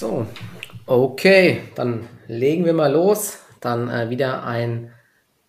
So, 0.00 0.26
okay, 0.86 1.60
dann 1.74 2.08
legen 2.26 2.64
wir 2.64 2.72
mal 2.72 2.90
los. 2.90 3.40
Dann 3.60 3.90
äh, 3.90 4.08
wieder 4.08 4.44
ein 4.44 4.92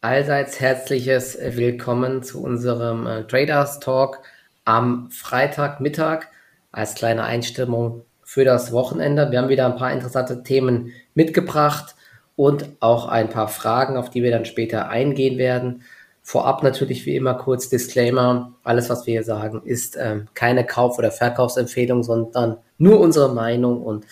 allseits 0.02 0.60
herzliches 0.60 1.38
Willkommen 1.42 2.22
zu 2.22 2.44
unserem 2.44 3.08
äh, 3.08 3.24
Traders 3.24 3.80
Talk 3.80 4.20
am 4.66 5.10
Freitagmittag 5.10 6.26
als 6.74 6.96
kleine 6.96 7.24
Einstimmung 7.24 8.04
für 8.26 8.44
das 8.44 8.74
Wochenende. 8.74 9.32
Wir 9.32 9.40
haben 9.40 9.48
wieder 9.48 9.68
ein 9.68 9.78
paar 9.78 9.94
interessante 9.94 10.44
Themen 10.44 10.92
mitgebracht 11.14 11.96
und 12.36 12.66
auch 12.82 13.08
ein 13.08 13.30
paar 13.30 13.48
Fragen, 13.48 13.96
auf 13.96 14.10
die 14.10 14.22
wir 14.22 14.32
dann 14.32 14.44
später 14.44 14.90
eingehen 14.90 15.38
werden. 15.38 15.84
Vorab 16.24 16.62
natürlich 16.62 17.06
wie 17.06 17.16
immer 17.16 17.36
kurz 17.36 17.70
Disclaimer. 17.70 18.52
Alles, 18.66 18.90
was 18.90 19.08
wir 19.08 19.14
hier 19.14 19.24
sagen, 19.24 19.62
ist 19.64 19.98
ähm, 19.98 20.28
keine 20.34 20.66
Kauf- 20.66 20.98
oder 20.98 21.12
Verkaufsempfehlung, 21.12 22.04
sondern 22.04 22.58
nur 22.78 23.00
unsere 23.00 23.34
Meinung 23.34 23.82
und 23.82 24.06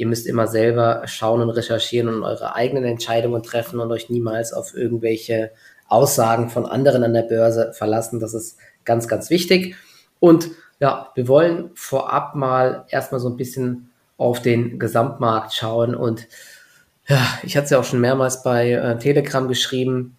ihr 0.00 0.06
müsst 0.06 0.26
immer 0.26 0.46
selber 0.46 1.02
schauen 1.04 1.40
und 1.40 1.50
recherchieren 1.50 2.08
und 2.08 2.24
eure 2.24 2.54
eigenen 2.54 2.84
Entscheidungen 2.84 3.42
treffen 3.42 3.80
und 3.80 3.92
euch 3.92 4.10
niemals 4.10 4.52
auf 4.52 4.74
irgendwelche 4.74 5.52
Aussagen 5.88 6.48
von 6.48 6.66
anderen 6.66 7.04
an 7.04 7.12
der 7.12 7.22
Börse 7.22 7.72
verlassen. 7.72 8.20
Das 8.20 8.34
ist 8.34 8.58
ganz, 8.84 9.08
ganz 9.08 9.30
wichtig. 9.30 9.76
Und 10.18 10.50
ja, 10.80 11.10
wir 11.14 11.28
wollen 11.28 11.70
vorab 11.74 12.34
mal 12.34 12.84
erstmal 12.88 13.20
so 13.20 13.28
ein 13.28 13.36
bisschen 13.36 13.90
auf 14.16 14.40
den 14.42 14.78
Gesamtmarkt 14.78 15.52
schauen 15.52 15.94
und 15.94 16.28
ja, 17.06 17.20
ich 17.42 17.56
hatte 17.56 17.64
es 17.64 17.70
ja 17.70 17.80
auch 17.80 17.84
schon 17.84 18.00
mehrmals 18.00 18.42
bei 18.42 18.72
äh, 18.72 18.98
Telegram 18.98 19.48
geschrieben 19.48 20.16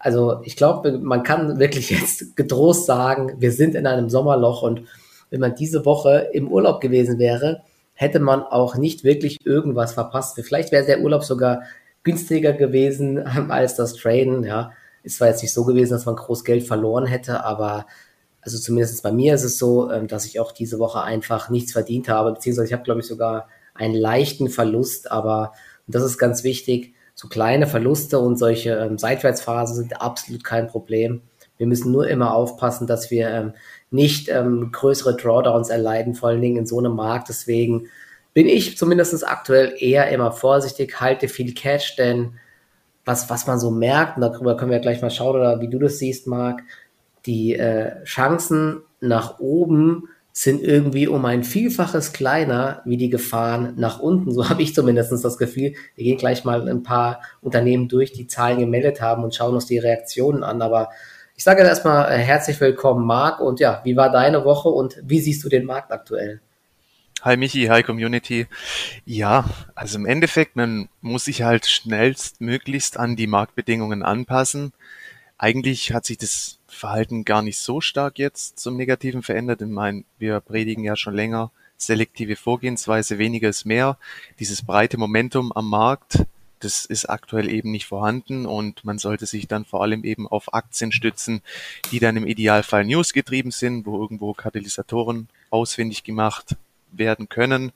also 0.00 0.40
ich 0.44 0.56
glaube, 0.56 0.98
man 0.98 1.22
kann 1.22 1.58
wirklich 1.58 1.90
jetzt 1.90 2.34
getrost 2.36 2.86
sagen, 2.86 3.36
wir 3.38 3.52
sind 3.52 3.74
in 3.74 3.86
einem 3.86 4.08
Sommerloch 4.08 4.62
und 4.62 4.82
wenn 5.28 5.40
man 5.40 5.54
diese 5.54 5.84
Woche 5.84 6.30
im 6.32 6.48
Urlaub 6.48 6.80
gewesen 6.80 7.18
wäre, 7.18 7.62
hätte 8.00 8.18
man 8.18 8.42
auch 8.42 8.76
nicht 8.76 9.04
wirklich 9.04 9.44
irgendwas 9.44 9.92
verpasst. 9.92 10.40
Vielleicht 10.42 10.72
wäre 10.72 10.86
der 10.86 11.02
Urlaub 11.02 11.22
sogar 11.22 11.64
günstiger 12.02 12.54
gewesen 12.54 13.18
als 13.50 13.76
das 13.76 13.92
Traden. 13.92 14.42
Ja, 14.42 14.72
ist 15.02 15.18
zwar 15.18 15.28
jetzt 15.28 15.42
nicht 15.42 15.52
so 15.52 15.66
gewesen, 15.66 15.92
dass 15.92 16.06
man 16.06 16.16
groß 16.16 16.44
Geld 16.44 16.66
verloren 16.66 17.04
hätte, 17.04 17.44
aber 17.44 17.84
also 18.40 18.58
zumindest 18.58 19.02
bei 19.02 19.12
mir 19.12 19.34
ist 19.34 19.44
es 19.44 19.58
so, 19.58 19.92
ähm, 19.92 20.08
dass 20.08 20.24
ich 20.24 20.40
auch 20.40 20.52
diese 20.52 20.78
Woche 20.78 21.02
einfach 21.02 21.50
nichts 21.50 21.72
verdient 21.72 22.08
habe, 22.08 22.32
beziehungsweise 22.32 22.68
ich 22.68 22.72
habe, 22.72 22.84
glaube 22.84 23.00
ich, 23.00 23.06
sogar 23.06 23.48
einen 23.74 23.94
leichten 23.94 24.48
Verlust, 24.48 25.10
aber 25.12 25.52
das 25.86 26.02
ist 26.02 26.16
ganz 26.16 26.42
wichtig 26.42 26.94
so 27.14 27.28
kleine 27.28 27.66
Verluste 27.66 28.18
und 28.18 28.38
solche 28.38 28.76
ähm, 28.76 28.96
Seitwärtsphasen 28.96 29.76
sind 29.76 30.00
absolut 30.00 30.42
kein 30.42 30.68
Problem. 30.68 31.20
Wir 31.58 31.66
müssen 31.66 31.92
nur 31.92 32.08
immer 32.08 32.32
aufpassen, 32.34 32.86
dass 32.86 33.10
wir 33.10 33.28
ähm, 33.28 33.52
nicht 33.90 34.28
ähm, 34.28 34.70
größere 34.72 35.16
Drawdowns 35.16 35.68
erleiden, 35.68 36.14
vor 36.14 36.28
allen 36.28 36.40
Dingen 36.40 36.58
in 36.58 36.66
so 36.66 36.78
einem 36.78 36.94
Markt. 36.94 37.28
Deswegen 37.28 37.88
bin 38.32 38.46
ich 38.46 38.78
zumindest 38.78 39.26
aktuell 39.26 39.74
eher 39.78 40.08
immer 40.10 40.32
vorsichtig, 40.32 41.00
halte 41.00 41.28
viel 41.28 41.54
Cash, 41.54 41.96
denn 41.96 42.34
was, 43.04 43.28
was 43.28 43.46
man 43.46 43.58
so 43.58 43.70
merkt, 43.70 44.16
und 44.16 44.22
darüber 44.22 44.56
können 44.56 44.70
wir 44.70 44.78
gleich 44.78 45.02
mal 45.02 45.10
schauen, 45.10 45.36
oder 45.36 45.60
wie 45.60 45.68
du 45.68 45.78
das 45.78 45.98
siehst, 45.98 46.26
Marc, 46.26 46.62
die 47.26 47.54
äh, 47.54 48.02
Chancen 48.04 48.82
nach 49.00 49.40
oben 49.40 50.08
sind 50.32 50.62
irgendwie 50.62 51.08
um 51.08 51.24
ein 51.24 51.42
Vielfaches 51.42 52.12
kleiner 52.12 52.82
wie 52.84 52.96
die 52.96 53.10
Gefahren 53.10 53.74
nach 53.76 53.98
unten. 53.98 54.32
So 54.32 54.48
habe 54.48 54.62
ich 54.62 54.74
zumindest 54.74 55.12
das 55.12 55.38
Gefühl. 55.38 55.74
Wir 55.96 56.04
gehen 56.04 56.18
gleich 56.18 56.44
mal 56.44 56.68
ein 56.68 56.82
paar 56.82 57.20
Unternehmen 57.40 57.88
durch, 57.88 58.12
die 58.12 58.26
Zahlen 58.26 58.60
gemeldet 58.60 59.00
haben 59.00 59.24
und 59.24 59.34
schauen 59.34 59.54
uns 59.54 59.66
die 59.66 59.78
Reaktionen 59.78 60.44
an. 60.44 60.62
Aber 60.62 60.90
ich 61.40 61.44
sage 61.44 61.62
erstmal 61.62 62.12
äh, 62.12 62.18
herzlich 62.18 62.60
willkommen, 62.60 63.06
Marc. 63.06 63.40
Und 63.40 63.60
ja, 63.60 63.80
wie 63.82 63.96
war 63.96 64.12
deine 64.12 64.44
Woche 64.44 64.68
und 64.68 64.98
wie 65.02 65.20
siehst 65.20 65.42
du 65.42 65.48
den 65.48 65.64
Markt 65.64 65.90
aktuell? 65.90 66.42
Hi 67.22 67.38
Michi, 67.38 67.64
hi 67.64 67.82
Community. 67.82 68.46
Ja, 69.06 69.48
also 69.74 69.96
im 69.96 70.04
Endeffekt, 70.04 70.56
man 70.56 70.90
muss 71.00 71.24
sich 71.24 71.40
halt 71.40 71.64
schnellstmöglichst 71.64 72.98
an 72.98 73.16
die 73.16 73.26
Marktbedingungen 73.26 74.02
anpassen. 74.02 74.74
Eigentlich 75.38 75.94
hat 75.94 76.04
sich 76.04 76.18
das 76.18 76.58
Verhalten 76.68 77.24
gar 77.24 77.40
nicht 77.40 77.58
so 77.58 77.80
stark 77.80 78.18
jetzt 78.18 78.58
zum 78.58 78.76
Negativen 78.76 79.22
verändert. 79.22 79.62
Ich 79.62 79.68
meine, 79.68 80.04
wir 80.18 80.40
predigen 80.40 80.84
ja 80.84 80.94
schon 80.94 81.14
länger 81.14 81.52
selektive 81.78 82.36
Vorgehensweise, 82.36 83.16
weniger 83.16 83.48
ist 83.48 83.64
mehr. 83.64 83.96
Dieses 84.40 84.60
breite 84.60 84.98
Momentum 84.98 85.52
am 85.52 85.70
Markt, 85.70 86.18
das 86.60 86.84
ist 86.84 87.06
aktuell 87.06 87.48
eben 87.50 87.70
nicht 87.70 87.86
vorhanden 87.86 88.46
und 88.46 88.84
man 88.84 88.98
sollte 88.98 89.26
sich 89.26 89.48
dann 89.48 89.64
vor 89.64 89.82
allem 89.82 90.04
eben 90.04 90.28
auf 90.28 90.54
Aktien 90.54 90.92
stützen, 90.92 91.42
die 91.90 91.98
dann 91.98 92.16
im 92.16 92.26
Idealfall 92.26 92.84
News 92.84 93.12
getrieben 93.12 93.50
sind, 93.50 93.86
wo 93.86 94.00
irgendwo 94.00 94.32
Katalysatoren 94.34 95.28
ausfindig 95.50 96.04
gemacht 96.04 96.56
werden 96.92 97.28
können. 97.28 97.72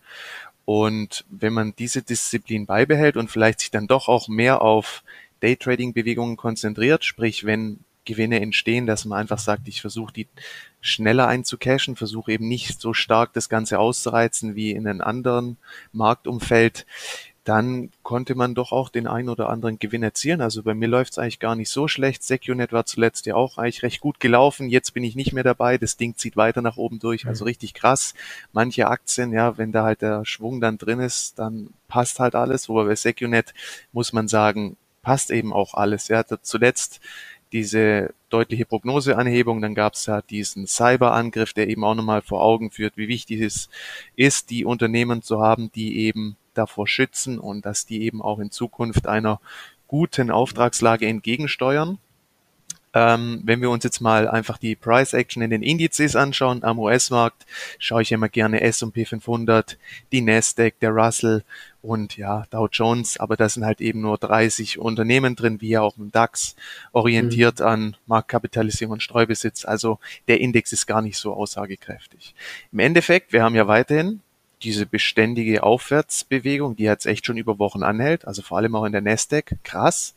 Und 0.64 1.24
wenn 1.28 1.52
man 1.52 1.74
diese 1.76 2.02
Disziplin 2.02 2.66
beibehält 2.66 3.16
und 3.16 3.30
vielleicht 3.30 3.60
sich 3.60 3.70
dann 3.70 3.86
doch 3.86 4.08
auch 4.08 4.28
mehr 4.28 4.62
auf 4.62 5.02
Daytrading-Bewegungen 5.40 6.36
konzentriert, 6.36 7.04
sprich 7.04 7.44
wenn 7.44 7.80
Gewinne 8.04 8.40
entstehen, 8.40 8.86
dass 8.86 9.04
man 9.04 9.18
einfach 9.18 9.38
sagt, 9.38 9.66
ich 9.68 9.80
versuche 9.80 10.12
die 10.12 10.28
schneller 10.80 11.26
einzucashen, 11.26 11.96
versuche 11.96 12.32
eben 12.32 12.48
nicht 12.48 12.80
so 12.80 12.92
stark 12.92 13.32
das 13.32 13.48
Ganze 13.48 13.78
auszureizen 13.78 14.54
wie 14.54 14.72
in 14.72 14.86
einem 14.86 15.00
anderen 15.00 15.56
Marktumfeld, 15.92 16.86
dann 17.44 17.91
konnte 18.03 18.34
man 18.34 18.55
doch 18.55 18.72
auch 18.72 18.88
den 18.88 19.06
einen 19.06 19.28
oder 19.28 19.50
anderen 19.50 19.78
Gewinn 19.78 20.03
erzielen. 20.03 20.41
Also 20.41 20.62
bei 20.62 20.72
mir 20.72 20.88
läuft 20.88 21.12
es 21.12 21.19
eigentlich 21.19 21.41
gar 21.41 21.55
nicht 21.55 21.69
so 21.69 21.88
schlecht. 21.88 22.22
SecuNet 22.22 22.72
war 22.72 22.87
zuletzt 22.87 23.27
ja 23.27 23.34
auch 23.34 23.59
eigentlich 23.59 23.82
recht 23.82 24.00
gut 24.00 24.19
gelaufen. 24.19 24.71
Jetzt 24.71 24.94
bin 24.94 25.05
ich 25.05 25.15
nicht 25.15 25.34
mehr 25.34 25.44
dabei. 25.44 25.77
Das 25.77 25.99
Ding 25.99 26.16
zieht 26.16 26.37
weiter 26.37 26.62
nach 26.62 26.78
oben 26.78 27.00
durch. 27.00 27.27
Also 27.27 27.44
mhm. 27.44 27.49
richtig 27.49 27.75
krass. 27.75 28.15
Manche 28.53 28.88
Aktien, 28.88 29.32
ja, 29.32 29.59
wenn 29.59 29.72
da 29.72 29.84
halt 29.84 30.00
der 30.00 30.25
Schwung 30.25 30.62
dann 30.62 30.78
drin 30.78 31.00
ist, 31.00 31.38
dann 31.38 31.69
passt 31.87 32.19
halt 32.19 32.34
alles. 32.34 32.71
Wobei 32.71 32.84
bei 32.84 32.97
SecuNet 32.97 33.53
muss 33.93 34.15
man 34.15 34.26
sagen, 34.26 34.78
passt 35.03 35.31
eben 35.31 35.53
auch 35.53 35.75
alles. 35.75 36.09
Ja, 36.09 36.25
zuletzt 36.25 37.00
diese 37.53 38.15
deutliche 38.31 38.65
Prognoseanhebung. 38.65 39.61
Dann 39.61 39.75
gab 39.75 39.94
es 39.94 40.06
ja 40.06 40.22
diesen 40.22 40.66
Cyberangriff, 40.66 41.53
der 41.53 41.69
eben 41.69 41.84
auch 41.84 41.94
nochmal 41.94 42.22
vor 42.22 42.43
Augen 42.43 42.71
führt, 42.71 42.97
wie 42.97 43.09
wichtig 43.09 43.43
es 43.43 43.69
ist, 44.16 44.49
die 44.49 44.65
Unternehmen 44.65 45.22
zu 45.22 45.43
haben, 45.43 45.71
die 45.72 45.99
eben 45.99 46.37
davor 46.54 46.87
schützen 46.87 47.38
und 47.38 47.66
dass 47.66 47.87
die 47.87 48.03
eben 48.03 48.22
auch 48.22 48.38
in 48.38 48.50
Zukunft 48.50 49.06
einer 49.06 49.41
guten 49.87 50.31
Auftragslage 50.31 51.06
entgegensteuern. 51.06 51.98
Ähm, 52.97 53.42
wenn 53.44 53.60
wir 53.60 53.70
uns 53.70 53.82
jetzt 53.82 54.00
mal 54.00 54.28
einfach 54.28 54.56
die 54.56 54.76
Price 54.76 55.14
Action 55.14 55.43
in 55.43 55.50
den 55.50 55.62
Indizes 55.62 56.14
anschauen, 56.14 56.62
am 56.62 56.78
US-Markt 56.78 57.44
schaue 57.81 58.03
ich 58.03 58.12
immer 58.12 58.28
gerne 58.28 58.60
S&P 58.60 59.04
500, 59.04 59.78
die 60.12 60.20
Nasdaq, 60.20 60.78
der 60.78 60.91
Russell 60.91 61.43
und 61.82 62.16
ja, 62.16 62.44
Dow 62.50 62.69
Jones, 62.70 63.19
aber 63.19 63.37
da 63.37 63.48
sind 63.48 63.64
halt 63.64 63.81
eben 63.81 64.00
nur 64.00 64.16
30 64.16 64.78
Unternehmen 64.78 65.34
drin, 65.34 65.60
wie 65.60 65.70
ja 65.70 65.81
auch 65.81 65.98
im 65.98 66.12
DAX, 66.12 66.54
orientiert 66.93 67.59
mhm. 67.59 67.66
an 67.66 67.97
Marktkapitalisierung 68.06 68.93
und 68.93 69.03
Streubesitz. 69.03 69.64
Also 69.64 69.98
der 70.28 70.41
Index 70.41 70.72
ist 70.72 70.87
gar 70.87 71.03
nicht 71.03 71.19
so 71.19 71.34
aussagekräftig. 71.34 72.34
Im 72.70 72.78
Endeffekt, 72.78 73.32
wir 73.32 73.43
haben 73.43 73.56
ja 73.56 73.66
weiterhin 73.66 74.20
diese 74.64 74.86
beständige 74.86 75.62
Aufwärtsbewegung, 75.62 76.76
die 76.76 76.84
jetzt 76.84 77.06
echt 77.06 77.26
schon 77.26 77.36
über 77.36 77.58
Wochen 77.58 77.82
anhält, 77.82 78.26
also 78.26 78.42
vor 78.42 78.58
allem 78.58 78.75
auch 78.75 78.84
in 78.84 78.92
der 78.92 79.00
Nasdaq, 79.00 79.56
krass. 79.62 80.14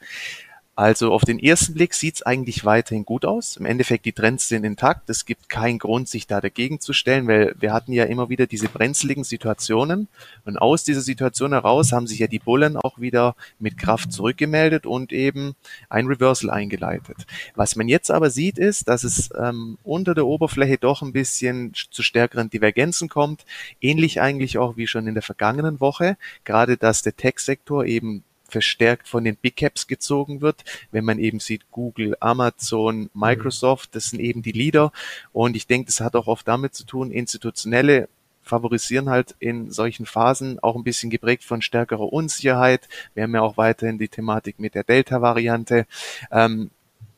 Also 0.78 1.12
auf 1.12 1.26
den 1.26 1.40
ersten 1.40 1.74
Blick 1.74 1.96
sieht's 1.96 2.22
eigentlich 2.22 2.64
weiterhin 2.64 3.04
gut 3.04 3.26
aus. 3.26 3.58
Im 3.58 3.66
Endeffekt, 3.66 4.06
die 4.06 4.12
Trends 4.12 4.48
sind 4.48 4.64
intakt. 4.64 5.10
Es 5.10 5.26
gibt 5.26 5.50
keinen 5.50 5.80
Grund, 5.80 6.08
sich 6.08 6.28
da 6.28 6.40
dagegen 6.40 6.80
zu 6.80 6.94
stellen, 6.94 7.28
weil 7.28 7.56
wir 7.60 7.74
hatten 7.74 7.94
ja 7.94 8.04
immer 8.04 8.30
wieder 8.30 8.46
diese 8.46 8.70
brenzligen 8.70 9.24
Situationen. 9.24 10.08
Und 10.46 10.60
aus 10.60 10.84
dieser 10.84 11.02
Situation 11.02 11.54
heraus 11.54 11.94
haben 11.94 12.06
sich 12.06 12.20
ja 12.20 12.28
die 12.28 12.38
Bullen 12.38 12.78
auch 12.78 13.00
wieder 13.00 13.36
mit 13.58 13.80
Kraft 13.80 14.12
zurückgemeldet 14.12 14.86
und 14.86 15.12
eben 15.12 15.56
ein 15.90 16.06
Reversal 16.06 16.52
eingeleitet. 16.52 17.26
Was 17.56 17.76
man 17.76 17.88
jetzt 17.88 18.12
aber 18.12 18.30
sieht, 18.30 18.59
ist, 18.59 18.88
dass 18.88 19.04
es 19.04 19.32
ähm, 19.36 19.80
unter 19.84 20.14
der 20.14 20.28
Oberfläche 20.28 20.78
doch 20.78 21.02
ein 21.02 21.12
bisschen 21.12 21.74
zu 21.90 22.04
stärkeren 22.04 22.52
Divergenzen 22.52 23.09
kommt. 23.09 23.46
Ähnlich 23.82 24.22
eigentlich 24.22 24.59
auch 24.59 24.78
wie 24.78 24.86
schon 24.86 25.08
in 25.08 25.16
der 25.16 25.24
vergangenen 25.24 25.80
Woche. 25.80 26.18
Gerade, 26.44 26.78
dass 26.78 27.02
der 27.02 27.16
Tech-Sektor 27.16 27.84
eben 27.85 28.23
verstärkt 28.49 29.08
von 29.08 29.23
den 29.23 29.35
Big 29.35 29.58
Caps 29.58 29.88
gezogen 29.88 30.41
wird. 30.41 30.64
Wenn 30.91 31.05
man 31.05 31.20
eben 31.20 31.40
sieht, 31.40 31.70
Google, 31.72 32.16
Amazon, 32.20 33.09
Microsoft, 33.14 33.96
das 33.96 34.09
sind 34.09 34.20
eben 34.20 34.41
die 34.41 34.52
Leader. 34.52 34.91
Und 35.34 35.55
ich 35.55 35.67
denke, 35.67 35.88
das 35.88 36.02
hat 36.02 36.16
auch 36.16 36.28
oft 36.28 36.47
damit 36.47 36.76
zu 36.76 36.85
tun, 36.85 37.11
institutionelle 37.11 38.09
favorisieren 38.47 39.09
halt 39.09 39.35
in 39.40 39.72
solchen 39.72 40.05
Phasen 40.05 40.58
auch 40.64 40.76
ein 40.76 40.84
bisschen 40.84 41.09
geprägt 41.09 41.44
von 41.44 41.61
stärkerer 41.61 42.14
Unsicherheit. 42.14 42.88
Wir 43.14 43.23
haben 43.23 43.35
ja 43.35 43.41
auch 43.41 43.58
weiterhin 43.58 43.99
die 43.99 44.08
Thematik 44.08 44.58
mit 44.58 44.73
der 44.73 44.84
Delta-Variante. 44.84 45.85
Ähm, 46.32 46.72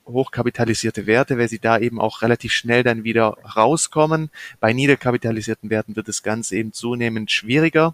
hochkapitalisierte 0.08 1.06
Werte, 1.06 1.38
weil 1.38 1.50
sie 1.50 1.60
da 1.60 1.78
eben 1.78 2.02
auch 2.02 2.24
relativ 2.24 2.52
schnell 2.52 2.82
dann 2.82 3.04
wieder 3.04 3.38
rauskommen. 3.56 4.32
Bei 4.60 4.74
niederkapitalisierten 4.74 5.70
Werten 5.70 5.96
wird 5.96 6.08
das 6.08 6.24
Ganze 6.24 6.56
eben 6.56 6.74
zunehmend 6.74 7.30
schwieriger. 7.30 7.94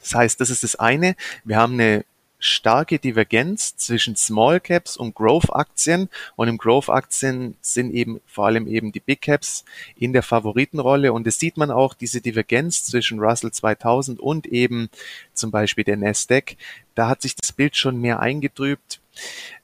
Das 0.00 0.14
heißt, 0.14 0.40
das 0.40 0.50
ist 0.50 0.62
das 0.62 0.76
eine. 0.76 1.16
Wir 1.44 1.56
haben 1.56 1.74
eine 1.74 2.04
starke 2.40 2.98
Divergenz 2.98 3.76
zwischen 3.76 4.16
Small 4.16 4.58
Caps 4.58 4.96
und 4.96 5.14
Growth 5.14 5.54
Aktien. 5.54 6.08
Und 6.34 6.48
im 6.48 6.58
Growth 6.58 6.88
Aktien 6.88 7.56
sind 7.60 7.92
eben 7.92 8.20
vor 8.26 8.46
allem 8.46 8.66
eben 8.66 8.90
die 8.90 9.00
Big 9.00 9.22
Caps 9.22 9.64
in 9.94 10.12
der 10.12 10.22
Favoritenrolle. 10.22 11.12
Und 11.12 11.26
das 11.26 11.38
sieht 11.38 11.56
man 11.56 11.70
auch, 11.70 11.94
diese 11.94 12.20
Divergenz 12.20 12.84
zwischen 12.84 13.20
Russell 13.20 13.52
2000 13.52 14.18
und 14.18 14.46
eben 14.46 14.88
zum 15.34 15.50
Beispiel 15.50 15.84
der 15.84 15.98
Nasdaq. 15.98 16.56
Da 16.94 17.08
hat 17.08 17.22
sich 17.22 17.36
das 17.36 17.52
Bild 17.52 17.76
schon 17.76 18.00
mehr 18.00 18.20
eingetrübt. 18.20 19.00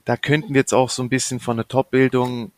Da 0.05 0.15
könnten 0.15 0.53
wir 0.53 0.61
jetzt 0.61 0.73
auch 0.73 0.89
so 0.89 1.03
ein 1.03 1.09
bisschen 1.09 1.39
von 1.39 1.57
der 1.57 1.67
Top-Bildung 1.67 2.51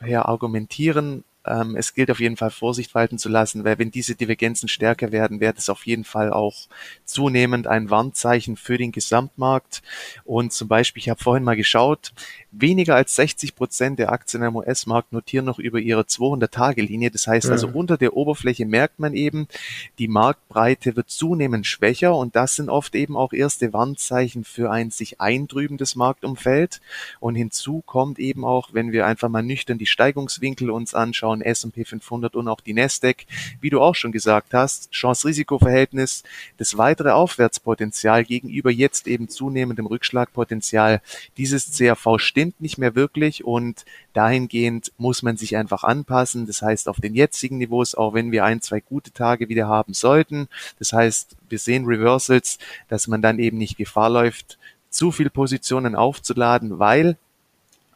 her 0.00 0.28
argumentieren. 0.28 1.24
Ähm, 1.46 1.76
es 1.76 1.94
gilt 1.94 2.10
auf 2.10 2.20
jeden 2.20 2.36
Fall 2.36 2.50
Vorsicht 2.50 2.94
walten 2.94 3.18
zu 3.18 3.28
lassen, 3.28 3.64
weil 3.64 3.78
wenn 3.78 3.90
diese 3.90 4.14
Divergenzen 4.14 4.68
stärker 4.68 5.12
werden, 5.12 5.40
wird 5.40 5.58
es 5.58 5.68
auf 5.68 5.86
jeden 5.86 6.04
Fall 6.04 6.32
auch 6.32 6.68
zunehmend 7.04 7.66
ein 7.66 7.90
Warnzeichen 7.90 8.56
für 8.56 8.78
den 8.78 8.92
Gesamtmarkt. 8.92 9.82
Und 10.24 10.52
zum 10.52 10.68
Beispiel, 10.68 11.02
ich 11.02 11.08
habe 11.08 11.22
vorhin 11.22 11.44
mal 11.44 11.56
geschaut, 11.56 12.12
weniger 12.60 12.94
als 12.94 13.16
60 13.16 13.56
Prozent 13.56 13.98
der 13.98 14.12
Aktien 14.12 14.42
im 14.42 14.56
US-Markt 14.56 15.12
notieren 15.12 15.44
noch 15.44 15.58
über 15.58 15.80
ihre 15.80 16.02
200-Tage-Linie. 16.02 17.10
Das 17.10 17.26
heißt 17.26 17.50
also, 17.50 17.68
mhm. 17.68 17.74
unter 17.74 17.96
der 17.96 18.16
Oberfläche 18.16 18.66
merkt 18.66 18.98
man 18.98 19.14
eben, 19.14 19.48
die 19.98 20.08
Marktbreite 20.08 20.96
wird 20.96 21.10
zunehmend 21.10 21.66
schwächer 21.66 22.14
und 22.14 22.36
das 22.36 22.56
sind 22.56 22.70
oft 22.70 22.94
eben 22.94 23.16
auch 23.16 23.32
erste 23.32 23.72
Warnzeichen 23.72 24.44
für 24.44 24.70
ein 24.70 24.90
sich 24.90 25.20
eintrübendes 25.20 25.96
Marktumfeld. 25.96 26.80
Und 27.20 27.34
hinzu 27.34 27.82
kommt 27.84 28.18
eben 28.18 28.44
auch, 28.44 28.70
wenn 28.72 28.92
wir 28.92 29.06
einfach 29.06 29.28
mal 29.28 29.42
nüchtern 29.42 29.78
die 29.78 29.86
Steigungswinkel 29.86 30.70
uns 30.70 30.94
anschauen, 30.94 31.42
S&P 31.42 31.84
500 31.84 32.36
und 32.36 32.48
auch 32.48 32.60
die 32.60 32.74
Nasdaq, 32.74 33.26
wie 33.60 33.70
du 33.70 33.80
auch 33.80 33.94
schon 33.94 34.12
gesagt 34.12 34.54
hast, 34.54 34.90
Chance-Risiko-Verhältnis, 34.92 36.22
das 36.58 36.78
weitere 36.78 37.10
Aufwärtspotenzial 37.10 38.24
gegenüber 38.24 38.70
jetzt 38.70 39.06
eben 39.06 39.28
zunehmendem 39.28 39.86
Rückschlagpotenzial, 39.86 41.00
dieses 41.36 41.72
CRV 41.76 42.18
stimmt 42.18 42.43
stimmt 42.44 42.60
nicht 42.60 42.76
mehr 42.76 42.94
wirklich 42.94 43.42
und 43.42 43.86
dahingehend 44.12 44.92
muss 44.98 45.22
man 45.22 45.38
sich 45.38 45.56
einfach 45.56 45.82
anpassen. 45.82 46.46
Das 46.46 46.60
heißt, 46.60 46.90
auf 46.90 47.00
den 47.00 47.14
jetzigen 47.14 47.56
Niveaus, 47.56 47.94
auch 47.94 48.12
wenn 48.12 48.32
wir 48.32 48.44
ein, 48.44 48.60
zwei 48.60 48.80
gute 48.80 49.12
Tage 49.12 49.48
wieder 49.48 49.66
haben 49.66 49.94
sollten, 49.94 50.48
das 50.78 50.92
heißt, 50.92 51.36
wir 51.48 51.58
sehen 51.58 51.86
Reversals, 51.86 52.58
dass 52.88 53.08
man 53.08 53.22
dann 53.22 53.38
eben 53.38 53.56
nicht 53.56 53.78
Gefahr 53.78 54.10
läuft, 54.10 54.58
zu 54.90 55.10
viel 55.10 55.30
Positionen 55.30 55.96
aufzuladen, 55.96 56.78
weil 56.78 57.16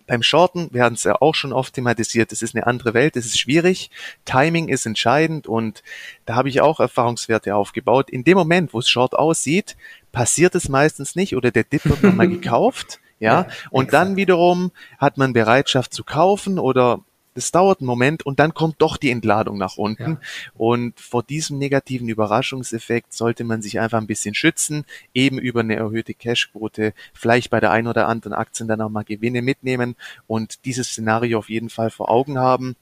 beim 0.07 0.23
Shorten, 0.23 0.71
wir 0.73 0.83
hatten 0.83 0.95
es 0.95 1.05
ja 1.05 1.21
auch 1.21 1.35
schon 1.35 1.53
oft 1.53 1.75
thematisiert, 1.75 2.33
es 2.33 2.41
ist 2.41 2.55
eine 2.55 2.67
andere 2.67 2.95
Welt, 2.95 3.17
es 3.17 3.27
ist 3.27 3.39
schwierig, 3.39 3.91
Timing 4.25 4.69
ist 4.69 4.87
entscheidend 4.87 5.47
und 5.47 5.83
da 6.25 6.37
habe 6.37 6.49
ich 6.49 6.63
auch 6.63 6.81
Erfahrungswerte 6.81 7.55
aufgebaut. 7.55 8.09
In 8.09 8.25
dem 8.25 8.39
Moment, 8.39 8.73
wo 8.73 8.79
es 8.79 8.89
Short 8.89 9.15
aussieht, 9.15 9.77
passiert 10.11 10.55
es 10.55 10.71
meistens 10.71 11.15
nicht 11.15 11.37
oder 11.37 11.51
der 11.51 11.65
Dip 11.65 11.85
wird 11.85 12.03
nochmal 12.03 12.29
gekauft 12.39 12.99
ja, 13.21 13.33
ja 13.33 13.47
und 13.71 13.87
exakt. 13.87 13.93
dann 14.09 14.17
wiederum 14.17 14.73
hat 14.99 15.19
man 15.19 15.33
Bereitschaft 15.33 15.93
zu 15.93 16.05
kaufen 16.05 16.59
oder 16.59 17.01
das 17.39 17.53
dauert 17.53 17.81
einen 17.81 17.87
Moment 17.87 18.27
und 18.27 18.41
dann 18.41 18.53
kommt 18.53 18.83
doch 18.83 18.97
die 18.97 19.11
Entladung 19.11 19.59
nach 19.59 19.77
unten. 19.77 20.13
Ja. 20.13 20.21
Und 20.57 20.99
vor 20.99 21.23
diesem 21.23 21.59
negativen 21.59 22.09
Überraschungseffekt 22.09 23.13
sollte 23.13 23.45
man 23.45 23.63
sich 23.63 23.79
einfach 23.79 23.99
ein 23.99 24.09
bisschen 24.09 24.35
schützen, 24.35 24.85
eben 25.15 25.39
über 25.39 25.61
eine 25.61 25.77
erhöhte 25.77 26.15
Cashquote, 26.15 26.95
vielleicht 27.15 27.51
bei 27.51 27.61
der 27.61 27.71
einen 27.71 27.87
oder 27.87 28.09
anderen 28.09 28.33
Aktien 28.33 28.67
dann 28.67 28.81
auch 28.81 28.89
mal 28.89 29.05
Gewinne 29.05 29.41
mitnehmen 29.41 29.95
und 30.27 30.65
dieses 30.65 30.89
Szenario 30.89 31.39
auf 31.39 31.49
jeden 31.49 31.71
Fall 31.71 31.91
vor 31.91 32.11
Augen 32.11 32.39
haben. 32.39 32.75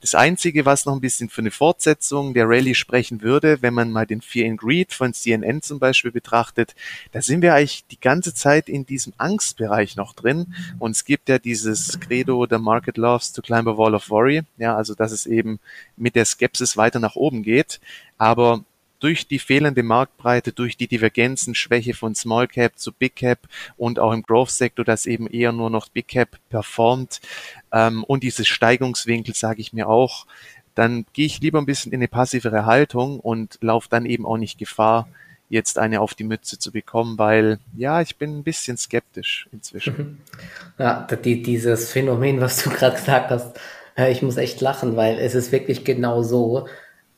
Das 0.00 0.14
Einzige, 0.14 0.64
was 0.64 0.86
noch 0.86 0.94
ein 0.94 1.00
bisschen 1.00 1.28
für 1.28 1.42
eine 1.42 1.50
Fortsetzung 1.50 2.34
der 2.34 2.48
Rallye 2.48 2.76
sprechen 2.76 3.20
würde, 3.20 3.62
wenn 3.62 3.74
man 3.74 3.90
mal 3.90 4.06
den 4.06 4.20
Fear 4.20 4.48
and 4.48 4.60
Greed 4.60 4.92
von 4.92 5.12
CNN 5.12 5.60
zum 5.60 5.80
Beispiel 5.80 6.12
betrachtet, 6.12 6.76
da 7.10 7.20
sind 7.20 7.42
wir 7.42 7.54
eigentlich 7.54 7.84
die 7.90 8.00
ganze 8.00 8.32
Zeit 8.32 8.68
in 8.68 8.86
diesem 8.86 9.12
Angstbereich 9.18 9.96
noch 9.96 10.12
drin. 10.12 10.54
Und 10.78 10.92
es 10.92 11.04
gibt 11.04 11.28
ja 11.28 11.40
dieses 11.40 11.98
Credo, 11.98 12.46
the 12.48 12.58
market 12.58 12.96
loves 12.96 13.32
to 13.32 13.42
climb 13.42 13.66
a 13.66 13.76
wall 13.76 13.94
of 13.94 14.03
Worry, 14.10 14.42
ja, 14.56 14.76
also 14.76 14.94
dass 14.94 15.12
es 15.12 15.26
eben 15.26 15.60
mit 15.96 16.14
der 16.14 16.24
Skepsis 16.24 16.76
weiter 16.76 17.00
nach 17.00 17.16
oben 17.16 17.42
geht, 17.42 17.80
aber 18.18 18.64
durch 19.00 19.26
die 19.26 19.38
fehlende 19.38 19.82
Marktbreite, 19.82 20.52
durch 20.52 20.78
die 20.78 20.86
Divergenzen, 20.86 21.54
Schwäche 21.54 21.92
von 21.92 22.14
Small 22.14 22.48
Cap 22.48 22.78
zu 22.78 22.90
Big 22.90 23.16
Cap 23.16 23.38
und 23.76 23.98
auch 23.98 24.12
im 24.12 24.22
Growth 24.22 24.50
Sektor, 24.50 24.84
dass 24.84 25.04
eben 25.04 25.26
eher 25.26 25.52
nur 25.52 25.68
noch 25.68 25.88
Big 25.88 26.08
Cap 26.08 26.38
performt 26.48 27.20
ähm, 27.70 28.02
und 28.04 28.22
dieses 28.22 28.48
Steigungswinkel, 28.48 29.34
sage 29.34 29.60
ich 29.60 29.72
mir 29.74 29.88
auch, 29.88 30.26
dann 30.74 31.04
gehe 31.12 31.26
ich 31.26 31.40
lieber 31.40 31.58
ein 31.58 31.66
bisschen 31.66 31.92
in 31.92 31.98
eine 31.98 32.08
passivere 32.08 32.66
Haltung 32.66 33.20
und 33.20 33.58
laufe 33.60 33.88
dann 33.90 34.06
eben 34.06 34.26
auch 34.26 34.38
nicht 34.38 34.58
Gefahr, 34.58 35.06
jetzt 35.48 35.78
eine 35.78 36.00
auf 36.00 36.14
die 36.14 36.24
Mütze 36.24 36.58
zu 36.58 36.72
bekommen, 36.72 37.18
weil 37.18 37.58
ja, 37.76 38.00
ich 38.00 38.16
bin 38.16 38.38
ein 38.38 38.42
bisschen 38.42 38.76
skeptisch 38.76 39.48
inzwischen. 39.52 40.20
Ja, 40.76 41.06
die, 41.24 41.40
dieses 41.40 41.92
Phänomen, 41.92 42.40
was 42.40 42.64
du 42.64 42.70
gerade 42.74 42.96
gesagt 42.96 43.30
hast, 43.30 43.60
ich 43.96 44.22
muss 44.22 44.36
echt 44.36 44.60
lachen, 44.60 44.96
weil 44.96 45.18
es 45.18 45.34
ist 45.34 45.52
wirklich 45.52 45.84
genau 45.84 46.22
so. 46.22 46.66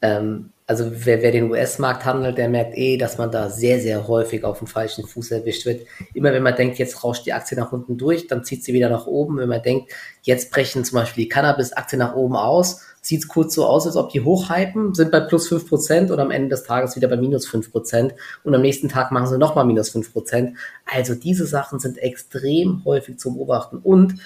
Ähm, 0.03 0.51
also 0.69 0.91
wer, 0.93 1.23
wer 1.23 1.31
den 1.31 1.49
US-Markt 1.51 2.05
handelt, 2.05 2.39
der 2.39 2.49
merkt 2.49 2.77
eh, 2.77 2.97
dass 2.97 3.19
man 3.19 3.31
da 3.31 3.49
sehr, 3.51 3.81
sehr 3.81 4.09
häufig 4.09 4.43
auf 4.43 4.59
dem 4.59 4.67
falschen 4.67 5.07
Fuß 5.07 5.31
erwischt 5.31 5.65
wird. 5.65 5.87
Immer 6.13 6.33
wenn 6.33 6.43
man 6.43 6.57
denkt, 6.57 6.79
jetzt 6.79 7.05
rauscht 7.05 7.25
die 7.25 7.33
Aktie 7.33 7.57
nach 7.57 7.71
unten 7.71 7.97
durch, 7.97 8.27
dann 8.27 8.43
zieht 8.43 8.65
sie 8.65 8.73
wieder 8.73 8.89
nach 8.89 9.07
oben. 9.07 9.39
Wenn 9.39 9.49
man 9.49 9.63
denkt, 9.63 9.93
jetzt 10.23 10.51
brechen 10.51 10.85
zum 10.85 10.99
Beispiel 10.99 11.25
die 11.25 11.29
Cannabis-Aktien 11.29 12.01
nach 12.01 12.17
oben 12.17 12.35
aus, 12.35 12.81
sieht 13.01 13.21
es 13.21 13.29
kurz 13.29 13.55
so 13.55 13.65
aus, 13.65 13.87
als 13.87 13.95
ob 13.97 14.11
die 14.11 14.23
hochhypen, 14.23 14.93
sind 14.93 15.13
bei 15.13 15.21
plus 15.21 15.47
fünf 15.47 15.69
Prozent 15.69 16.11
und 16.11 16.19
am 16.19 16.33
Ende 16.33 16.49
des 16.49 16.65
Tages 16.65 16.97
wieder 16.97 17.07
bei 17.07 17.17
minus 17.17 17.47
fünf 17.47 17.71
Prozent 17.71 18.15
und 18.43 18.53
am 18.53 18.63
nächsten 18.63 18.89
Tag 18.89 19.13
machen 19.13 19.29
sie 19.29 19.39
nochmal 19.39 19.65
minus 19.65 19.91
fünf 19.91 20.13
Prozent. 20.13 20.57
Also 20.85 21.15
diese 21.15 21.47
Sachen 21.47 21.79
sind 21.79 21.99
extrem 21.99 22.83
häufig 22.85 23.19
zu 23.19 23.33
beobachten 23.35 23.79
und 23.79 24.17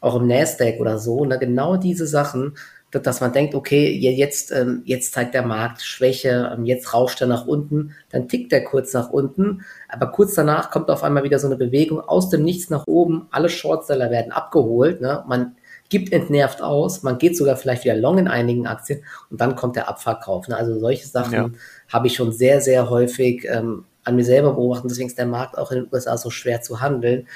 auch 0.00 0.16
im 0.16 0.26
Nasdaq 0.26 0.80
oder 0.80 0.98
so, 0.98 1.24
ne, 1.24 1.38
genau 1.38 1.76
diese 1.76 2.06
Sachen, 2.06 2.54
dass 2.90 3.20
man 3.20 3.32
denkt, 3.32 3.54
okay, 3.54 3.90
jetzt, 3.90 4.50
ähm, 4.50 4.82
jetzt 4.84 5.12
zeigt 5.12 5.34
der 5.34 5.42
Markt 5.42 5.82
Schwäche, 5.82 6.52
ähm, 6.54 6.64
jetzt 6.64 6.94
rauscht 6.94 7.20
er 7.20 7.26
nach 7.26 7.46
unten, 7.46 7.94
dann 8.10 8.28
tickt 8.28 8.52
er 8.52 8.64
kurz 8.64 8.94
nach 8.94 9.10
unten, 9.10 9.62
aber 9.88 10.06
kurz 10.06 10.34
danach 10.34 10.70
kommt 10.70 10.88
auf 10.90 11.02
einmal 11.02 11.22
wieder 11.22 11.38
so 11.38 11.46
eine 11.46 11.56
Bewegung 11.56 12.00
aus 12.00 12.30
dem 12.30 12.44
Nichts 12.44 12.70
nach 12.70 12.86
oben, 12.86 13.28
alle 13.30 13.50
Shortseller 13.50 14.10
werden 14.10 14.32
abgeholt, 14.32 15.02
ne? 15.02 15.22
man 15.28 15.56
gibt 15.90 16.12
entnervt 16.12 16.62
aus, 16.62 17.02
man 17.02 17.18
geht 17.18 17.36
sogar 17.36 17.56
vielleicht 17.56 17.84
wieder 17.84 17.96
long 17.96 18.18
in 18.18 18.28
einigen 18.28 18.66
Aktien 18.66 19.02
und 19.30 19.40
dann 19.40 19.56
kommt 19.56 19.76
der 19.76 19.88
Abverkauf. 19.88 20.48
Ne? 20.48 20.56
Also 20.56 20.78
solche 20.78 21.06
Sachen 21.06 21.32
ja. 21.32 21.50
habe 21.88 22.06
ich 22.06 22.14
schon 22.14 22.32
sehr, 22.32 22.60
sehr 22.60 22.90
häufig 22.90 23.46
ähm, 23.50 23.84
an 24.04 24.16
mir 24.16 24.24
selber 24.24 24.54
beobachtet, 24.54 24.90
deswegen 24.90 25.08
ist 25.08 25.18
der 25.18 25.26
Markt 25.26 25.58
auch 25.58 25.70
in 25.72 25.82
den 25.82 25.88
USA 25.92 26.16
so 26.16 26.30
schwer 26.30 26.62
zu 26.62 26.80
handeln, 26.80 27.26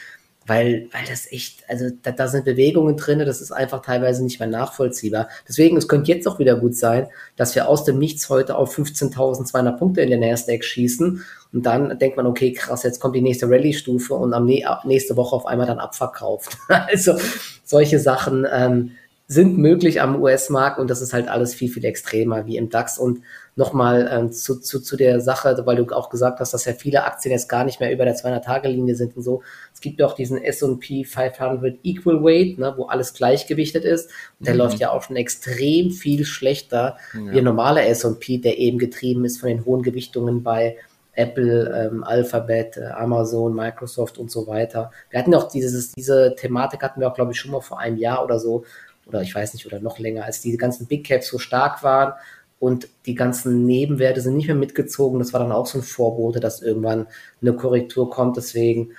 weil, 0.46 0.88
weil 0.92 1.04
das 1.08 1.30
echt, 1.30 1.68
also 1.68 1.86
da, 2.02 2.10
da 2.10 2.28
sind 2.28 2.44
Bewegungen 2.44 2.96
drin, 2.96 3.20
das 3.20 3.40
ist 3.40 3.52
einfach 3.52 3.82
teilweise 3.82 4.24
nicht 4.24 4.40
mehr 4.40 4.48
nachvollziehbar. 4.48 5.28
Deswegen, 5.48 5.76
es 5.76 5.88
könnte 5.88 6.10
jetzt 6.10 6.26
auch 6.26 6.38
wieder 6.38 6.56
gut 6.56 6.76
sein, 6.76 7.08
dass 7.36 7.54
wir 7.54 7.68
aus 7.68 7.84
dem 7.84 7.98
Nichts 7.98 8.28
heute 8.28 8.56
auf 8.56 8.76
15.200 8.76 9.78
Punkte 9.78 10.00
in 10.00 10.10
der 10.10 10.18
Nasdaq 10.18 10.64
schießen 10.64 11.24
und 11.52 11.66
dann 11.66 11.98
denkt 11.98 12.16
man, 12.16 12.26
okay, 12.26 12.52
krass, 12.52 12.82
jetzt 12.82 13.00
kommt 13.00 13.14
die 13.14 13.20
nächste 13.20 13.48
Rallye-Stufe 13.48 14.14
und 14.14 14.32
am 14.32 14.46
nächste 14.46 15.16
Woche 15.16 15.36
auf 15.36 15.46
einmal 15.46 15.66
dann 15.66 15.78
abverkauft. 15.78 16.56
also 16.68 17.16
solche 17.64 17.98
Sachen 17.98 18.46
ähm, 18.50 18.92
sind 19.28 19.58
möglich 19.58 20.00
am 20.00 20.20
US-Markt 20.20 20.78
und 20.78 20.90
das 20.90 21.02
ist 21.02 21.12
halt 21.12 21.28
alles 21.28 21.54
viel, 21.54 21.70
viel 21.70 21.84
extremer 21.84 22.46
wie 22.46 22.56
im 22.56 22.70
DAX 22.70 22.98
und 22.98 23.22
nochmal 23.54 24.08
ähm, 24.10 24.32
zu, 24.32 24.60
zu, 24.60 24.80
zu 24.80 24.96
der 24.96 25.20
Sache, 25.20 25.60
weil 25.66 25.76
du 25.76 25.94
auch 25.94 26.08
gesagt 26.08 26.40
hast, 26.40 26.54
dass 26.54 26.64
ja 26.64 26.72
viele 26.72 27.04
Aktien 27.04 27.32
jetzt 27.32 27.48
gar 27.48 27.64
nicht 27.64 27.80
mehr 27.80 27.92
über 27.92 28.04
der 28.04 28.16
200-Tage-Linie 28.16 28.94
sind 28.94 29.16
und 29.16 29.22
so. 29.22 29.42
Es 29.74 29.80
gibt 29.80 30.00
ja 30.00 30.06
auch 30.06 30.14
diesen 30.14 30.42
S&P 30.42 31.04
500 31.04 31.78
Equal 31.82 32.24
Weight, 32.24 32.58
ne, 32.58 32.72
wo 32.76 32.86
alles 32.86 33.12
gleichgewichtet 33.12 33.84
ist. 33.84 34.10
Und 34.38 34.46
der 34.46 34.54
mhm. 34.54 34.60
läuft 34.60 34.78
ja 34.78 34.90
auch 34.90 35.02
schon 35.02 35.16
extrem 35.16 35.90
viel 35.90 36.24
schlechter 36.24 36.96
ja. 37.12 37.32
wie 37.32 37.38
ein 37.38 37.44
normaler 37.44 37.86
S&P, 37.86 38.38
der 38.38 38.58
eben 38.58 38.78
getrieben 38.78 39.24
ist 39.26 39.38
von 39.38 39.50
den 39.50 39.66
hohen 39.66 39.82
Gewichtungen 39.82 40.42
bei 40.42 40.78
Apple, 41.14 41.90
ähm, 41.92 42.04
Alphabet, 42.04 42.78
äh, 42.78 42.86
Amazon, 42.86 43.54
Microsoft 43.54 44.16
und 44.16 44.30
so 44.30 44.46
weiter. 44.46 44.90
Wir 45.10 45.18
hatten 45.18 45.34
auch 45.34 45.48
dieses, 45.48 45.92
diese 45.92 46.34
Thematik 46.36 46.82
hatten 46.82 47.00
wir 47.00 47.08
auch, 47.10 47.14
glaube 47.14 47.32
ich, 47.32 47.38
schon 47.38 47.50
mal 47.50 47.60
vor 47.60 47.78
einem 47.78 47.98
Jahr 47.98 48.24
oder 48.24 48.38
so, 48.38 48.64
oder 49.04 49.20
ich 49.20 49.34
weiß 49.34 49.52
nicht, 49.52 49.66
oder 49.66 49.78
noch 49.80 49.98
länger, 49.98 50.24
als 50.24 50.40
die 50.40 50.56
ganzen 50.56 50.86
Big 50.86 51.04
Caps 51.04 51.28
so 51.28 51.38
stark 51.38 51.82
waren 51.82 52.14
und 52.62 52.86
die 53.06 53.16
ganzen 53.16 53.66
Nebenwerte 53.66 54.20
sind 54.20 54.36
nicht 54.36 54.46
mehr 54.46 54.54
mitgezogen. 54.54 55.18
Das 55.18 55.32
war 55.32 55.40
dann 55.40 55.50
auch 55.50 55.66
so 55.66 55.78
ein 55.78 55.82
Vorbote, 55.82 56.38
dass 56.38 56.62
irgendwann 56.62 57.08
eine 57.40 57.54
Korrektur 57.54 58.08
kommt. 58.08 58.36
Deswegen, 58.36 58.92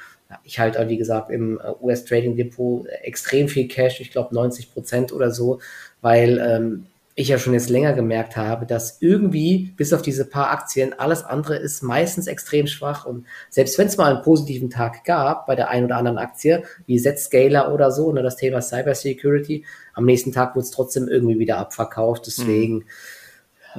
ich 0.44 0.60
halte, 0.60 0.90
wie 0.90 0.98
gesagt, 0.98 1.32
im 1.32 1.62
äh, 1.64 1.72
US 1.82 2.04
Trading 2.04 2.36
Depot 2.36 2.86
extrem 3.04 3.48
viel 3.48 3.70
Cash, 3.70 4.02
ich 4.02 4.12
glaube 4.12 4.36
90 4.36 4.74
Prozent 4.74 5.14
oder 5.14 5.32
so, 5.32 5.62
weil 6.02 6.40
ähm, 6.46 6.88
ich 7.16 7.30
ja 7.30 7.40
schon 7.40 7.54
jetzt 7.54 7.70
länger 7.70 7.94
gemerkt 7.94 8.36
habe, 8.36 8.66
dass 8.66 8.98
irgendwie 9.00 9.72
bis 9.78 9.94
auf 9.94 10.02
diese 10.02 10.26
paar 10.26 10.52
Aktien 10.52 11.00
alles 11.00 11.24
andere 11.24 11.56
ist 11.56 11.84
meistens 11.84 12.28
extrem 12.28 12.68
schwach. 12.68 13.06
Und 13.06 13.26
selbst 13.50 13.78
wenn 13.78 13.88
es 13.88 13.96
mal 13.96 14.14
einen 14.14 14.24
positiven 14.24 14.72
Tag 14.72 15.06
gab 15.06 15.46
bei 15.46 15.56
der 15.56 15.70
einen 15.70 15.86
oder 15.86 15.96
anderen 15.96 16.18
Aktie, 16.18 16.64
wie 16.86 17.02
Zscaler 17.02 17.74
oder 17.74 17.92
so, 17.92 18.12
ne, 18.12 18.24
das 18.24 18.36
Thema 18.36 18.62
Cybersecurity, 18.62 19.64
am 19.94 20.04
nächsten 20.04 20.34
Tag 20.34 20.54
wurde 20.54 20.66
es 20.66 20.72
trotzdem 20.72 21.08
irgendwie 21.08 21.40
wieder 21.40 21.60
abverkauft, 21.60 22.28
deswegen 22.28 22.80
mhm 22.80 22.86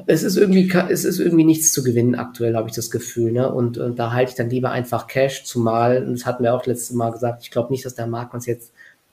es 0.07 0.23
ist 0.23 0.37
irgendwie, 0.37 0.71
es 0.91 1.05
ist 1.05 1.19
irgendwie 1.19 1.45
nichts 1.45 1.73
zu 1.73 1.83
gewinnen 1.83 2.15
aktuell, 2.15 2.57
habe 2.57 2.69
ich 2.69 2.75
das 2.75 2.91
Gefühl. 2.91 3.33
Ne? 3.33 3.53
Und, 3.53 3.79
und 3.79 3.99
da 3.99 4.13
halte 4.13 4.31
ich 4.31 4.37
dann 4.37 4.51
lieber 4.51 4.71
einfach 4.71 5.07
Cash, 5.07 5.45
zumal, 5.45 6.05
und 6.05 6.15
das 6.15 6.27
hatten 6.27 6.43
wir 6.43 6.55
auch 6.55 6.67
letztes 6.67 6.93
Mal 6.93 7.11
gesagt, 7.11 7.43
ich 7.43 7.51
glaube 7.51 7.73
nicht, 7.73 7.85
dass 7.85 7.95
der 7.95 8.07
Markt 8.07 8.35
uns 8.35 8.47
jetzt 8.47 8.73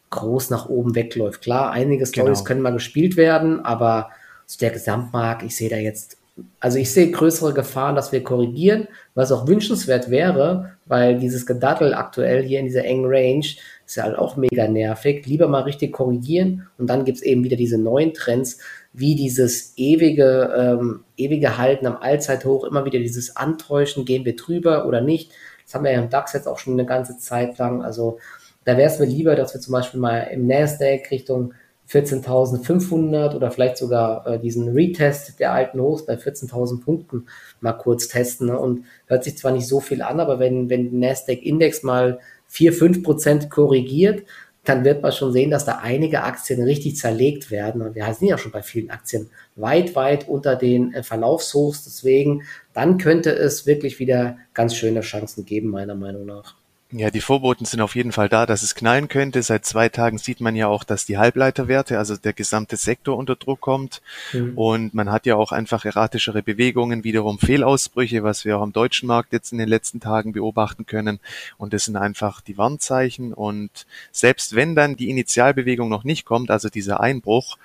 groß 0.10 0.50
nach 0.50 0.70
oben 0.70 0.96
wegläuft. 0.96 1.42
Klar, 1.42 1.72
einige 1.72 2.06
Stories 2.06 2.40
genau. 2.40 2.48
können 2.48 2.62
mal 2.62 2.74
gespielt 2.74 3.16
werden, 3.16 3.64
aber 3.64 4.10
so 4.46 4.58
der 4.60 4.72
Gesamtmarkt, 4.72 5.44
ich 5.44 5.56
sehe 5.56 5.70
da 5.70 5.78
jetzt, 5.78 6.18
also 6.60 6.78
ich 6.78 6.92
sehe 6.92 7.12
größere 7.12 7.54
Gefahren, 7.54 7.96
dass 7.96 8.12
wir 8.12 8.24
korrigieren, 8.24 8.88
was 9.14 9.32
auch 9.32 9.48
wünschenswert 9.48 10.10
wäre, 10.10 10.74
weil 10.86 11.20
dieses 11.20 11.46
Gedattel 11.46 11.94
aktuell 11.94 12.44
hier 12.44 12.60
in 12.60 12.66
dieser 12.66 12.84
engen 12.84 13.06
Range 13.06 13.46
ist 13.86 13.96
ja 13.96 14.04
halt 14.04 14.18
auch 14.18 14.36
mega 14.36 14.68
nervig. 14.68 15.26
Lieber 15.26 15.48
mal 15.48 15.64
richtig 15.64 15.94
korrigieren 15.94 16.68
und 16.78 16.90
dann 16.90 17.06
gibt 17.06 17.20
es 17.20 17.24
eben 17.24 17.44
wieder 17.44 17.58
diese 17.58 17.78
neuen 17.78 18.14
Trends, 18.14 18.58
wie 18.94 19.16
dieses 19.16 19.74
ewige, 19.78 20.54
ähm, 20.58 21.04
ewige 21.18 21.58
Halten 21.58 21.88
am 21.88 21.98
Allzeithoch, 21.98 22.64
immer 22.66 22.86
wieder 22.86 23.00
dieses 23.00 23.36
Antäuschen, 23.36 24.06
gehen 24.06 24.26
wir 24.26 24.36
drüber 24.36 24.86
oder 24.86 25.02
nicht. 25.02 25.32
Das 25.66 25.76
haben 25.76 25.86
wir 25.86 25.92
ja 25.92 26.02
im 26.02 26.10
DAX 26.10 26.34
jetzt 26.34 26.48
auch 26.48 26.60
schon 26.60 26.74
eine 26.74 26.86
ganze 26.86 27.18
Zeit 27.18 27.58
lang. 27.58 27.82
Also 27.82 28.20
da 28.66 28.78
wäre 28.78 28.90
es 28.90 29.00
mir 29.00 29.06
lieber, 29.06 29.36
dass 29.36 29.54
wir 29.54 29.62
zum 29.62 29.72
Beispiel 29.72 30.00
mal 30.00 30.20
im 30.32 30.46
Nasdaq 30.46 31.10
Richtung 31.12 31.54
14.500 31.90 33.36
oder 33.36 33.52
vielleicht 33.52 33.78
sogar 33.78 34.26
äh, 34.26 34.40
diesen 34.40 34.70
Retest 34.70 35.40
der 35.40 35.52
alten 35.52 35.80
Hochs 35.80 36.06
bei 36.06 36.16
14.000 36.16 36.82
Punkten 36.82 37.28
mal 37.60 37.74
kurz 37.74 38.08
testen. 38.08 38.48
Ne? 38.48 38.58
Und 38.58 38.86
hört 39.08 39.24
sich 39.24 39.38
zwar 39.38 39.52
nicht 39.52 39.68
so 39.68 39.80
viel 39.80 40.02
an, 40.02 40.20
aber 40.20 40.40
wenn, 40.40 40.70
wenn 40.70 40.92
der 40.92 41.10
Nasdaq-Index 41.10 41.84
mal 41.84 42.20
4, 42.48 42.74
5 42.74 43.04
Prozent 43.04 43.50
korrigiert, 43.50 44.24
dann 44.64 44.86
wird 44.86 45.02
man 45.02 45.12
schon 45.12 45.34
sehen, 45.34 45.50
dass 45.50 45.66
da 45.66 45.80
einige 45.82 46.24
Aktien 46.24 46.62
richtig 46.62 46.96
zerlegt 46.96 47.50
werden. 47.50 47.82
Und 47.82 47.96
wir 47.96 48.14
sind 48.14 48.28
ja 48.28 48.38
schon 48.38 48.52
bei 48.52 48.62
vielen 48.62 48.92
Aktien 48.92 49.30
weit, 49.56 49.96
weit 49.96 50.28
unter 50.28 50.56
den 50.56 50.94
äh, 50.94 51.04
Verlaufshochs. 51.04 51.84
Deswegen, 51.84 52.44
dann 52.74 52.98
könnte 52.98 53.32
es 53.32 53.66
wirklich 53.66 54.00
wieder 54.00 54.38
ganz 54.54 54.76
schöne 54.76 55.02
Chancen 55.02 55.46
geben, 55.46 55.70
meiner 55.70 55.96
Meinung 55.96 56.26
nach. 56.26 56.61
Ja, 56.94 57.10
die 57.10 57.22
Vorboten 57.22 57.64
sind 57.66 57.80
auf 57.80 57.96
jeden 57.96 58.12
Fall 58.12 58.28
da, 58.28 58.46
dass 58.46 58.64
es 58.64 58.76
knallen 58.76 59.08
könnte. 59.08 59.42
Seit 59.44 59.66
zwei 59.66 59.88
Tagen 59.88 60.18
sieht 60.18 60.42
man 60.42 60.58
ja 60.58 60.68
auch, 60.68 60.84
dass 60.84 61.06
die 61.06 61.18
Halbleiterwerte, 61.18 61.98
also 61.98 62.18
der 62.18 62.34
gesamte 62.34 62.76
Sektor 62.76 63.18
unter 63.18 63.38
Druck 63.38 63.62
kommt. 63.62 64.02
Mhm. 64.34 64.58
Und 64.58 64.94
man 64.94 65.10
hat 65.10 65.26
ja 65.26 65.38
auch 65.38 65.54
einfach 65.54 65.86
erratischere 65.86 66.44
Bewegungen, 66.44 67.06
wiederum 67.06 67.40
Fehlausbrüche, 67.40 68.24
was 68.24 68.44
wir 68.44 68.58
auch 68.58 68.62
am 68.62 68.74
deutschen 68.74 69.08
Markt 69.08 69.32
jetzt 69.32 69.54
in 69.54 69.58
den 69.58 69.70
letzten 69.70 70.02
Tagen 70.02 70.34
beobachten 70.34 70.86
können. 70.86 71.22
Und 71.58 71.72
das 71.72 71.86
sind 71.86 71.96
einfach 71.96 72.42
die 72.42 72.58
Warnzeichen. 72.58 73.34
Und 73.34 73.86
selbst 74.12 74.56
wenn 74.56 74.76
dann 74.76 74.98
die 74.98 75.10
Initialbewegung 75.10 75.88
noch 75.88 76.04
nicht 76.04 76.26
kommt, 76.26 76.52
also 76.52 76.68
dieser 76.68 77.00
Einbruch, 77.00 77.58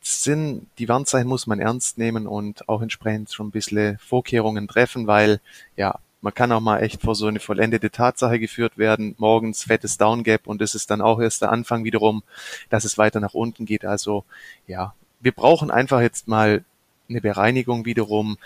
sind, 0.00 0.66
die 0.78 0.88
Warnzeichen 0.88 1.28
muss 1.28 1.46
man 1.46 1.60
ernst 1.60 1.98
nehmen 1.98 2.26
und 2.26 2.68
auch 2.68 2.82
entsprechend 2.82 3.32
schon 3.32 3.48
ein 3.48 3.52
bisschen 3.52 3.98
Vorkehrungen 3.98 4.66
treffen, 4.66 5.06
weil 5.06 5.40
ja, 5.76 6.00
man 6.22 6.32
kann 6.32 6.52
auch 6.52 6.60
mal 6.60 6.78
echt 6.80 7.02
vor 7.02 7.14
so 7.14 7.26
eine 7.26 7.40
vollendete 7.40 7.90
Tatsache 7.90 8.38
geführt 8.38 8.78
werden, 8.78 9.14
morgens 9.18 9.64
fettes 9.64 9.98
Downgap 9.98 10.46
und 10.46 10.60
das 10.60 10.74
ist 10.74 10.90
dann 10.90 11.02
auch 11.02 11.20
erst 11.20 11.42
der 11.42 11.50
Anfang 11.50 11.84
wiederum, 11.84 12.22
dass 12.70 12.84
es 12.84 12.96
weiter 12.96 13.20
nach 13.20 13.34
unten 13.34 13.66
geht. 13.66 13.84
Also 13.84 14.24
ja, 14.66 14.94
wir 15.20 15.32
brauchen 15.32 15.70
einfach 15.70 16.00
jetzt 16.00 16.28
mal 16.28 16.64
eine 17.08 17.20
Bereinigung 17.20 17.84
wiederum, 17.84 18.38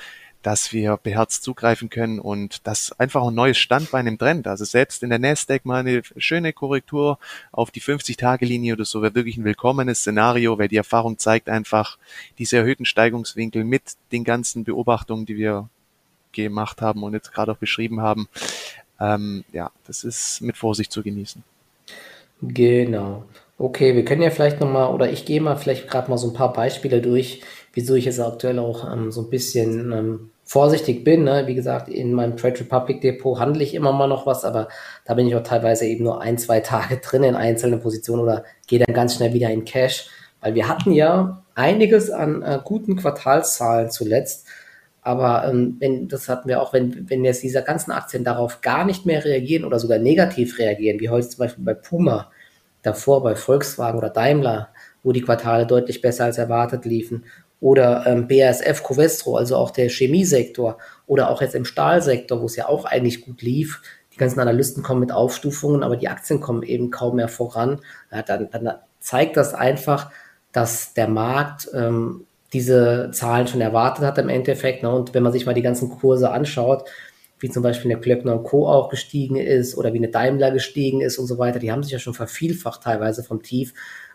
dass 0.42 0.72
wir 0.72 0.96
beherzt 0.96 1.42
zugreifen 1.42 1.90
können 1.90 2.20
und 2.20 2.66
dass 2.66 2.92
einfach 3.00 3.26
ein 3.26 3.34
neues 3.34 3.58
Standbein 3.58 4.06
im 4.06 4.16
Trend. 4.16 4.46
Also 4.46 4.64
selbst 4.64 5.02
in 5.02 5.10
der 5.10 5.18
Nasdaq 5.18 5.64
mal 5.64 5.80
eine 5.80 6.02
schöne 6.18 6.52
Korrektur 6.52 7.18
auf 7.50 7.72
die 7.72 7.82
50-Tage-Linie 7.82 8.74
oder 8.74 8.84
so 8.84 9.02
wäre 9.02 9.16
wirklich 9.16 9.36
ein 9.38 9.44
willkommenes 9.44 10.00
Szenario, 10.00 10.56
weil 10.56 10.68
die 10.68 10.76
Erfahrung 10.76 11.18
zeigt 11.18 11.48
einfach 11.48 11.98
diese 12.38 12.58
erhöhten 12.58 12.84
Steigungswinkel 12.84 13.64
mit 13.64 13.96
den 14.12 14.22
ganzen 14.22 14.62
Beobachtungen, 14.62 15.26
die 15.26 15.36
wir 15.36 15.68
gemacht 16.44 16.82
haben 16.82 17.02
und 17.02 17.12
jetzt 17.12 17.32
gerade 17.32 17.52
auch 17.52 17.56
beschrieben 17.56 18.00
haben. 18.00 18.28
Ähm, 19.00 19.44
ja, 19.52 19.70
das 19.86 20.04
ist 20.04 20.40
mit 20.40 20.56
Vorsicht 20.56 20.92
zu 20.92 21.02
genießen. 21.02 21.42
Genau. 22.42 23.24
Okay, 23.58 23.94
wir 23.96 24.04
können 24.04 24.22
ja 24.22 24.30
vielleicht 24.30 24.60
nochmal, 24.60 24.92
oder 24.92 25.10
ich 25.10 25.24
gehe 25.24 25.40
mal 25.40 25.56
vielleicht 25.56 25.88
gerade 25.88 26.10
mal 26.10 26.18
so 26.18 26.28
ein 26.28 26.34
paar 26.34 26.52
Beispiele 26.52 27.00
durch, 27.00 27.42
wieso 27.72 27.94
ich 27.94 28.04
jetzt 28.04 28.20
aktuell 28.20 28.58
auch 28.58 28.90
ähm, 28.90 29.10
so 29.10 29.22
ein 29.22 29.30
bisschen 29.30 29.92
ähm, 29.92 30.30
vorsichtig 30.44 31.04
bin. 31.04 31.24
Ne? 31.24 31.46
Wie 31.46 31.54
gesagt, 31.54 31.88
in 31.88 32.12
meinem 32.12 32.36
Trade 32.36 32.60
Republic 32.60 33.00
Depot 33.00 33.38
handle 33.38 33.62
ich 33.62 33.74
immer 33.74 33.92
mal 33.92 34.06
noch 34.06 34.26
was, 34.26 34.44
aber 34.44 34.68
da 35.04 35.14
bin 35.14 35.26
ich 35.26 35.34
auch 35.34 35.42
teilweise 35.42 35.86
eben 35.86 36.04
nur 36.04 36.20
ein, 36.20 36.38
zwei 36.38 36.60
Tage 36.60 36.96
drin 37.02 37.22
in 37.22 37.34
einzelnen 37.34 37.80
Positionen 37.80 38.22
oder 38.22 38.44
gehe 38.66 38.78
dann 38.78 38.94
ganz 38.94 39.14
schnell 39.14 39.32
wieder 39.32 39.50
in 39.50 39.64
Cash, 39.64 40.08
weil 40.40 40.54
wir 40.54 40.68
hatten 40.68 40.92
ja 40.92 41.42
einiges 41.54 42.10
an 42.10 42.42
äh, 42.42 42.60
guten 42.62 42.96
Quartalszahlen 42.96 43.90
zuletzt. 43.90 44.46
Aber 45.06 45.48
ähm, 45.48 45.76
wenn, 45.78 46.08
das 46.08 46.28
hatten 46.28 46.48
wir 46.48 46.60
auch, 46.60 46.72
wenn, 46.72 47.08
wenn 47.08 47.24
jetzt 47.24 47.44
diese 47.44 47.62
ganzen 47.62 47.92
Aktien 47.92 48.24
darauf 48.24 48.60
gar 48.60 48.84
nicht 48.84 49.06
mehr 49.06 49.24
reagieren 49.24 49.64
oder 49.64 49.78
sogar 49.78 50.00
negativ 50.00 50.58
reagieren, 50.58 50.98
wie 50.98 51.08
heute 51.08 51.28
zum 51.28 51.38
Beispiel 51.38 51.64
bei 51.64 51.74
Puma, 51.74 52.32
davor 52.82 53.22
bei 53.22 53.36
Volkswagen 53.36 53.98
oder 53.98 54.10
Daimler, 54.10 54.70
wo 55.04 55.12
die 55.12 55.20
Quartale 55.20 55.64
deutlich 55.64 56.00
besser 56.00 56.24
als 56.24 56.38
erwartet 56.38 56.86
liefen, 56.86 57.22
oder 57.60 58.04
ähm, 58.04 58.26
BASF 58.26 58.82
Covestro, 58.82 59.36
also 59.36 59.54
auch 59.54 59.70
der 59.70 59.90
Chemiesektor, 59.90 60.76
oder 61.06 61.30
auch 61.30 61.40
jetzt 61.40 61.54
im 61.54 61.64
Stahlsektor, 61.64 62.40
wo 62.40 62.46
es 62.46 62.56
ja 62.56 62.68
auch 62.68 62.84
eigentlich 62.84 63.24
gut 63.24 63.42
lief. 63.42 63.82
Die 64.12 64.16
ganzen 64.16 64.40
Analysten 64.40 64.82
kommen 64.82 64.98
mit 64.98 65.12
Aufstufungen, 65.12 65.84
aber 65.84 65.96
die 65.96 66.08
Aktien 66.08 66.40
kommen 66.40 66.64
eben 66.64 66.90
kaum 66.90 67.14
mehr 67.14 67.28
voran. 67.28 67.80
Ja, 68.10 68.22
dann, 68.22 68.50
dann 68.50 68.74
zeigt 68.98 69.36
das 69.36 69.54
einfach, 69.54 70.10
dass 70.50 70.94
der 70.94 71.06
Markt 71.06 71.68
ähm, 71.74 72.26
diese 72.52 73.10
Zahlen 73.12 73.46
schon 73.46 73.60
erwartet 73.60 74.04
hat 74.04 74.18
im 74.18 74.28
Endeffekt. 74.28 74.82
Ne? 74.82 74.90
Und 74.90 75.14
wenn 75.14 75.22
man 75.22 75.32
sich 75.32 75.46
mal 75.46 75.54
die 75.54 75.62
ganzen 75.62 75.90
Kurse 75.90 76.30
anschaut, 76.30 76.88
wie 77.38 77.50
zum 77.50 77.62
Beispiel 77.62 77.90
eine 77.90 78.00
Klöckner 78.00 78.38
Co. 78.38 78.68
auch 78.68 78.88
gestiegen 78.88 79.36
ist 79.36 79.76
oder 79.76 79.92
wie 79.92 79.98
eine 79.98 80.08
Daimler 80.08 80.50
gestiegen 80.50 81.00
ist 81.00 81.18
und 81.18 81.26
so 81.26 81.38
weiter, 81.38 81.58
die 81.58 81.70
haben 81.70 81.82
sich 81.82 81.92
ja 81.92 81.98
schon 81.98 82.14
vervielfacht 82.14 82.82
teilweise 82.82 83.22
vom 83.22 83.42
Tief. 83.42 83.74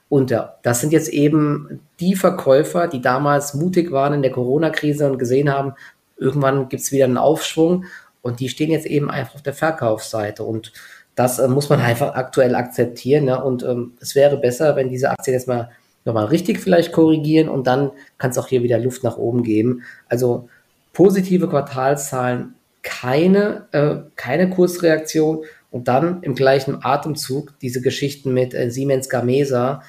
Ja, 0.10 0.58
das 0.62 0.82
sind 0.82 0.92
jetzt 0.92 1.08
eben 1.08 1.80
die 2.02 2.16
Verkäufer, 2.16 2.88
die 2.88 3.02
damals 3.02 3.54
mutig 3.54 3.92
waren 3.92 4.14
in 4.14 4.22
der 4.22 4.32
Corona-Krise 4.32 5.10
und 5.10 5.18
gesehen 5.18 5.50
haben, 5.50 5.74
irgendwann 6.18 6.68
gibt 6.68 6.84
es 6.84 6.92
wieder 6.92 7.06
einen 7.06 7.18
Aufschwung 7.18 7.86
und 8.22 8.40
die 8.40 8.50
stehen 8.50 8.72
jetzt 8.72 8.86
eben 8.86 9.10
einfach 9.10 9.36
auf 9.36 9.42
der 9.42 9.54
Verkaufsseite. 9.54 10.44
Und 10.44 10.74
das 11.16 11.40
äh, 11.40 11.48
muss 11.48 11.70
man 11.70 11.80
einfach 11.82 12.16
aktuell 12.16 12.56
akzeptieren. 12.56 13.26
Ne? 13.26 13.44
Und 13.44 13.64
ähm, 13.64 13.94
es 14.02 14.16
wäre 14.16 14.38
besser, 14.38 14.76
wenn 14.76 14.90
diese 14.90 15.10
Aktien 15.10 15.34
jetzt 15.34 15.48
mal 15.48 15.72
nochmal 16.06 16.26
richtig 16.26 16.60
vielleicht 16.60 16.92
korrigieren 16.92 17.50
und 17.50 17.68
dann 17.68 17.92
kann 18.18 18.32
es 18.32 18.38
auch 18.38 18.48
hier 18.48 18.64
wieder 18.64 18.80
Luft 18.80 19.04
nach 19.04 19.18
oben 19.18 19.44
geben. 19.44 19.84
Also 20.08 20.50
positive 20.94 21.48
Quartalszahlen, 21.48 22.56
keine, 22.84 23.68
äh, 23.72 24.10
keine 24.16 24.50
Kursreaktion 24.50 25.44
und 25.70 25.88
dann 25.88 26.22
im 26.24 26.36
gleichen 26.36 26.84
Atemzug 26.84 27.54
diese 27.62 27.82
Geschichten 27.82 28.34
mit 28.34 28.54
äh, 28.54 28.72
Siemens 28.72 29.10
Gamesa, 29.10 29.84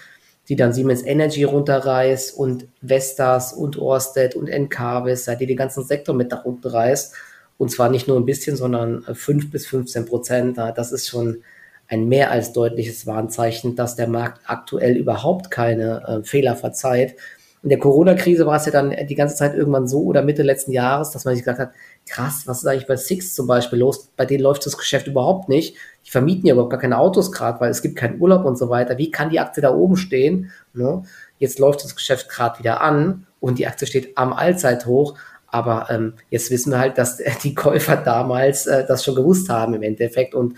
die 0.48 0.56
dann 0.56 0.72
Siemens 0.72 1.02
Energy 1.02 1.44
runterreißt 1.44 2.36
und 2.36 2.66
Vestas 2.80 3.52
und 3.52 3.78
Orsted 3.78 4.34
und 4.34 4.48
Encarvis, 4.48 5.30
die 5.40 5.46
den 5.46 5.56
ganzen 5.56 5.84
Sektor 5.84 6.14
mit 6.14 6.30
nach 6.30 6.44
unten 6.44 6.68
reißt. 6.68 7.14
Und 7.58 7.70
zwar 7.70 7.88
nicht 7.90 8.08
nur 8.08 8.18
ein 8.18 8.26
bisschen, 8.26 8.56
sondern 8.56 9.02
5 9.02 9.50
bis 9.50 9.66
15 9.66 10.04
Prozent. 10.04 10.58
Das 10.58 10.90
ist 10.90 11.08
schon 11.08 11.42
ein 11.88 12.08
mehr 12.08 12.30
als 12.30 12.52
deutliches 12.52 13.06
Warnzeichen, 13.06 13.76
dass 13.76 13.96
der 13.96 14.08
Markt 14.08 14.40
aktuell 14.46 14.96
überhaupt 14.96 15.50
keine 15.50 16.02
äh, 16.06 16.24
Fehler 16.24 16.56
verzeiht. 16.56 17.16
In 17.62 17.68
der 17.68 17.78
Corona-Krise 17.78 18.44
war 18.44 18.56
es 18.56 18.66
ja 18.66 18.72
dann 18.72 18.94
die 19.06 19.14
ganze 19.14 19.36
Zeit 19.36 19.54
irgendwann 19.54 19.86
so 19.86 20.02
oder 20.02 20.22
Mitte 20.22 20.42
letzten 20.42 20.72
Jahres, 20.72 21.10
dass 21.10 21.24
man 21.24 21.34
sich 21.34 21.44
gesagt 21.44 21.60
hat, 21.60 21.70
krass, 22.06 22.42
was 22.46 22.58
ist 22.58 22.66
eigentlich 22.66 22.88
bei 22.88 22.96
Six 22.96 23.34
zum 23.34 23.46
Beispiel 23.46 23.78
los? 23.78 24.10
Bei 24.16 24.26
denen 24.26 24.42
läuft 24.42 24.66
das 24.66 24.76
Geschäft 24.76 25.06
überhaupt 25.06 25.48
nicht. 25.48 25.76
Die 26.04 26.10
vermieten 26.10 26.46
ja 26.46 26.54
überhaupt 26.54 26.72
gar 26.72 26.80
keine 26.80 26.98
Autos 26.98 27.30
gerade, 27.30 27.60
weil 27.60 27.70
es 27.70 27.82
gibt 27.82 27.94
keinen 27.94 28.20
Urlaub 28.20 28.44
und 28.44 28.58
so 28.58 28.68
weiter. 28.68 28.98
Wie 28.98 29.12
kann 29.12 29.30
die 29.30 29.38
Aktie 29.38 29.62
da 29.62 29.72
oben 29.72 29.96
stehen? 29.96 30.50
Ne? 30.74 31.04
Jetzt 31.38 31.60
läuft 31.60 31.84
das 31.84 31.94
Geschäft 31.94 32.28
gerade 32.28 32.58
wieder 32.58 32.80
an 32.80 33.26
und 33.38 33.58
die 33.60 33.66
Aktie 33.68 33.86
steht 33.86 34.18
am 34.18 34.32
Allzeithoch. 34.32 35.16
Aber 35.46 35.86
ähm, 35.90 36.14
jetzt 36.30 36.50
wissen 36.50 36.72
wir 36.72 36.80
halt, 36.80 36.98
dass 36.98 37.18
die 37.44 37.54
Käufer 37.54 37.96
damals 37.96 38.66
äh, 38.66 38.84
das 38.86 39.04
schon 39.04 39.14
gewusst 39.14 39.48
haben 39.50 39.74
im 39.74 39.82
Endeffekt 39.82 40.34
und 40.34 40.56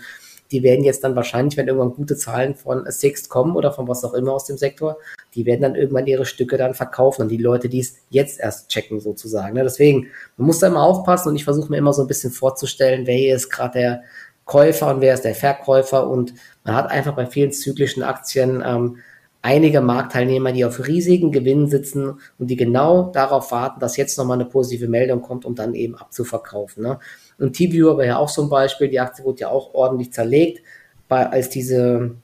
die 0.51 0.63
werden 0.63 0.83
jetzt 0.83 1.03
dann 1.03 1.15
wahrscheinlich, 1.15 1.57
wenn 1.57 1.67
irgendwann 1.67 1.93
gute 1.93 2.15
Zahlen 2.15 2.55
von 2.55 2.85
Sixt 2.87 3.29
kommen 3.29 3.55
oder 3.55 3.73
von 3.73 3.87
was 3.87 4.03
auch 4.03 4.13
immer 4.13 4.33
aus 4.33 4.45
dem 4.45 4.57
Sektor, 4.57 4.97
die 5.33 5.45
werden 5.45 5.61
dann 5.61 5.75
irgendwann 5.75 6.07
ihre 6.07 6.25
Stücke 6.25 6.57
dann 6.57 6.73
verkaufen 6.73 7.23
und 7.23 7.29
die 7.29 7.37
Leute, 7.37 7.67
die 7.67 7.79
es 7.79 7.95
jetzt 8.09 8.39
erst 8.39 8.69
checken 8.69 8.99
sozusagen. 8.99 9.55
Ne? 9.55 9.63
Deswegen, 9.63 10.07
man 10.37 10.47
muss 10.47 10.59
da 10.59 10.67
immer 10.67 10.83
aufpassen 10.83 11.29
und 11.29 11.35
ich 11.35 11.43
versuche 11.43 11.69
mir 11.69 11.77
immer 11.77 11.93
so 11.93 12.03
ein 12.03 12.07
bisschen 12.07 12.31
vorzustellen, 12.31 13.07
wer 13.07 13.15
hier 13.15 13.35
ist 13.35 13.49
gerade 13.49 13.79
der 13.79 14.03
Käufer 14.45 14.93
und 14.93 15.01
wer 15.01 15.15
ist 15.15 15.25
der 15.25 15.35
Verkäufer 15.35 16.07
und 16.07 16.33
man 16.63 16.75
hat 16.75 16.91
einfach 16.91 17.15
bei 17.15 17.25
vielen 17.25 17.51
zyklischen 17.51 18.03
Aktien 18.03 18.63
ähm, 18.65 18.97
einige 19.41 19.81
Marktteilnehmer, 19.81 20.51
die 20.51 20.65
auf 20.65 20.87
riesigen 20.87 21.31
Gewinnen 21.31 21.67
sitzen 21.67 22.19
und 22.39 22.47
die 22.47 22.55
genau 22.55 23.11
darauf 23.11 23.51
warten, 23.51 23.79
dass 23.79 23.97
jetzt 23.97 24.17
nochmal 24.17 24.39
eine 24.39 24.49
positive 24.49 24.87
Meldung 24.87 25.21
kommt, 25.21 25.45
um 25.45 25.53
dann 25.53 25.75
eben 25.75 25.95
abzuverkaufen. 25.95 26.83
Ne? 26.83 26.99
Und 27.39 27.53
T-Viewer 27.53 27.97
war 27.97 28.05
ja 28.05 28.17
auch 28.17 28.29
so 28.29 28.41
ein 28.43 28.49
Beispiel, 28.49 28.89
die 28.89 28.99
Aktie 28.99 29.25
wurde 29.25 29.41
ja 29.41 29.49
auch 29.49 29.73
ordentlich 29.73 30.13
zerlegt, 30.13 30.61
bei, 31.07 31.27
als 31.29 31.49
diese, 31.49 32.15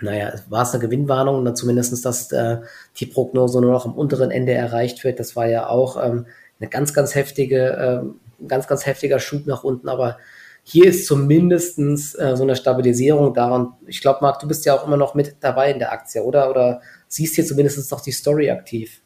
naja, 0.00 0.32
war 0.48 0.62
es 0.62 0.72
eine 0.72 0.82
Gewinnwarnung, 0.82 1.40
oder 1.40 1.54
zumindest, 1.54 2.04
dass 2.04 2.32
äh, 2.32 2.58
die 2.96 3.06
Prognose 3.06 3.60
nur 3.60 3.72
noch 3.72 3.86
am 3.86 3.94
unteren 3.94 4.30
Ende 4.30 4.52
erreicht 4.52 5.04
wird. 5.04 5.20
Das 5.20 5.36
war 5.36 5.46
ja 5.46 5.68
auch 5.68 6.02
ähm, 6.02 6.26
eine 6.60 6.68
ganz, 6.68 6.94
ganz 6.94 7.14
heftige, 7.14 8.02
äh, 8.40 8.46
ganz, 8.46 8.66
ganz 8.66 8.86
heftiger 8.86 9.18
Schub 9.18 9.46
nach 9.46 9.64
unten, 9.64 9.88
aber 9.88 10.18
hier 10.70 10.84
ist 10.86 11.06
zumindestens 11.06 12.14
äh, 12.14 12.36
so 12.36 12.42
eine 12.42 12.54
Stabilisierung 12.54 13.32
da. 13.32 13.54
Und 13.54 13.72
ich 13.86 14.02
glaube, 14.02 14.18
Marc, 14.20 14.38
du 14.40 14.46
bist 14.46 14.66
ja 14.66 14.74
auch 14.74 14.86
immer 14.86 14.98
noch 14.98 15.14
mit 15.14 15.36
dabei 15.40 15.70
in 15.70 15.78
der 15.78 15.92
Aktie, 15.92 16.22
oder? 16.22 16.50
Oder 16.50 16.82
siehst 17.06 17.36
hier 17.36 17.46
zumindest 17.46 17.90
noch 17.90 18.02
die 18.02 18.12
Story 18.12 18.50
aktiv? 18.50 19.00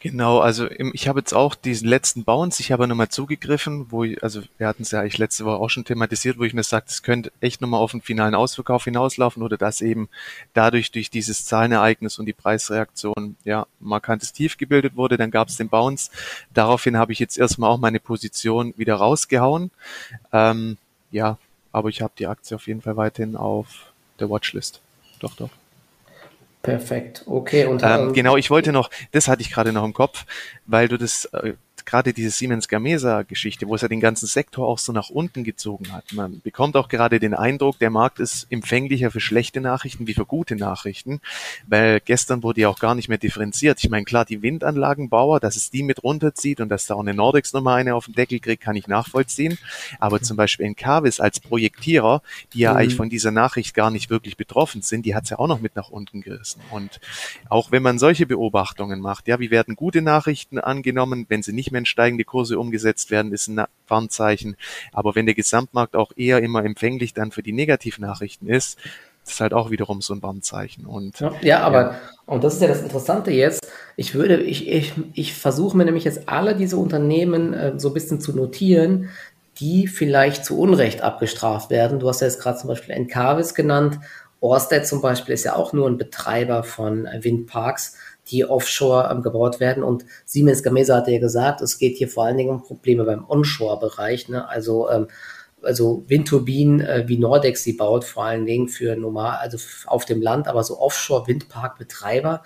Genau, 0.00 0.38
also 0.38 0.70
ich 0.70 1.08
habe 1.08 1.18
jetzt 1.18 1.32
auch 1.32 1.56
diesen 1.56 1.88
letzten 1.88 2.22
Bounce, 2.22 2.60
ich 2.60 2.70
habe 2.70 2.86
nochmal 2.86 3.08
zugegriffen, 3.08 3.90
wo 3.90 4.04
ich, 4.04 4.22
also 4.22 4.42
wir 4.56 4.68
hatten 4.68 4.82
es 4.82 4.92
ja 4.92 5.00
eigentlich 5.00 5.18
letzte 5.18 5.44
Woche 5.44 5.56
auch 5.56 5.70
schon 5.70 5.84
thematisiert, 5.84 6.38
wo 6.38 6.44
ich 6.44 6.54
mir 6.54 6.62
sage, 6.62 6.86
es 6.88 7.02
könnte 7.02 7.32
echt 7.40 7.60
nochmal 7.60 7.80
auf 7.80 7.90
den 7.90 8.00
finalen 8.00 8.36
Ausverkauf 8.36 8.84
hinauslaufen 8.84 9.42
oder 9.42 9.56
dass 9.56 9.80
eben 9.80 10.08
dadurch 10.54 10.92
durch 10.92 11.10
dieses 11.10 11.44
Zahlenereignis 11.46 12.18
und 12.18 12.26
die 12.26 12.32
Preisreaktion 12.32 13.36
ja 13.44 13.66
markantes 13.80 14.32
Tief 14.32 14.56
gebildet 14.56 14.94
wurde, 14.94 15.16
dann 15.16 15.32
gab 15.32 15.48
es 15.48 15.56
den 15.56 15.68
Bounce. 15.68 16.10
Daraufhin 16.54 16.96
habe 16.96 17.12
ich 17.12 17.18
jetzt 17.18 17.36
erstmal 17.36 17.70
auch 17.70 17.78
meine 17.78 17.98
Position 17.98 18.74
wieder 18.76 18.94
rausgehauen. 18.96 19.72
Ähm, 20.32 20.76
ja, 21.10 21.38
aber 21.72 21.88
ich 21.88 22.02
habe 22.02 22.12
die 22.16 22.28
Aktie 22.28 22.54
auf 22.54 22.68
jeden 22.68 22.82
Fall 22.82 22.96
weiterhin 22.96 23.34
auf 23.34 23.92
der 24.20 24.30
Watchlist. 24.30 24.80
Doch, 25.18 25.34
doch. 25.34 25.50
Perfekt, 26.68 27.24
okay. 27.26 27.64
Und, 27.64 27.82
ähm, 27.82 28.12
genau, 28.12 28.36
ich 28.36 28.50
wollte 28.50 28.72
noch, 28.72 28.90
das 29.12 29.26
hatte 29.26 29.42
ich 29.42 29.50
gerade 29.50 29.72
noch 29.72 29.84
im 29.84 29.94
Kopf, 29.94 30.26
weil 30.66 30.88
du 30.88 30.98
das 30.98 31.24
äh, 31.26 31.54
gerade 31.88 32.12
diese 32.12 32.30
Siemens 32.30 32.68
Gamesa 32.68 33.22
Geschichte, 33.22 33.66
wo 33.66 33.74
es 33.74 33.80
ja 33.80 33.88
den 33.88 34.00
ganzen 34.00 34.26
Sektor 34.26 34.68
auch 34.68 34.78
so 34.78 34.92
nach 34.92 35.08
unten 35.08 35.42
gezogen 35.42 35.90
hat. 35.90 36.12
Man 36.12 36.42
bekommt 36.42 36.76
auch 36.76 36.88
gerade 36.88 37.18
den 37.18 37.32
Eindruck, 37.32 37.78
der 37.78 37.88
Markt 37.88 38.20
ist 38.20 38.46
empfänglicher 38.50 39.10
für 39.10 39.20
schlechte 39.20 39.62
Nachrichten 39.62 40.06
wie 40.06 40.12
für 40.12 40.26
gute 40.26 40.54
Nachrichten, 40.54 41.20
weil 41.66 42.00
gestern 42.00 42.42
wurde 42.42 42.60
ja 42.60 42.68
auch 42.68 42.78
gar 42.78 42.94
nicht 42.94 43.08
mehr 43.08 43.16
differenziert. 43.16 43.82
Ich 43.82 43.88
meine, 43.88 44.04
klar, 44.04 44.26
die 44.26 44.42
Windanlagenbauer, 44.42 45.40
dass 45.40 45.56
es 45.56 45.70
die 45.70 45.82
mit 45.82 46.04
runterzieht 46.04 46.60
und 46.60 46.68
dass 46.68 46.84
da 46.84 46.94
auch 46.94 47.00
eine 47.00 47.14
Nordex 47.14 47.54
nochmal 47.54 47.80
eine 47.80 47.94
auf 47.94 48.04
den 48.04 48.14
Deckel 48.14 48.38
kriegt, 48.38 48.62
kann 48.62 48.76
ich 48.76 48.86
nachvollziehen. 48.86 49.56
Aber 49.98 50.20
zum 50.20 50.36
Beispiel 50.36 50.66
Encarvis 50.66 51.20
als 51.20 51.40
Projektierer, 51.40 52.20
die 52.52 52.58
ja 52.60 52.72
mhm. 52.72 52.78
eigentlich 52.78 52.96
von 52.96 53.08
dieser 53.08 53.30
Nachricht 53.30 53.74
gar 53.74 53.90
nicht 53.90 54.10
wirklich 54.10 54.36
betroffen 54.36 54.82
sind, 54.82 55.06
die 55.06 55.14
hat 55.14 55.24
es 55.24 55.30
ja 55.30 55.38
auch 55.38 55.48
noch 55.48 55.60
mit 55.60 55.74
nach 55.74 55.88
unten 55.88 56.20
gerissen. 56.20 56.60
Und 56.70 57.00
auch 57.48 57.72
wenn 57.72 57.82
man 57.82 57.98
solche 57.98 58.26
Beobachtungen 58.26 59.00
macht, 59.00 59.26
ja, 59.26 59.40
wie 59.40 59.50
werden 59.50 59.74
gute 59.74 60.02
Nachrichten 60.02 60.58
angenommen, 60.58 61.24
wenn 61.30 61.42
sie 61.42 61.54
nicht 61.54 61.72
mehr 61.72 61.77
wenn 61.78 61.86
steigende 61.86 62.24
Kurse 62.24 62.58
umgesetzt 62.58 63.10
werden, 63.10 63.32
ist 63.32 63.46
ein 63.46 63.64
Warnzeichen. 63.86 64.56
Aber 64.92 65.14
wenn 65.14 65.26
der 65.26 65.36
Gesamtmarkt 65.36 65.94
auch 65.94 66.12
eher 66.16 66.42
immer 66.42 66.64
empfänglich 66.64 67.14
dann 67.14 67.30
für 67.30 67.42
die 67.42 67.52
Negativnachrichten 67.52 68.48
ist, 68.48 68.78
ist 69.24 69.40
halt 69.40 69.52
auch 69.52 69.70
wiederum 69.70 70.00
so 70.00 70.14
ein 70.14 70.22
Warnzeichen. 70.22 70.86
Und, 70.86 71.20
ja, 71.20 71.32
ja, 71.42 71.60
aber, 71.60 71.96
und 72.26 72.42
das 72.42 72.54
ist 72.54 72.62
ja 72.62 72.68
das 72.68 72.82
Interessante 72.82 73.30
jetzt. 73.30 73.66
Ich 73.96 74.14
würde, 74.14 74.40
ich, 74.42 74.68
ich, 74.68 74.92
ich 75.12 75.34
versuche 75.34 75.76
mir 75.76 75.84
nämlich 75.84 76.04
jetzt 76.04 76.28
alle 76.28 76.56
diese 76.56 76.76
Unternehmen 76.78 77.52
äh, 77.54 77.78
so 77.78 77.88
ein 77.88 77.94
bisschen 77.94 78.20
zu 78.20 78.34
notieren, 78.34 79.10
die 79.60 79.86
vielleicht 79.86 80.44
zu 80.44 80.58
Unrecht 80.58 81.02
abgestraft 81.02 81.70
werden. 81.70 82.00
Du 82.00 82.08
hast 82.08 82.20
ja 82.20 82.26
jetzt 82.26 82.40
gerade 82.40 82.58
zum 82.58 82.68
Beispiel 82.68 82.94
Encarvis 82.94 83.54
genannt. 83.54 84.00
Orsted 84.40 84.86
zum 84.86 85.02
Beispiel 85.02 85.34
ist 85.34 85.44
ja 85.44 85.56
auch 85.56 85.72
nur 85.72 85.88
ein 85.88 85.98
Betreiber 85.98 86.64
von 86.64 87.06
äh, 87.06 87.22
Windparks 87.22 87.96
die 88.30 88.44
offshore 88.44 89.08
ähm, 89.10 89.22
gebaut 89.22 89.60
werden. 89.60 89.82
Und 89.82 90.04
Siemens 90.24 90.62
Gamesa 90.62 90.96
hat 90.96 91.08
ja 91.08 91.18
gesagt, 91.18 91.60
es 91.60 91.78
geht 91.78 91.96
hier 91.96 92.08
vor 92.08 92.24
allen 92.24 92.36
Dingen 92.36 92.50
um 92.50 92.62
Probleme 92.62 93.04
beim 93.04 93.24
Onshore-Bereich. 93.28 94.28
Ne? 94.28 94.48
Also, 94.48 94.90
ähm, 94.90 95.08
also 95.62 96.04
Windturbinen, 96.06 96.80
äh, 96.80 97.04
wie 97.06 97.18
Nordex 97.18 97.64
sie 97.64 97.72
baut, 97.72 98.04
vor 98.04 98.24
allen 98.24 98.46
Dingen 98.46 98.68
für 98.68 98.96
normal, 98.96 99.38
also 99.38 99.58
auf 99.86 100.04
dem 100.04 100.22
Land, 100.22 100.48
aber 100.48 100.62
so 100.62 100.78
Offshore-Windparkbetreiber 100.78 102.42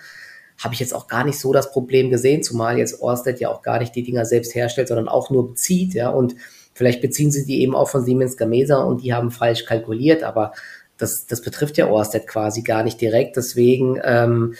habe 0.63 0.73
ich 0.73 0.79
jetzt 0.79 0.93
auch 0.93 1.07
gar 1.07 1.23
nicht 1.23 1.39
so 1.39 1.51
das 1.51 1.71
Problem 1.71 2.09
gesehen, 2.09 2.43
zumal 2.43 2.77
jetzt 2.77 3.01
Orsted 3.01 3.39
ja 3.39 3.49
auch 3.49 3.61
gar 3.61 3.79
nicht 3.79 3.95
die 3.95 4.03
Dinger 4.03 4.25
selbst 4.25 4.55
herstellt, 4.55 4.87
sondern 4.87 5.07
auch 5.07 5.29
nur 5.29 5.49
bezieht, 5.49 5.93
ja, 5.93 6.09
und 6.09 6.35
vielleicht 6.73 7.01
beziehen 7.01 7.31
sie 7.31 7.45
die 7.45 7.61
eben 7.61 7.75
auch 7.75 7.89
von 7.89 8.03
Siemens 8.03 8.37
Gamesa 8.37 8.81
und 8.83 9.03
die 9.03 9.13
haben 9.13 9.31
falsch 9.31 9.65
kalkuliert, 9.65 10.23
aber 10.23 10.53
das, 10.97 11.25
das 11.25 11.41
betrifft 11.41 11.77
ja 11.77 11.87
Orsted 11.87 12.27
quasi 12.27 12.61
gar 12.61 12.83
nicht 12.83 13.01
direkt, 13.01 13.35
deswegen 13.35 13.99
ähm, 14.03 14.53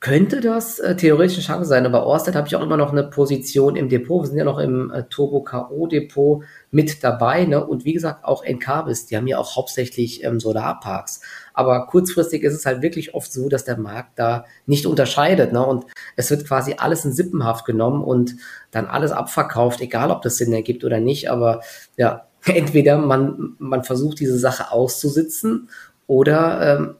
könnte 0.00 0.40
das 0.40 0.78
äh, 0.78 0.96
theoretisch 0.96 1.36
eine 1.36 1.44
Chance 1.44 1.68
sein. 1.68 1.86
Aber 1.86 2.06
Orsted 2.06 2.34
habe 2.34 2.46
ich 2.46 2.56
auch 2.56 2.62
immer 2.62 2.76
noch 2.76 2.92
eine 2.92 3.04
Position 3.04 3.76
im 3.76 3.88
Depot. 3.88 4.22
Wir 4.22 4.28
sind 4.28 4.38
ja 4.38 4.44
noch 4.44 4.58
im 4.58 4.90
äh, 4.90 5.04
Turbo 5.04 5.42
K.O. 5.42 5.86
Depot 5.86 6.44
mit 6.70 7.02
dabei. 7.02 7.44
Ne? 7.44 7.64
Und 7.64 7.84
wie 7.84 7.92
gesagt, 7.92 8.24
auch 8.24 8.42
Encarvis, 8.42 9.06
die 9.06 9.16
haben 9.16 9.26
ja 9.26 9.38
auch 9.38 9.56
hauptsächlich 9.56 10.24
ähm, 10.24 10.40
Solarparks. 10.40 11.20
Aber 11.54 11.86
kurzfristig 11.86 12.42
ist 12.42 12.54
es 12.54 12.66
halt 12.66 12.82
wirklich 12.82 13.14
oft 13.14 13.32
so, 13.32 13.48
dass 13.48 13.64
der 13.64 13.78
Markt 13.78 14.18
da 14.18 14.44
nicht 14.66 14.86
unterscheidet. 14.86 15.52
Ne? 15.52 15.64
Und 15.64 15.86
es 16.16 16.30
wird 16.30 16.46
quasi 16.46 16.74
alles 16.78 17.04
in 17.04 17.12
Sippenhaft 17.12 17.64
genommen 17.64 18.04
und 18.04 18.36
dann 18.70 18.86
alles 18.86 19.12
abverkauft, 19.12 19.80
egal 19.80 20.10
ob 20.10 20.22
das 20.22 20.36
Sinn 20.36 20.52
ergibt 20.52 20.84
oder 20.84 21.00
nicht. 21.00 21.30
Aber 21.30 21.62
ja, 21.96 22.26
entweder 22.44 22.98
man, 22.98 23.54
man 23.58 23.84
versucht 23.84 24.20
diese 24.20 24.38
Sache 24.38 24.72
auszusitzen 24.72 25.70
oder 26.06 26.78
ähm, 26.78 26.96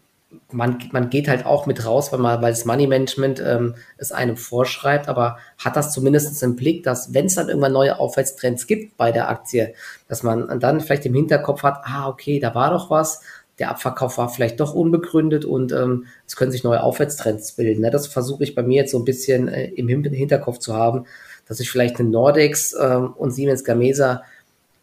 man, 0.51 0.79
man 0.93 1.11
geht 1.11 1.29
halt 1.29 1.47
auch 1.47 1.67
mit 1.67 1.85
raus, 1.85 2.13
weil, 2.13 2.19
man, 2.19 2.43
weil 2.43 2.53
das 2.53 2.65
Money 2.65 2.87
Management 2.87 3.41
ähm, 3.45 3.75
es 3.97 4.13
einem 4.13 4.37
vorschreibt, 4.37 5.09
aber 5.09 5.39
hat 5.59 5.77
das 5.77 5.93
zumindest 5.93 6.43
im 6.43 6.57
Blick, 6.57 6.83
dass 6.83 7.15
wenn 7.15 7.27
es 7.27 7.37
dann 7.37 7.49
irgendwann 7.49 7.73
neue 7.73 7.99
Aufwärtstrends 7.99 8.67
gibt 8.67 8.97
bei 8.97 9.13
der 9.13 9.29
Aktie, 9.29 9.75
dass 10.09 10.23
man 10.23 10.61
dann 10.61 10.81
vielleicht 10.81 11.07
im 11.07 11.15
Hinterkopf 11.15 11.63
hat, 11.63 11.81
ah, 11.85 12.09
okay, 12.09 12.41
da 12.41 12.55
war 12.55 12.71
doch 12.71 12.91
was, 12.91 13.23
der 13.59 13.71
Abverkauf 13.71 14.19
war 14.19 14.29
vielleicht 14.29 14.61
doch 14.61 14.75
unbegründet 14.75 15.45
und 15.45 15.73
ähm, 15.73 16.07
es 16.27 16.37
können 16.37 16.53
sich 16.53 16.65
neue 16.65 16.83
Aufwärtstrends 16.83 17.53
bilden. 17.53 17.81
Ne? 17.81 17.91
Das 17.91 18.07
versuche 18.07 18.45
ich 18.45 18.55
bei 18.55 18.63
mir 18.63 18.83
jetzt 18.83 18.93
so 18.93 18.99
ein 18.99 19.05
bisschen 19.05 19.49
äh, 19.49 19.69
im 19.69 19.89
Hinterkopf 19.89 20.59
zu 20.59 20.75
haben, 20.75 21.07
dass 21.47 21.61
ich 21.61 21.71
vielleicht 21.71 21.99
eine 21.99 22.11
Nordex 22.11 22.75
äh, 22.75 22.97
und 22.97 23.31
Siemens 23.31 23.65
Gamesa 23.65 24.23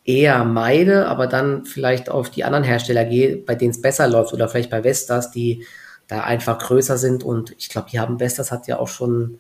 eher 0.06 0.44
meide, 0.44 1.08
aber 1.08 1.28
dann 1.28 1.66
vielleicht 1.66 2.10
auf 2.10 2.30
die 2.30 2.44
anderen 2.44 2.64
Hersteller 2.64 3.06
gehe, 3.06 3.38
bei 3.38 3.56
denen 3.56 3.72
es 3.72 3.82
besser 3.82 4.08
läuft 4.08 4.34
oder 4.34 4.50
vielleicht 4.50 4.70
bei 4.70 4.84
Vestas, 4.84 5.32
die 5.32 5.66
da 6.08 6.22
einfach 6.22 6.60
größer 6.60 6.98
sind 6.98 7.24
und 7.24 7.56
ich 7.58 7.70
glaube, 7.70 7.88
die 7.92 8.00
haben 8.00 8.20
Vestas 8.20 8.52
hat 8.52 8.68
ja 8.68 8.80
auch 8.80 8.90
schon 8.90 9.40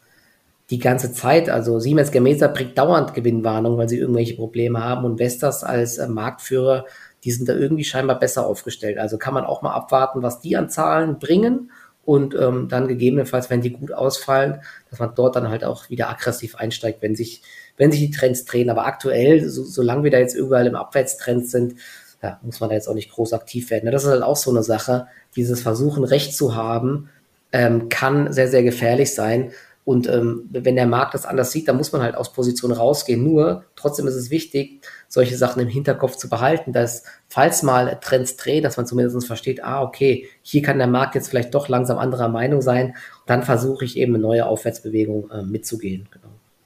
die 0.70 0.80
ganze 0.80 1.12
Zeit, 1.12 1.50
also 1.50 1.80
Siemens 1.80 2.12
Gamesa 2.12 2.48
bringt 2.48 2.78
dauernd 2.78 3.14
Gewinnwarnung, 3.14 3.78
weil 3.78 3.90
sie 3.90 3.98
irgendwelche 4.00 4.36
Probleme 4.36 4.82
haben 4.84 5.04
und 5.04 5.20
Vestas 5.20 5.64
als 5.64 5.98
äh, 5.98 6.08
Marktführer, 6.08 6.86
die 7.24 7.32
sind 7.32 7.50
da 7.50 7.54
irgendwie 7.54 7.84
scheinbar 7.84 8.20
besser 8.20 8.48
aufgestellt. 8.48 8.98
Also 8.98 9.18
kann 9.18 9.34
man 9.34 9.46
auch 9.46 9.62
mal 9.62 9.74
abwarten, 9.74 10.24
was 10.24 10.40
die 10.40 10.56
an 10.56 10.70
Zahlen 10.70 11.20
bringen 11.20 11.72
und 12.06 12.36
ähm, 12.36 12.70
dann 12.70 12.88
gegebenenfalls, 12.88 13.50
wenn 13.50 13.62
die 13.62 13.72
gut 13.72 13.92
ausfallen, 13.92 14.62
dass 14.90 15.00
man 15.00 15.14
dort 15.16 15.36
dann 15.36 15.50
halt 15.50 15.64
auch 15.64 15.90
wieder 15.90 16.10
aggressiv 16.10 16.56
einsteigt, 16.56 17.02
wenn 17.02 17.16
sich 17.16 17.42
wenn 17.78 17.92
sich 17.92 18.02
die 18.02 18.12
Trends 18.12 18.46
drehen. 18.46 18.70
Aber 18.70 18.86
aktuell, 18.86 19.50
so, 19.50 19.64
solange 19.64 20.04
wir 20.04 20.12
da 20.12 20.20
jetzt 20.20 20.36
überall 20.36 20.68
im 20.68 20.76
Abwärtstrend 20.76 21.48
sind, 21.48 21.76
ja, 22.22 22.40
muss 22.42 22.60
man 22.60 22.70
da 22.70 22.76
jetzt 22.76 22.88
auch 22.88 22.94
nicht 22.94 23.12
groß 23.12 23.34
aktiv 23.34 23.70
werden. 23.70 23.92
Das 23.92 24.04
ist 24.04 24.10
halt 24.10 24.24
auch 24.24 24.38
so 24.38 24.50
eine 24.50 24.64
Sache. 24.64 25.08
Dieses 25.36 25.62
Versuchen, 25.62 26.04
Recht 26.04 26.36
zu 26.36 26.56
haben, 26.56 27.10
ähm, 27.52 27.90
kann 27.90 28.32
sehr, 28.32 28.48
sehr 28.48 28.64
gefährlich 28.64 29.14
sein. 29.14 29.52
Und 29.86 30.08
ähm, 30.08 30.48
wenn 30.50 30.78
der 30.78 30.86
Markt 30.88 31.14
das 31.14 31.26
anders 31.26 31.52
sieht, 31.52 31.68
dann 31.68 31.76
muss 31.76 31.92
man 31.92 32.02
halt 32.02 32.16
aus 32.16 32.32
Position 32.32 32.72
rausgehen. 32.72 33.22
Nur, 33.22 33.66
trotzdem 33.76 34.08
ist 34.08 34.16
es 34.16 34.30
wichtig, 34.30 34.82
solche 35.10 35.36
Sachen 35.36 35.62
im 35.62 35.68
Hinterkopf 35.68 36.16
zu 36.16 36.30
behalten, 36.30 36.72
dass 36.72 37.04
falls 37.28 37.64
mal 37.64 38.00
Trends 38.02 38.38
drehen, 38.38 38.64
dass 38.64 38.78
man 38.78 38.86
zumindest 38.86 39.28
versteht, 39.28 39.62
ah, 39.62 39.84
okay, 39.84 40.28
hier 40.42 40.62
kann 40.62 40.78
der 40.78 40.88
Markt 40.88 41.16
jetzt 41.16 41.28
vielleicht 41.28 41.54
doch 41.54 41.68
langsam 41.68 41.98
anderer 41.98 42.30
Meinung 42.30 42.62
sein. 42.62 42.96
Dann 43.26 43.44
versuche 43.44 43.84
ich 43.84 43.98
eben 43.98 44.16
eine 44.16 44.24
neue 44.24 44.46
Aufwärtsbewegung 44.46 45.30
äh, 45.32 45.44
mitzugehen. 45.44 46.08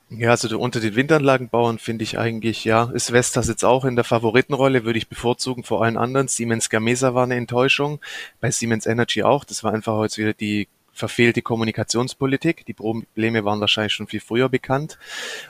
Ja, 0.10 0.30
also 0.30 0.58
unter 0.58 0.80
den 0.80 0.96
Windanlagenbauern 0.96 1.80
finde 1.80 2.04
ich 2.04 2.18
eigentlich, 2.18 2.64
ja, 2.64 2.90
ist 2.92 3.12
Vestas 3.12 3.50
jetzt 3.50 3.66
auch 3.66 3.84
in 3.84 3.98
der 3.98 4.06
Favoritenrolle, 4.06 4.86
würde 4.86 4.98
ich 4.98 5.10
bevorzugen 5.10 5.66
vor 5.66 5.84
allen 5.84 5.98
anderen. 5.98 6.30
Siemens 6.30 6.70
Gamesa 6.70 7.14
war 7.14 7.24
eine 7.24 7.36
Enttäuschung, 7.36 8.00
bei 8.40 8.50
Siemens 8.50 8.86
Energy 8.86 9.24
auch. 9.24 9.44
Das 9.44 9.66
war 9.66 9.74
einfach 9.74 9.96
heute 9.96 10.18
wieder 10.22 10.34
die 10.34 10.70
verfehlte 10.98 11.42
Kommunikationspolitik. 11.42 12.66
Die 12.66 12.74
Probleme 12.74 13.46
waren 13.46 13.62
wahrscheinlich 13.62 13.94
schon 13.94 14.08
viel 14.08 14.20
früher 14.20 14.50
bekannt. 14.50 14.98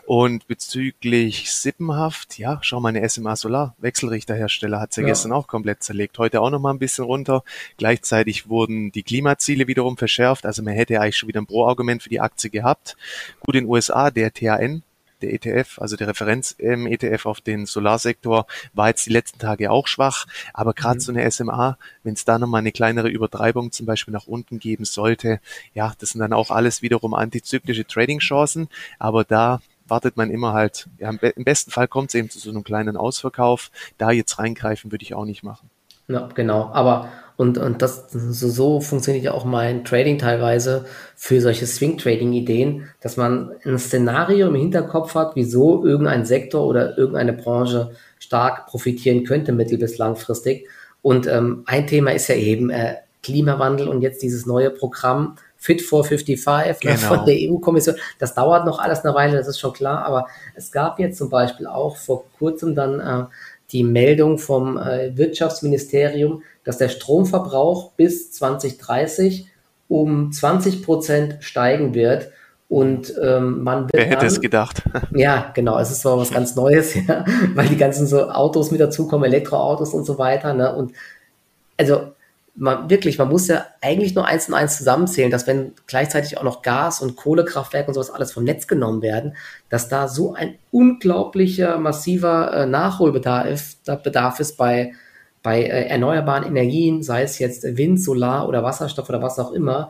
Und 0.05 0.47
bezüglich 0.47 1.51
Sippenhaft, 1.53 2.37
ja, 2.37 2.59
schau 2.61 2.79
mal, 2.79 2.89
eine 2.89 3.07
SMA 3.07 3.35
Solar, 3.35 3.75
Wechselrichterhersteller, 3.77 4.79
hat 4.79 4.93
sie 4.93 5.01
ja, 5.01 5.07
gestern 5.07 5.31
auch 5.31 5.47
komplett 5.47 5.83
zerlegt. 5.83 6.17
Heute 6.17 6.41
auch 6.41 6.49
noch 6.49 6.59
mal 6.59 6.71
ein 6.71 6.79
bisschen 6.79 7.05
runter. 7.05 7.43
Gleichzeitig 7.77 8.49
wurden 8.49 8.91
die 8.91 9.03
Klimaziele 9.03 9.67
wiederum 9.67 9.97
verschärft. 9.97 10.45
Also 10.45 10.61
man 10.61 10.73
hätte 10.73 10.99
eigentlich 10.99 11.17
schon 11.17 11.29
wieder 11.29 11.41
ein 11.41 11.47
Pro-Argument 11.47 12.03
für 12.03 12.09
die 12.09 12.19
Aktie 12.19 12.49
gehabt. 12.49 12.97
Gut, 13.39 13.55
in 13.55 13.63
den 13.63 13.69
USA, 13.69 14.11
der 14.11 14.33
THN, 14.33 14.83
der 15.21 15.33
ETF, 15.33 15.79
also 15.79 15.95
der 15.95 16.07
Referenz-ETF 16.07 17.25
auf 17.25 17.41
den 17.41 17.65
Solarsektor, 17.65 18.45
war 18.73 18.89
jetzt 18.89 19.05
die 19.05 19.11
letzten 19.11 19.39
Tage 19.39 19.71
auch 19.71 19.87
schwach. 19.87 20.25
Aber 20.53 20.73
gerade 20.73 20.95
mhm. 20.95 21.01
so 21.01 21.11
eine 21.11 21.31
SMA, 21.31 21.77
wenn 22.03 22.13
es 22.13 22.25
da 22.25 22.39
nochmal 22.39 22.59
eine 22.59 22.71
kleinere 22.71 23.09
Übertreibung 23.09 23.71
zum 23.71 23.85
Beispiel 23.85 24.13
nach 24.13 24.27
unten 24.27 24.59
geben 24.59 24.85
sollte, 24.85 25.39
ja, 25.73 25.93
das 25.99 26.09
sind 26.09 26.19
dann 26.19 26.33
auch 26.33 26.51
alles 26.51 26.81
wiederum 26.81 27.13
antizyklische 27.13 27.85
Trading-Chancen. 27.85 28.69
Aber 28.99 29.23
da 29.23 29.59
wartet 29.87 30.17
man 30.17 30.29
immer 30.29 30.53
halt, 30.53 30.87
ja, 30.97 31.09
im, 31.09 31.43
besten 31.43 31.71
Fall 31.71 31.87
kommt 31.87 32.09
es 32.09 32.15
eben 32.15 32.29
zu 32.29 32.39
so 32.39 32.49
einem 32.49 32.63
kleinen 32.63 32.97
Ausverkauf. 32.97 33.71
Da 33.97 34.11
jetzt 34.11 34.39
reingreifen 34.39 34.91
würde 34.91 35.03
ich 35.03 35.13
auch 35.13 35.25
nicht 35.25 35.43
machen. 35.43 35.69
Ja, 36.07 36.27
genau. 36.33 36.69
Aber 36.73 37.09
Und, 37.37 37.59
und 37.59 37.83
das, 37.83 38.07
so, 38.11 38.49
so 38.49 38.81
funktioniert 38.81 39.23
ja 39.23 39.31
auch 39.31 39.45
mein 39.45 39.85
Trading 39.85 40.17
teilweise 40.17 40.85
für 41.15 41.39
solche 41.39 41.67
Swing-Trading-Ideen, 41.67 42.89
dass 42.99 43.15
man 43.15 43.51
ein 43.63 43.77
Szenario 43.77 44.47
im 44.47 44.55
Hinterkopf 44.55 45.13
hat, 45.13 45.35
wieso 45.35 45.85
irgendein 45.85 46.25
Sektor 46.25 46.65
oder 46.65 46.97
irgendeine 46.97 47.33
Branche 47.33 47.91
stark 48.17 48.65
profitieren 48.65 49.23
könnte, 49.23 49.51
mittel- 49.51 49.77
bis 49.77 49.99
langfristig. 49.99 50.67
Und 51.03 51.27
ähm, 51.27 51.63
ein 51.67 51.85
Thema 51.85 52.11
ist 52.11 52.27
ja 52.27 52.35
eben 52.35 52.71
äh, 52.71 52.95
Klimawandel 53.21 53.87
und 53.87 54.01
jetzt 54.01 54.23
dieses 54.23 54.47
neue 54.47 54.71
Programm 54.71 55.37
Fit 55.57 55.81
for 55.81 56.03
55 56.03 56.79
genau. 56.79 56.93
ne, 56.93 56.99
von 56.99 57.25
der 57.25 57.35
EU-Kommission. 57.35 57.95
Das 58.19 58.33
dauert 58.33 58.65
noch 58.65 58.79
alles 58.79 59.03
eine 59.03 59.13
Weile, 59.15 59.37
das 59.37 59.47
ist 59.47 59.59
schon 59.59 59.73
klar, 59.73 60.05
aber 60.05 60.27
es 60.55 60.71
gab 60.71 60.99
jetzt 60.99 61.17
zum 61.17 61.29
Beispiel 61.29 61.67
auch 61.67 61.97
vor 61.97 62.23
kurzem 62.37 62.75
dann 62.75 62.99
äh, 62.99 63.25
die 63.71 63.83
Meldung 63.83 64.37
vom 64.37 64.77
äh, 64.77 65.17
Wirtschaftsministerium, 65.17 66.43
dass 66.63 66.77
der 66.77 66.89
Stromverbrauch 66.89 67.91
bis 67.93 68.31
2030 68.31 69.47
um 69.87 70.31
20 70.31 70.83
Prozent 70.83 71.37
steigen 71.41 71.93
wird. 71.93 72.29
Und 72.69 73.13
ähm, 73.21 73.63
man 73.63 73.83
wird. 73.83 73.93
Wer 73.93 74.05
hätte 74.05 74.17
dann, 74.17 74.27
es 74.27 74.41
gedacht? 74.41 74.83
Ja, 75.11 75.51
genau. 75.53 75.79
Es 75.79 75.89
ist 75.89 76.01
zwar 76.01 76.17
was 76.17 76.31
ganz 76.31 76.55
Neues, 76.55 76.95
ja, 77.07 77.23
weil 77.55 77.69
die 77.69 77.77
ganzen 77.77 78.07
so 78.07 78.29
Autos 78.29 78.71
mit 78.71 78.81
dazukommen, 78.81 79.25
Elektroautos 79.25 79.93
und 79.93 80.05
so 80.05 80.17
weiter. 80.17 80.53
Ne? 80.53 80.75
Und 80.75 80.91
also 81.77 82.11
man 82.57 82.89
wirklich, 82.89 83.19
man 83.19 83.29
muss 83.29 83.47
ja 83.47 83.65
eigentlich 83.81 84.15
nur 84.15 84.25
eins 84.25 84.47
und 84.47 84.55
eins 84.55 84.77
zusammenzählen, 84.77 85.29
dass 85.29 85.45
wenn 85.45 85.73
gleichzeitig 85.85 86.37
auch 86.37 86.43
noch 86.43 86.63
Gas- 86.63 87.01
und 87.01 87.15
Kohlekraftwerke 87.15 87.87
und 87.87 87.93
sowas 87.93 88.09
alles 88.09 88.33
vom 88.33 88.43
Netz 88.43 88.67
genommen 88.67 89.03
werden, 89.03 89.35
dass 89.69 89.89
da 89.89 90.07
so 90.07 90.33
ein 90.33 90.55
unglaublicher, 90.71 91.77
massiver 91.77 92.51
äh, 92.53 92.65
Nachholbedarf 92.65 93.75
Bedarf 94.03 94.39
ist 94.39 94.57
bei, 94.57 94.93
bei 95.43 95.61
äh, 95.61 95.87
erneuerbaren 95.87 96.45
Energien, 96.45 97.03
sei 97.03 97.21
es 97.21 97.37
jetzt 97.37 97.63
Wind, 97.77 98.01
Solar 98.01 98.47
oder 98.47 98.63
Wasserstoff 98.63 99.07
oder 99.07 99.21
was 99.21 99.37
auch 99.37 99.51
immer. 99.51 99.89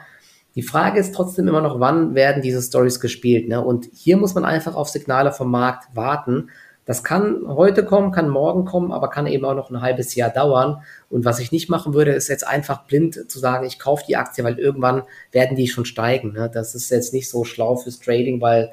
Die 0.56 0.63
Frage 0.63 0.99
ist 0.99 1.15
trotzdem 1.15 1.47
immer 1.47 1.62
noch, 1.62 1.80
wann 1.80 2.15
werden 2.15 2.41
diese 2.41 2.62
Stories 2.62 2.99
gespielt? 2.99 3.47
Ne? 3.47 3.63
Und 3.63 3.88
hier 3.93 4.17
muss 4.17 4.36
man 4.36 4.43
einfach 4.43 4.75
auf 4.75 4.89
Signale 4.89 5.32
vom 5.32 5.51
Markt 5.51 5.95
warten. 5.95 6.49
Das 6.88 7.04
kann 7.04 7.43
heute 7.47 7.84
kommen, 7.84 8.13
kann 8.13 8.30
morgen 8.30 8.63
kommen, 8.63 8.93
aber 8.93 9.10
kann 9.10 9.28
eben 9.28 9.43
auch 9.43 9.56
noch 9.56 9.69
ein 9.69 9.82
halbes 9.82 10.15
Jahr 10.15 10.30
dauern. 10.30 10.82
Und 11.10 11.26
was 11.26 11.39
ich 11.39 11.52
nicht 11.52 11.69
machen 11.69 11.93
würde, 11.93 12.13
ist 12.13 12.30
jetzt 12.30 12.47
einfach 12.47 12.86
blind 12.86 13.30
zu 13.30 13.39
sagen, 13.39 13.67
ich 13.67 13.78
kaufe 13.78 14.06
die 14.08 14.15
Aktie, 14.15 14.41
weil 14.45 14.58
irgendwann 14.58 15.04
werden 15.34 15.58
die 15.58 15.67
schon 15.67 15.84
steigen. 15.84 16.32
Ne? 16.32 16.50
Das 16.52 16.76
ist 16.76 16.89
jetzt 16.89 17.13
nicht 17.13 17.30
so 17.30 17.43
schlau 17.43 17.76
fürs 17.76 18.00
Trading, 18.00 18.39
weil 18.39 18.71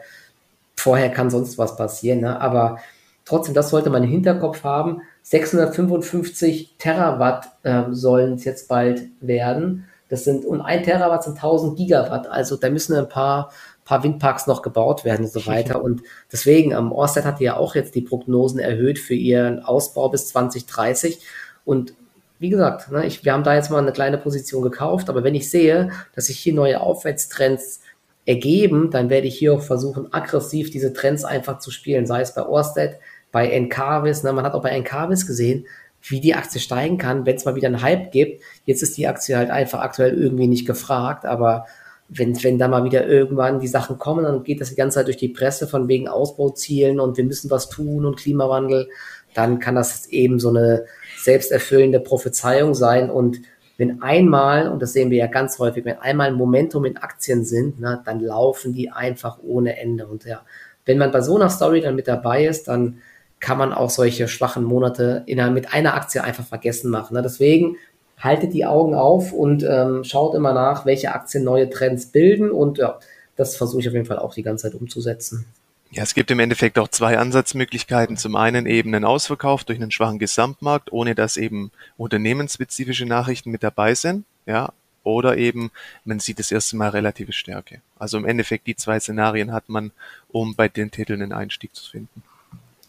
vorher 0.76 1.10
kann 1.10 1.28
sonst 1.28 1.58
was 1.58 1.76
passieren. 1.76 2.20
Ne? 2.20 2.40
Aber 2.40 2.78
trotzdem, 3.24 3.52
das 3.52 3.70
sollte 3.70 3.90
man 3.90 4.04
im 4.04 4.10
Hinterkopf 4.10 4.62
haben. 4.62 5.02
655 5.22 6.76
Terawatt 6.78 7.48
äh, 7.64 7.82
sollen 7.90 8.34
es 8.34 8.44
jetzt 8.44 8.68
bald 8.68 9.02
werden. 9.22 9.88
Das 10.08 10.22
sind, 10.22 10.44
und 10.44 10.60
ein 10.60 10.84
Terawatt 10.84 11.24
sind 11.24 11.34
1000 11.34 11.76
Gigawatt. 11.76 12.28
Also 12.28 12.56
da 12.56 12.70
müssen 12.70 12.94
ein 12.94 13.08
paar 13.08 13.50
paar 13.84 14.02
Windparks 14.02 14.46
noch 14.46 14.62
gebaut 14.62 15.04
werden 15.04 15.26
und 15.26 15.32
so 15.32 15.46
weiter. 15.46 15.82
Und 15.82 16.02
deswegen, 16.32 16.72
ähm, 16.72 16.92
Orsted 16.92 17.24
hatte 17.24 17.44
ja 17.44 17.56
auch 17.56 17.74
jetzt 17.74 17.94
die 17.94 18.00
Prognosen 18.00 18.58
erhöht 18.58 18.98
für 18.98 19.14
ihren 19.14 19.60
Ausbau 19.60 20.08
bis 20.08 20.28
2030. 20.28 21.20
Und 21.64 21.94
wie 22.38 22.48
gesagt, 22.50 22.90
ne, 22.90 23.06
ich, 23.06 23.24
wir 23.24 23.32
haben 23.32 23.44
da 23.44 23.54
jetzt 23.54 23.70
mal 23.70 23.78
eine 23.78 23.92
kleine 23.92 24.18
Position 24.18 24.62
gekauft, 24.62 25.08
aber 25.08 25.22
wenn 25.22 25.34
ich 25.34 25.50
sehe, 25.50 25.90
dass 26.14 26.26
sich 26.26 26.38
hier 26.38 26.54
neue 26.54 26.80
Aufwärtstrends 26.80 27.80
ergeben, 28.26 28.90
dann 28.90 29.10
werde 29.10 29.26
ich 29.26 29.38
hier 29.38 29.54
auch 29.54 29.62
versuchen, 29.62 30.12
aggressiv 30.12 30.70
diese 30.70 30.92
Trends 30.92 31.24
einfach 31.24 31.58
zu 31.58 31.70
spielen, 31.70 32.06
sei 32.06 32.22
es 32.22 32.34
bei 32.34 32.44
Orsted, 32.44 32.98
bei 33.32 33.50
Encarvis, 33.50 34.22
ne, 34.22 34.32
man 34.32 34.44
hat 34.44 34.54
auch 34.54 34.62
bei 34.62 34.70
Encarvis 34.70 35.26
gesehen, 35.26 35.66
wie 36.02 36.20
die 36.20 36.34
Aktie 36.34 36.60
steigen 36.60 36.98
kann, 36.98 37.24
wenn 37.26 37.36
es 37.36 37.44
mal 37.44 37.54
wieder 37.54 37.68
einen 37.68 37.82
Hype 37.82 38.12
gibt. 38.12 38.42
Jetzt 38.66 38.82
ist 38.82 38.96
die 38.96 39.06
Aktie 39.06 39.36
halt 39.36 39.50
einfach 39.50 39.80
aktuell 39.80 40.14
irgendwie 40.14 40.46
nicht 40.46 40.66
gefragt, 40.66 41.24
aber 41.24 41.66
wenn, 42.08 42.42
wenn 42.42 42.58
da 42.58 42.68
mal 42.68 42.84
wieder 42.84 43.06
irgendwann 43.06 43.60
die 43.60 43.68
Sachen 43.68 43.98
kommen, 43.98 44.24
dann 44.24 44.42
geht 44.44 44.60
das 44.60 44.70
die 44.70 44.76
ganze 44.76 44.96
Zeit 44.96 45.06
durch 45.06 45.16
die 45.16 45.28
Presse 45.28 45.66
von 45.66 45.88
wegen 45.88 46.08
Ausbauzielen 46.08 47.00
und 47.00 47.16
wir 47.16 47.24
müssen 47.24 47.50
was 47.50 47.68
tun 47.68 48.04
und 48.04 48.16
Klimawandel, 48.16 48.88
dann 49.34 49.58
kann 49.58 49.74
das 49.74 50.06
eben 50.06 50.38
so 50.38 50.50
eine 50.50 50.84
selbsterfüllende 51.18 52.00
Prophezeiung 52.00 52.74
sein 52.74 53.10
und 53.10 53.40
wenn 53.76 54.02
einmal, 54.02 54.68
und 54.68 54.80
das 54.82 54.92
sehen 54.92 55.10
wir 55.10 55.18
ja 55.18 55.26
ganz 55.26 55.58
häufig, 55.58 55.84
wenn 55.84 55.98
einmal 55.98 56.28
ein 56.28 56.34
Momentum 56.34 56.84
in 56.84 56.96
Aktien 56.96 57.44
sind, 57.44 57.76
na, 57.80 58.00
dann 58.04 58.20
laufen 58.20 58.72
die 58.72 58.90
einfach 58.90 59.38
ohne 59.42 59.78
Ende. 59.78 60.06
Und 60.06 60.24
ja, 60.24 60.42
wenn 60.84 60.98
man 60.98 61.10
bei 61.10 61.20
so 61.20 61.34
einer 61.34 61.48
Story 61.48 61.80
dann 61.80 61.96
mit 61.96 62.06
dabei 62.06 62.46
ist, 62.46 62.68
dann 62.68 62.98
kann 63.40 63.58
man 63.58 63.72
auch 63.72 63.90
solche 63.90 64.28
schwachen 64.28 64.64
Monate 64.64 65.24
in 65.26 65.52
mit 65.52 65.74
einer 65.74 65.94
Aktie 65.94 66.22
einfach 66.22 66.44
vergessen 66.44 66.90
machen. 66.90 67.14
Ne? 67.14 67.22
Deswegen 67.22 67.76
haltet 68.18 68.54
die 68.54 68.64
Augen 68.64 68.94
auf 68.94 69.32
und 69.32 69.62
ähm, 69.62 70.04
schaut 70.04 70.34
immer 70.34 70.52
nach, 70.52 70.86
welche 70.86 71.12
Aktien 71.14 71.44
neue 71.44 71.68
Trends 71.68 72.06
bilden. 72.06 72.50
Und 72.50 72.78
ja, 72.78 72.98
das 73.36 73.56
versuche 73.56 73.80
ich 73.80 73.88
auf 73.88 73.94
jeden 73.94 74.06
Fall 74.06 74.18
auch 74.18 74.34
die 74.34 74.42
ganze 74.42 74.70
Zeit 74.70 74.80
umzusetzen. 74.80 75.46
Ja, 75.90 76.02
es 76.02 76.14
gibt 76.14 76.30
im 76.30 76.40
Endeffekt 76.40 76.78
auch 76.78 76.88
zwei 76.88 77.18
Ansatzmöglichkeiten. 77.18 78.16
Zum 78.16 78.34
einen 78.34 78.66
eben 78.66 78.94
einen 78.94 79.04
Ausverkauf 79.04 79.62
durch 79.62 79.80
einen 79.80 79.92
schwachen 79.92 80.18
Gesamtmarkt, 80.18 80.92
ohne 80.92 81.14
dass 81.14 81.36
eben 81.36 81.70
unternehmensspezifische 81.96 83.06
Nachrichten 83.06 83.50
mit 83.50 83.62
dabei 83.62 83.94
sind. 83.94 84.24
Ja, 84.46 84.72
oder 85.04 85.36
eben 85.36 85.70
man 86.04 86.18
sieht 86.18 86.38
das 86.38 86.50
erste 86.50 86.76
Mal 86.76 86.88
relative 86.88 87.32
Stärke. 87.32 87.80
Also 87.98 88.18
im 88.18 88.24
Endeffekt 88.24 88.66
die 88.66 88.74
zwei 88.74 88.98
Szenarien 88.98 89.52
hat 89.52 89.68
man, 89.68 89.92
um 90.32 90.56
bei 90.56 90.68
den 90.68 90.90
Titeln 90.90 91.22
einen 91.22 91.32
Einstieg 91.32 91.74
zu 91.74 91.88
finden. 91.88 92.22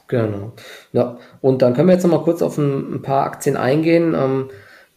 Genau. 0.08 0.54
Ja, 0.94 1.18
und 1.42 1.62
dann 1.62 1.74
können 1.74 1.88
wir 1.90 1.94
jetzt 1.94 2.04
noch 2.04 2.12
mal 2.12 2.24
kurz 2.24 2.42
auf 2.42 2.58
ein, 2.58 2.96
ein 2.96 3.02
paar 3.02 3.26
Aktien 3.26 3.58
eingehen. 3.58 4.14
Ähm, 4.16 4.50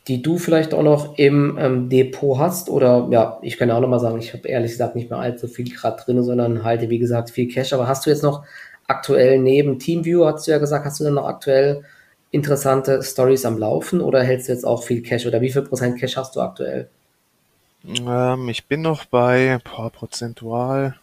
die 0.09 0.23
du 0.23 0.39
vielleicht 0.39 0.73
auch 0.73 0.83
noch 0.83 1.19
im 1.19 1.59
ähm, 1.61 1.89
Depot 1.89 2.39
hast. 2.39 2.71
Oder 2.71 3.09
ja, 3.11 3.39
ich 3.43 3.59
kann 3.59 3.69
ja 3.69 3.77
auch 3.77 3.81
noch 3.81 3.89
mal 3.89 4.01
sagen, 4.01 4.19
ich 4.19 4.33
habe 4.33 4.49
ehrlich 4.49 4.73
gesagt 4.73 4.97
nicht 4.97 5.11
mehr 5.11 5.19
allzu 5.19 5.47
viel 5.47 5.71
gerade 5.71 6.03
drin, 6.03 6.23
sondern 6.23 6.65
halte, 6.65 6.89
wie 6.89 6.99
gesagt, 6.99 7.31
viel 7.31 7.49
Cash. 7.49 7.73
Aber 7.75 7.87
hast 7.87 8.07
du 8.07 8.11
jetzt 8.11 8.23
noch 8.23 8.45
aktuell 8.87 9.39
neben 9.39 9.79
Teamview, 9.79 10.25
hast 10.25 10.47
du 10.47 10.51
ja 10.51 10.59
gesagt, 10.59 10.87
hast 10.87 10.99
du 10.99 11.05
dann 11.05 11.15
noch 11.15 11.27
aktuell 11.27 11.85
interessante 12.31 13.03
Stories 13.03 13.45
am 13.45 13.59
Laufen 13.59 14.01
oder 14.01 14.23
hältst 14.23 14.49
du 14.49 14.53
jetzt 14.53 14.65
auch 14.65 14.83
viel 14.83 15.03
Cash 15.03 15.27
oder 15.27 15.41
wie 15.41 15.51
viel 15.51 15.63
Prozent 15.63 15.99
Cash 15.99 16.17
hast 16.17 16.35
du 16.37 16.41
aktuell? 16.41 16.89
Ähm, 17.87 18.49
ich 18.49 18.67
bin 18.67 18.83
noch 18.83 19.05
bei 19.05 19.59
boah, 19.65 19.91
prozentual 19.91 20.97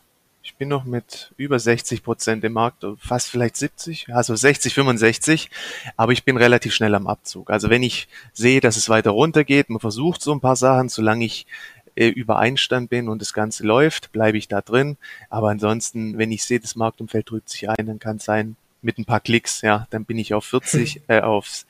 ich 0.45 0.55
bin 0.55 0.69
noch 0.69 0.85
mit 0.85 1.33
über 1.37 1.57
60 1.57 2.03
Prozent 2.03 2.43
im 2.43 2.53
Markt, 2.53 2.85
fast 2.99 3.29
vielleicht 3.29 3.57
70, 3.57 4.13
also 4.13 4.35
60, 4.35 4.75
65, 4.75 5.49
aber 5.97 6.11
ich 6.11 6.23
bin 6.23 6.37
relativ 6.37 6.71
schnell 6.71 6.93
am 6.93 7.07
Abzug. 7.07 7.49
Also 7.49 7.71
wenn 7.71 7.81
ich 7.81 8.07
sehe, 8.31 8.61
dass 8.61 8.77
es 8.77 8.87
weiter 8.87 9.09
runtergeht, 9.09 9.71
man 9.71 9.79
versucht 9.79 10.21
so 10.21 10.31
ein 10.31 10.41
paar 10.41 10.55
Sachen, 10.55 10.87
solange 10.87 11.25
ich 11.25 11.47
äh, 11.95 12.09
über 12.09 12.37
Einstand 12.37 12.91
bin 12.91 13.09
und 13.09 13.23
das 13.23 13.33
Ganze 13.33 13.65
läuft, 13.65 14.11
bleibe 14.11 14.37
ich 14.37 14.47
da 14.47 14.61
drin. 14.61 14.97
Aber 15.31 15.49
ansonsten, 15.49 16.19
wenn 16.19 16.31
ich 16.31 16.43
sehe, 16.43 16.59
das 16.59 16.75
Marktumfeld 16.75 17.27
drückt 17.27 17.49
sich 17.49 17.67
ein, 17.67 17.87
dann 17.87 17.97
kann 17.97 18.17
es 18.17 18.25
sein, 18.25 18.55
mit 18.83 18.99
ein 18.99 19.05
paar 19.05 19.21
Klicks, 19.21 19.61
ja, 19.61 19.87
dann 19.89 20.05
bin 20.05 20.19
ich 20.19 20.35
auf 20.35 20.45
40, 20.45 21.01
äh, 21.07 21.21
aufs 21.21 21.65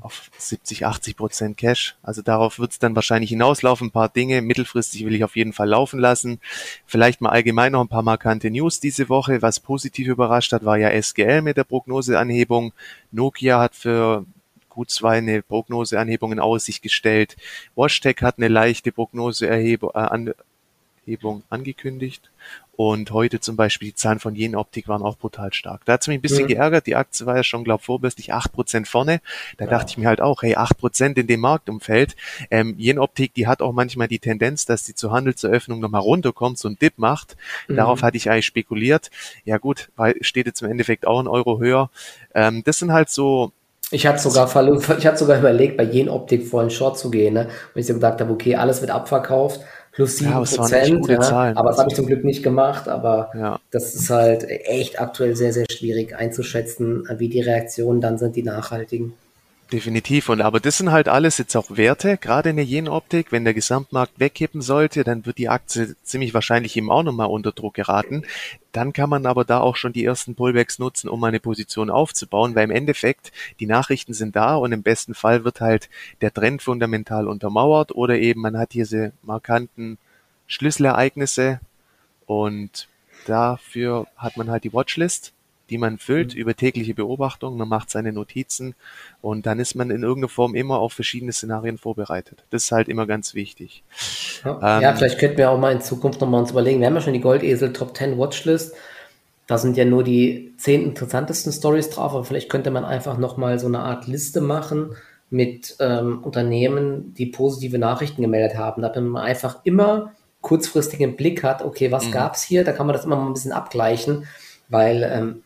auf 0.00 0.30
70, 0.36 0.86
80 0.86 1.16
Prozent 1.16 1.56
Cash. 1.56 1.96
Also 2.02 2.22
darauf 2.22 2.58
wird 2.58 2.72
es 2.72 2.78
dann 2.78 2.94
wahrscheinlich 2.94 3.30
hinauslaufen. 3.30 3.88
Ein 3.88 3.92
paar 3.92 4.08
Dinge 4.08 4.42
mittelfristig 4.42 5.04
will 5.04 5.14
ich 5.14 5.24
auf 5.24 5.36
jeden 5.36 5.52
Fall 5.52 5.68
laufen 5.68 6.00
lassen. 6.00 6.40
Vielleicht 6.86 7.20
mal 7.20 7.30
allgemein 7.30 7.72
noch 7.72 7.82
ein 7.82 7.88
paar 7.88 8.02
markante 8.02 8.50
News 8.50 8.80
diese 8.80 9.08
Woche. 9.08 9.42
Was 9.42 9.60
positiv 9.60 10.08
überrascht 10.08 10.52
hat, 10.52 10.64
war 10.64 10.78
ja 10.78 10.90
SGL 10.90 11.42
mit 11.42 11.56
der 11.56 11.64
Prognoseanhebung. 11.64 12.72
Nokia 13.12 13.60
hat 13.60 13.74
für 13.74 14.24
gut 14.68 14.90
zwei 14.90 15.18
eine 15.18 15.42
Prognoseanhebung 15.42 16.32
in 16.32 16.40
Aussicht 16.40 16.82
gestellt. 16.82 17.36
Washtec 17.74 18.22
hat 18.22 18.38
eine 18.38 18.48
leichte 18.48 18.92
Prognoseerhebung 18.92 19.90
äh, 19.94 20.32
angekündigt. 21.50 22.30
Und 22.76 23.10
heute 23.10 23.40
zum 23.40 23.56
Beispiel 23.56 23.88
die 23.88 23.94
Zahlen 23.94 24.20
von 24.20 24.34
Jenoptik 24.34 24.88
waren 24.88 25.02
auch 25.02 25.18
brutal 25.18 25.52
stark. 25.52 25.84
Da 25.84 25.92
hat 25.92 26.00
es 26.00 26.08
mich 26.08 26.16
ein 26.16 26.22
bisschen 26.22 26.44
mhm. 26.44 26.48
geärgert. 26.48 26.86
Die 26.86 26.96
Aktie 26.96 27.26
war 27.26 27.36
ja 27.36 27.44
schon, 27.44 27.62
glaube 27.62 27.82
vorbörslich 27.82 28.32
acht 28.32 28.52
Prozent 28.52 28.88
vorne. 28.88 29.20
Da 29.58 29.66
ja. 29.66 29.70
dachte 29.70 29.90
ich 29.90 29.98
mir 29.98 30.08
halt 30.08 30.22
auch, 30.22 30.42
hey, 30.42 30.54
acht 30.54 30.78
Prozent 30.78 31.18
in 31.18 31.26
dem 31.26 31.40
Marktumfeld. 31.40 32.16
Ähm, 32.50 32.76
Jenoptik, 32.78 33.34
die 33.34 33.46
hat 33.46 33.60
auch 33.60 33.72
manchmal 33.72 34.08
die 34.08 34.18
Tendenz, 34.18 34.64
dass 34.64 34.84
die 34.84 34.94
zur 34.94 35.12
Handelseröffnung 35.12 35.80
nochmal 35.80 36.00
runterkommt, 36.00 36.56
so 36.56 36.68
ein 36.68 36.78
Dip 36.78 36.94
macht. 36.96 37.36
Mhm. 37.68 37.76
Darauf 37.76 38.02
hatte 38.02 38.16
ich 38.16 38.30
eigentlich 38.30 38.46
spekuliert. 38.46 39.10
Ja 39.44 39.58
gut, 39.58 39.90
weil 39.96 40.14
steht 40.22 40.46
jetzt 40.46 40.62
im 40.62 40.70
Endeffekt 40.70 41.06
auch 41.06 41.20
ein 41.20 41.28
Euro 41.28 41.60
höher. 41.60 41.90
Ähm, 42.34 42.64
das 42.64 42.78
sind 42.78 42.92
halt 42.92 43.10
so 43.10 43.52
ich 43.92 44.06
hatte 44.06 44.22
sogar 44.22 44.46
ich 44.46 45.06
hatte 45.06 45.18
sogar 45.18 45.38
überlegt, 45.38 45.76
bei 45.76 45.82
Jenoptik 45.82 46.46
vor 46.46 46.60
einen 46.60 46.70
Short 46.70 46.96
zu 46.96 47.10
gehen, 47.10 47.34
ne? 47.34 47.48
Und 47.74 47.80
ich 47.80 47.86
so 47.86 47.94
gedacht 47.94 48.20
habe, 48.20 48.32
okay, 48.32 48.54
alles 48.54 48.80
wird 48.80 48.92
abverkauft 48.92 49.60
plus 49.92 50.18
7 50.18 50.30
ja, 50.30 50.38
Prozent. 50.38 51.08
Ja, 51.08 51.20
Zahlen, 51.20 51.56
aber 51.56 51.70
das 51.70 51.78
habe 51.78 51.90
ich 51.90 51.96
zum 51.96 52.06
Glück 52.06 52.24
nicht 52.24 52.42
gemacht. 52.42 52.88
Aber 52.88 53.30
ja. 53.34 53.60
das 53.70 53.94
ist 53.94 54.10
halt 54.10 54.44
echt 54.48 55.00
aktuell 55.00 55.36
sehr, 55.36 55.52
sehr 55.52 55.66
schwierig 55.70 56.16
einzuschätzen, 56.16 57.08
wie 57.18 57.28
die 57.28 57.40
Reaktionen 57.40 58.00
dann 58.00 58.18
sind, 58.18 58.36
die 58.36 58.42
nachhaltigen. 58.42 59.14
Definitiv. 59.72 60.28
Und 60.28 60.40
aber 60.40 60.58
das 60.58 60.78
sind 60.78 60.90
halt 60.90 61.06
alles 61.06 61.38
jetzt 61.38 61.54
auch 61.54 61.76
Werte, 61.76 62.16
gerade 62.16 62.50
in 62.50 62.56
der 62.56 62.64
Jenoptik. 62.64 63.30
Wenn 63.30 63.44
der 63.44 63.54
Gesamtmarkt 63.54 64.18
wegkippen 64.18 64.62
sollte, 64.62 65.04
dann 65.04 65.26
wird 65.26 65.38
die 65.38 65.48
Aktie 65.48 65.94
ziemlich 66.02 66.34
wahrscheinlich 66.34 66.76
eben 66.76 66.90
auch 66.90 67.04
nochmal 67.04 67.28
unter 67.28 67.52
Druck 67.52 67.74
geraten. 67.74 68.24
Dann 68.72 68.92
kann 68.92 69.08
man 69.08 69.26
aber 69.26 69.44
da 69.44 69.60
auch 69.60 69.76
schon 69.76 69.92
die 69.92 70.04
ersten 70.04 70.34
Pullbacks 70.34 70.80
nutzen, 70.80 71.08
um 71.08 71.22
eine 71.22 71.38
Position 71.38 71.88
aufzubauen, 71.88 72.56
weil 72.56 72.64
im 72.64 72.72
Endeffekt 72.72 73.30
die 73.60 73.66
Nachrichten 73.66 74.12
sind 74.12 74.34
da 74.34 74.56
und 74.56 74.72
im 74.72 74.82
besten 74.82 75.14
Fall 75.14 75.44
wird 75.44 75.60
halt 75.60 75.88
der 76.20 76.34
Trend 76.34 76.62
fundamental 76.62 77.28
untermauert 77.28 77.92
oder 77.94 78.18
eben 78.18 78.40
man 78.40 78.58
hat 78.58 78.72
diese 78.72 79.12
markanten 79.22 79.98
Schlüsselereignisse 80.48 81.60
und 82.26 82.88
dafür 83.26 84.08
hat 84.16 84.36
man 84.36 84.50
halt 84.50 84.64
die 84.64 84.72
Watchlist 84.72 85.32
die 85.70 85.78
man 85.78 85.98
füllt 85.98 86.34
mhm. 86.34 86.40
über 86.40 86.54
tägliche 86.54 86.94
Beobachtung, 86.94 87.56
man 87.56 87.68
macht 87.68 87.90
seine 87.90 88.12
Notizen 88.12 88.74
und 89.22 89.46
dann 89.46 89.58
ist 89.60 89.74
man 89.74 89.90
in 89.90 90.02
irgendeiner 90.02 90.28
Form 90.28 90.54
immer 90.54 90.78
auf 90.78 90.92
verschiedene 90.92 91.32
Szenarien 91.32 91.78
vorbereitet. 91.78 92.44
Das 92.50 92.64
ist 92.64 92.72
halt 92.72 92.88
immer 92.88 93.06
ganz 93.06 93.34
wichtig. 93.34 93.82
Ja, 94.44 94.76
ähm, 94.76 94.82
ja 94.82 94.94
vielleicht 94.94 95.18
könnten 95.18 95.38
wir 95.38 95.50
auch 95.50 95.58
mal 95.58 95.72
in 95.72 95.80
Zukunft 95.80 96.20
nochmal 96.20 96.40
uns 96.40 96.50
überlegen, 96.50 96.80
wir 96.80 96.88
haben 96.88 96.94
ja 96.94 97.00
schon 97.00 97.14
die 97.14 97.20
Goldesel 97.20 97.72
Top 97.72 97.96
10 97.96 98.18
Watchlist, 98.18 98.74
da 99.46 99.58
sind 99.58 99.76
ja 99.76 99.84
nur 99.84 100.04
die 100.04 100.54
zehn 100.58 100.84
interessantesten 100.84 101.52
Stories 101.52 101.90
drauf, 101.90 102.14
aber 102.14 102.24
vielleicht 102.24 102.50
könnte 102.50 102.70
man 102.70 102.84
einfach 102.84 103.18
nochmal 103.18 103.58
so 103.58 103.66
eine 103.66 103.80
Art 103.80 104.06
Liste 104.06 104.40
machen 104.40 104.94
mit 105.28 105.76
ähm, 105.80 106.22
Unternehmen, 106.22 107.14
die 107.14 107.26
positive 107.26 107.78
Nachrichten 107.78 108.22
gemeldet 108.22 108.56
haben, 108.56 108.82
damit 108.82 109.02
man 109.02 109.22
einfach 109.22 109.58
immer 109.64 110.12
kurzfristig 110.40 111.00
im 111.00 111.16
Blick 111.16 111.42
hat, 111.42 111.62
okay, 111.62 111.92
was 111.92 112.06
mhm. 112.06 112.12
gab 112.12 112.34
es 112.34 112.42
hier, 112.42 112.64
da 112.64 112.72
kann 112.72 112.86
man 112.86 112.94
das 112.94 113.04
immer 113.04 113.16
mal 113.16 113.26
ein 113.26 113.34
bisschen 113.34 113.52
abgleichen 113.52 114.26
weil 114.70 115.02
ähm, 115.02 115.42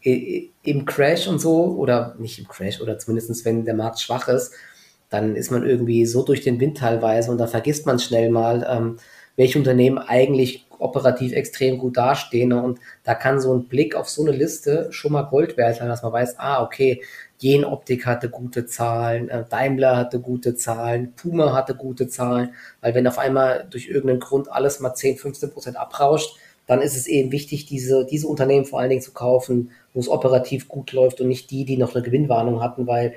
im 0.63 0.85
Crash 0.85 1.27
und 1.27 1.41
so, 1.41 1.75
oder 1.77 2.15
nicht 2.19 2.39
im 2.39 2.47
Crash, 2.47 2.81
oder 2.81 2.99
zumindest 2.99 3.45
wenn 3.45 3.65
der 3.65 3.75
Markt 3.75 4.01
schwach 4.01 4.29
ist, 4.29 4.53
dann 5.11 5.35
ist 5.35 5.51
man 5.51 5.67
irgendwie 5.67 6.07
so 6.07 6.23
durch 6.23 6.43
den 6.43 6.61
Wind 6.61 6.79
teilweise 6.79 7.31
und 7.31 7.39
da 7.39 7.47
vergisst 7.47 7.87
man 7.87 7.99
schnell 7.99 8.31
mal, 8.31 8.67
ähm, 8.69 8.99
welche 9.37 9.59
Unternehmen 9.59 9.99
eigentlich 9.99 10.67
operativ 10.79 11.33
extrem 11.33 11.79
gut 11.79 11.97
dastehen. 11.97 12.53
Und 12.53 12.79
da 13.03 13.15
kann 13.15 13.41
so 13.41 13.55
ein 13.55 13.69
Blick 13.69 13.95
auf 13.95 14.09
so 14.09 14.23
eine 14.23 14.33
Liste 14.33 14.89
schon 14.91 15.13
mal 15.13 15.23
Gold 15.23 15.57
wert 15.57 15.77
sein, 15.77 15.89
dass 15.89 16.03
man 16.03 16.13
weiß, 16.13 16.39
ah, 16.39 16.63
okay, 16.63 17.03
Jen 17.39 17.65
Optik 17.65 18.07
hatte 18.07 18.29
gute 18.29 18.67
Zahlen, 18.67 19.29
äh, 19.29 19.45
Daimler 19.49 19.97
hatte 19.97 20.21
gute 20.21 20.55
Zahlen, 20.55 21.15
Puma 21.15 21.53
hatte 21.53 21.75
gute 21.75 22.09
Zahlen, 22.09 22.55
weil 22.81 22.95
wenn 22.95 23.07
auf 23.07 23.19
einmal 23.19 23.67
durch 23.71 23.89
irgendeinen 23.89 24.21
Grund 24.21 24.51
alles 24.51 24.81
mal 24.81 24.95
10, 24.95 25.17
15 25.17 25.51
Prozent 25.51 25.77
abrauscht, 25.77 26.37
dann 26.67 26.81
ist 26.81 26.97
es 26.97 27.07
eben 27.07 27.33
wichtig, 27.33 27.67
diese, 27.67 28.07
diese 28.07 28.27
Unternehmen 28.27 28.65
vor 28.65 28.81
allen 28.81 28.91
Dingen 28.91 29.03
zu 29.03 29.13
kaufen, 29.13 29.71
wo 29.93 30.01
es 30.01 30.09
operativ 30.09 30.69
gut 30.69 30.93
läuft 30.93 31.21
und 31.21 31.29
nicht 31.29 31.51
die, 31.51 31.65
die 31.65 31.77
noch 31.77 31.95
eine 31.95 32.05
Gewinnwarnung 32.05 32.63
hatten, 32.63 32.87
weil 32.87 33.15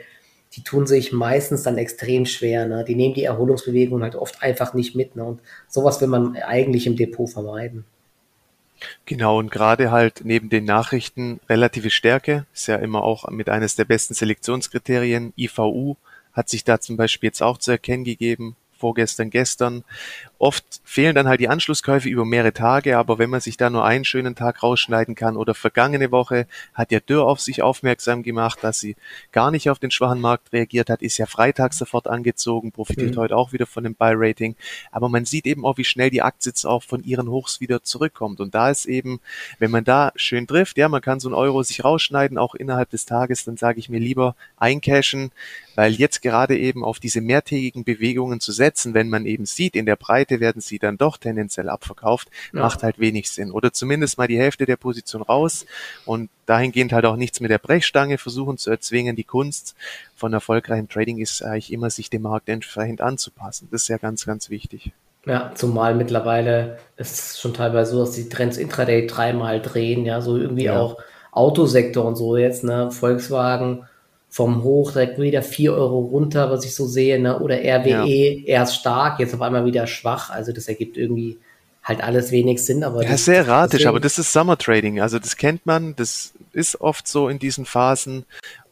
die 0.54 0.64
tun 0.64 0.88
sich 0.88 1.12
meistens 1.12 1.64
dann 1.64 1.78
extrem 1.78 2.26
schwer. 2.26 2.68
Ne? 2.68 2.84
Die 2.86 2.96
nehmen 2.96 3.14
die 3.14 3.24
Erholungsbewegung 3.24 4.02
halt 4.02 4.16
oft 4.16 4.42
einfach 4.42 4.74
nicht 4.74 4.96
mit. 4.96 5.16
Ne? 5.16 5.24
Und 5.24 5.40
sowas 5.68 6.02
will 6.02 6.08
man 6.08 6.36
eigentlich 6.38 6.88
im 6.88 6.96
Depot 6.96 7.30
vermeiden. 7.30 7.86
Genau, 9.06 9.40
und 9.40 9.52
gerade 9.52 9.92
halt 9.92 10.22
neben 10.24 10.50
den 10.50 10.66
Nachrichten 10.66 11.40
relative 11.50 11.90
Stärke 11.90 12.46
ist 12.54 12.68
ja 12.68 12.76
immer 12.76 13.04
auch 13.04 13.28
mit 13.30 13.50
eines 13.50 13.76
der 13.76 13.86
besten 13.86 14.14
Selektionskriterien. 14.14 15.34
IVU 15.36 15.96
hat 16.32 16.50
sich 16.50 16.64
da 16.64 16.80
zum 16.80 16.96
Beispiel 16.96 17.30
jetzt 17.30 17.42
auch 17.42 17.58
zu 17.58 17.72
erkennen 17.72 18.04
gegeben 18.04 18.56
vorgestern, 18.78 19.30
gestern. 19.30 19.84
Oft 20.39 20.65
fehlen 20.84 21.15
dann 21.15 21.28
halt 21.28 21.39
die 21.39 21.50
Anschlusskäufe 21.50 22.10
über 22.10 22.26
mehrere 22.26 22.54
Tage, 22.54 22.97
aber 22.97 23.19
wenn 23.19 23.30
man 23.30 23.41
sich 23.41 23.58
da 23.58 23.69
nur 23.69 23.86
einen 23.86 24.06
schönen 24.06 24.36
Tag 24.36 24.63
rausschneiden 24.63 25.15
kann 25.15 25.38
oder 25.38 25.54
vergangene 25.54 26.12
Woche 26.12 26.47
hat 26.73 26.91
ja 26.91 27.00
Dürr 27.00 27.26
auf 27.26 27.39
sich 27.39 27.62
aufmerksam 27.62 28.23
gemacht, 28.23 28.60
dass 28.63 28.80
sie 28.80 28.95
gar 29.32 29.52
nicht 29.52 29.69
auf 29.69 29.80
den 29.80 29.91
schwachen 29.91 30.21
Markt 30.21 30.54
reagiert 30.54 30.89
hat, 30.89 31.02
ist 31.02 31.17
ja 31.17 31.28
Freitag 31.28 31.73
sofort 31.73 32.08
angezogen, 32.08 32.71
profitiert 32.71 33.15
mhm. 33.15 33.19
heute 33.19 33.38
auch 33.38 33.54
wieder 33.54 33.67
von 33.67 33.84
dem 33.84 33.95
Buy-Rating. 33.95 34.56
Aber 34.91 35.10
man 35.10 35.26
sieht 35.26 35.45
eben 35.45 35.65
auch, 35.65 35.78
wie 35.78 35.84
schnell 35.84 36.10
die 36.10 36.21
Aktie 36.21 36.47
jetzt 36.47 36.65
auch 36.65 36.82
von 36.82 37.04
ihren 37.04 37.30
Hochs 37.30 37.60
wieder 37.62 37.84
zurückkommt. 37.84 38.39
Und 38.39 38.56
da 38.56 38.71
ist 38.71 38.86
eben, 38.86 39.19
wenn 39.60 39.69
man 39.69 39.84
da 39.84 40.12
schön 40.15 40.47
trifft, 40.47 40.78
ja, 40.78 40.89
man 40.89 41.02
kann 41.02 41.19
so 41.19 41.28
einen 41.28 41.36
Euro 41.36 41.62
sich 41.62 41.84
rausschneiden, 41.84 42.38
auch 42.38 42.56
innerhalb 42.56 42.89
des 42.89 43.06
Tages, 43.06 43.43
dann 43.43 43.58
sage 43.58 43.80
ich 43.80 43.89
mir 43.89 44.00
lieber 44.00 44.36
eincashen, 44.58 45.32
weil 45.76 45.93
jetzt 45.93 46.21
gerade 46.23 46.58
eben 46.58 46.84
auf 46.84 47.00
diese 47.00 47.21
mehrtägigen 47.21 47.84
Bewegungen 47.84 48.39
zu 48.39 48.52
setzen, 48.52 48.95
wenn 48.95 49.10
man 49.10 49.26
eben 49.26 49.45
sieht, 49.45 49.76
in 49.76 49.86
der 49.86 49.95
Breite 49.95 50.27
werden 50.30 50.62
sie 50.62 50.80
dann 50.80 50.98
doch 50.98 51.18
tendenziell 51.18 51.70
abverkauft, 51.70 52.30
ja. 52.54 52.62
macht 52.62 52.84
halt 52.84 53.00
wenig 53.00 53.30
Sinn. 53.32 53.52
Oder 53.52 53.74
zumindest 53.74 54.18
mal 54.18 54.28
die 54.28 54.38
Hälfte 54.40 54.66
der 54.66 54.78
Position 54.78 55.22
raus 55.22 55.66
und 56.06 56.30
dahingehend 56.46 56.94
halt 56.94 57.06
auch 57.06 57.16
nichts 57.16 57.40
mit 57.40 57.52
der 57.52 57.58
Brechstange 57.58 58.18
versuchen 58.18 58.58
zu 58.58 58.70
erzwingen. 58.70 59.16
Die 59.16 59.24
Kunst 59.24 59.76
von 60.16 60.34
erfolgreichem 60.34 60.90
Trading 60.90 61.18
ist 61.20 61.44
eigentlich 61.44 61.72
immer, 61.72 61.90
sich 61.90 62.10
dem 62.10 62.24
Markt 62.24 62.50
entsprechend 62.50 63.02
anzupassen. 63.02 63.68
Das 63.72 63.84
ist 63.84 63.88
ja 63.88 63.98
ganz, 63.98 64.26
ganz 64.26 64.50
wichtig. 64.50 64.92
Ja, 65.26 65.52
zumal 65.56 65.94
mittlerweile 65.94 66.78
ist 66.96 67.20
es 67.20 67.40
schon 67.40 67.54
teilweise 67.54 67.92
so, 67.92 68.00
dass 68.00 68.12
die 68.12 68.30
Trends 68.30 68.58
Intraday 68.58 69.08
dreimal 69.08 69.62
drehen, 69.62 70.06
ja, 70.06 70.22
so 70.22 70.38
irgendwie 70.38 70.66
ja. 70.66 70.80
auch 70.80 70.98
Autosektor 71.34 72.06
und 72.06 72.16
so 72.16 72.38
jetzt, 72.38 72.63
ne, 72.63 72.92
Volkswagen 72.92 73.86
vom 74.30 74.63
Hoch 74.63 74.92
direkt 74.92 75.20
wieder 75.20 75.42
4 75.42 75.74
Euro 75.74 76.00
runter, 76.00 76.52
was 76.52 76.66
ich 76.66 76.76
so 76.76 76.86
sehe, 76.86 77.20
ne? 77.20 77.40
oder 77.40 77.56
RWE 77.56 78.08
ja. 78.08 78.46
erst 78.46 78.76
stark, 78.76 79.20
jetzt 79.20 79.34
auf 79.34 79.42
einmal 79.42 79.66
wieder 79.66 79.88
schwach. 79.88 80.30
Also 80.30 80.52
das 80.52 80.68
ergibt 80.68 80.98
irgendwie 80.98 81.38
halt 81.84 82.04
alles 82.04 82.32
wenig 82.32 82.63
Sinn. 82.63 82.84
Aber 82.84 83.04
ja, 83.04 83.18
sehr 83.18 83.38
erratisch, 83.38 83.86
aber 83.86 84.00
das 84.00 84.20
ist 84.20 84.34
Summer 84.34 84.58
Trading. 84.58 85.00
Also 85.00 85.20
das 85.20 85.38
kennt 85.38 85.66
man, 85.66 85.96
das 85.96 86.34
ist 86.52 86.82
oft 86.82 87.08
so 87.08 87.30
in 87.30 87.40
diesen 87.40 87.66
Phasen. 87.66 88.26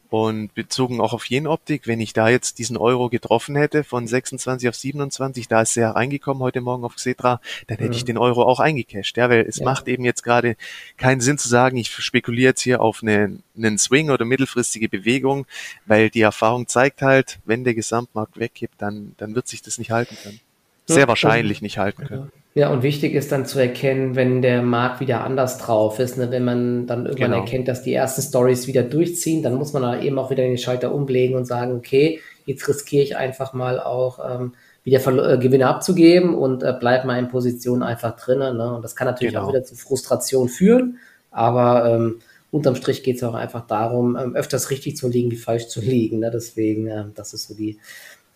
Und 0.09 0.53
bezogen 0.53 1.01
auch 1.01 1.13
auf 1.13 1.25
Jenoptik, 1.25 1.87
wenn 1.87 1.99
ich 1.99 2.13
da 2.13 2.29
jetzt 2.29 2.59
diesen 2.59 2.77
Euro 2.77 3.09
getroffen 3.09 3.55
hätte 3.55 3.83
von 3.83 4.07
26 4.07 4.69
auf 4.69 4.75
27, 4.75 5.47
da 5.47 5.61
ist 5.61 5.75
er 5.77 5.91
reingekommen 5.91 6.43
heute 6.43 6.61
Morgen 6.61 6.83
auf 6.85 6.95
Xetra, 6.95 7.41
dann 7.67 7.77
hätte 7.77 7.89
mhm. 7.89 7.95
ich 7.95 8.05
den 8.05 8.17
Euro 8.17 8.43
auch 8.43 8.59
eingecashed. 8.59 9.17
Ja, 9.17 9.29
weil 9.29 9.45
es 9.47 9.57
ja. 9.57 9.65
macht 9.65 9.87
eben 9.87 10.05
jetzt 10.05 10.23
gerade 10.23 10.55
keinen 10.97 11.21
Sinn 11.21 11.37
zu 11.37 11.49
sagen, 11.49 11.77
ich 11.77 11.91
spekuliere 11.91 12.51
jetzt 12.51 12.61
hier 12.61 12.81
auf 12.81 13.01
einen, 13.01 13.43
einen 13.57 13.77
Swing 13.77 14.09
oder 14.09 14.25
mittelfristige 14.25 14.89
Bewegung, 14.89 15.47
weil 15.85 16.09
die 16.09 16.21
Erfahrung 16.21 16.67
zeigt 16.67 17.01
halt, 17.01 17.39
wenn 17.45 17.63
der 17.63 17.73
Gesamtmarkt 17.73 18.37
wegkippt, 18.37 18.81
dann, 18.81 19.13
dann 19.17 19.35
wird 19.35 19.47
sich 19.47 19.61
das 19.61 19.77
nicht 19.77 19.91
halten 19.91 20.15
können. 20.21 20.39
Sehr 20.87 20.99
ja, 20.99 21.07
wahrscheinlich 21.07 21.61
nicht 21.61 21.77
halten 21.77 22.05
können. 22.05 22.31
Ja, 22.53 22.69
und 22.69 22.83
wichtig 22.83 23.15
ist 23.15 23.33
dann 23.33 23.45
zu 23.45 23.59
erkennen, 23.59 24.15
wenn 24.15 24.41
der 24.41 24.61
Markt 24.61 25.01
wieder 25.01 25.25
anders 25.25 25.57
drauf 25.57 25.99
ist, 25.99 26.17
ne? 26.17 26.31
wenn 26.31 26.45
man 26.45 26.87
dann 26.87 27.05
irgendwann 27.05 27.31
genau. 27.31 27.43
erkennt, 27.43 27.67
dass 27.67 27.83
die 27.83 27.93
ersten 27.93 28.21
Stories 28.21 28.67
wieder 28.67 28.83
durchziehen, 28.83 29.43
dann 29.43 29.55
muss 29.55 29.73
man 29.73 29.81
da 29.81 29.99
eben 29.99 30.17
auch 30.17 30.29
wieder 30.29 30.43
den 30.43 30.57
Schalter 30.57 30.93
umlegen 30.93 31.35
und 31.35 31.43
sagen, 31.43 31.75
okay, 31.75 32.21
jetzt 32.45 32.65
riskiere 32.69 33.03
ich 33.03 33.17
einfach 33.17 33.51
mal 33.51 33.81
auch 33.81 34.19
ähm, 34.39 34.53
wieder 34.85 35.01
Ver 35.01 35.33
äh, 35.33 35.37
Gewinne 35.37 35.67
abzugeben 35.67 36.33
und 36.33 36.63
äh, 36.63 36.73
bleib 36.79 37.03
mal 37.03 37.19
in 37.19 37.27
Position 37.27 37.83
einfach 37.83 38.15
drinnen. 38.15 38.55
Ne? 38.55 38.75
Und 38.75 38.83
das 38.83 38.95
kann 38.95 39.07
natürlich 39.07 39.33
genau. 39.33 39.47
auch 39.47 39.49
wieder 39.49 39.65
zu 39.65 39.75
Frustration 39.75 40.47
führen, 40.47 40.99
aber 41.31 41.93
ähm, 41.93 42.19
unterm 42.51 42.75
Strich 42.75 43.03
geht 43.03 43.17
es 43.17 43.23
auch 43.23 43.33
einfach 43.33 43.67
darum, 43.67 44.15
ähm, 44.15 44.33
öfters 44.33 44.69
richtig 44.69 44.95
zu 44.95 45.09
liegen 45.09 45.29
wie 45.29 45.35
falsch 45.35 45.67
zu 45.67 45.81
liegen. 45.81 46.19
Ne? 46.19 46.31
Deswegen, 46.31 46.87
äh, 46.87 47.03
das 47.13 47.33
ist 47.33 47.49
so 47.49 47.53
die 47.53 47.79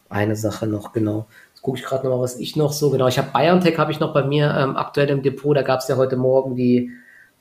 eine 0.10 0.36
Sache 0.36 0.68
noch 0.68 0.92
genau 0.92 1.28
gucke 1.62 1.78
ich 1.78 1.86
gerade 1.86 2.04
nochmal, 2.04 2.24
was 2.24 2.38
ich 2.38 2.56
noch 2.56 2.72
so, 2.72 2.90
genau, 2.90 3.08
ich 3.08 3.18
habe 3.18 3.30
BioNTech 3.34 3.78
habe 3.78 3.92
ich 3.92 4.00
noch 4.00 4.14
bei 4.14 4.24
mir 4.24 4.56
ähm, 4.58 4.78
aktuell 4.78 5.10
im 5.10 5.22
Depot, 5.22 5.56
da 5.56 5.62
gab 5.62 5.80
es 5.80 5.88
ja 5.88 5.98
heute 5.98 6.16
Morgen 6.16 6.56
die, 6.56 6.92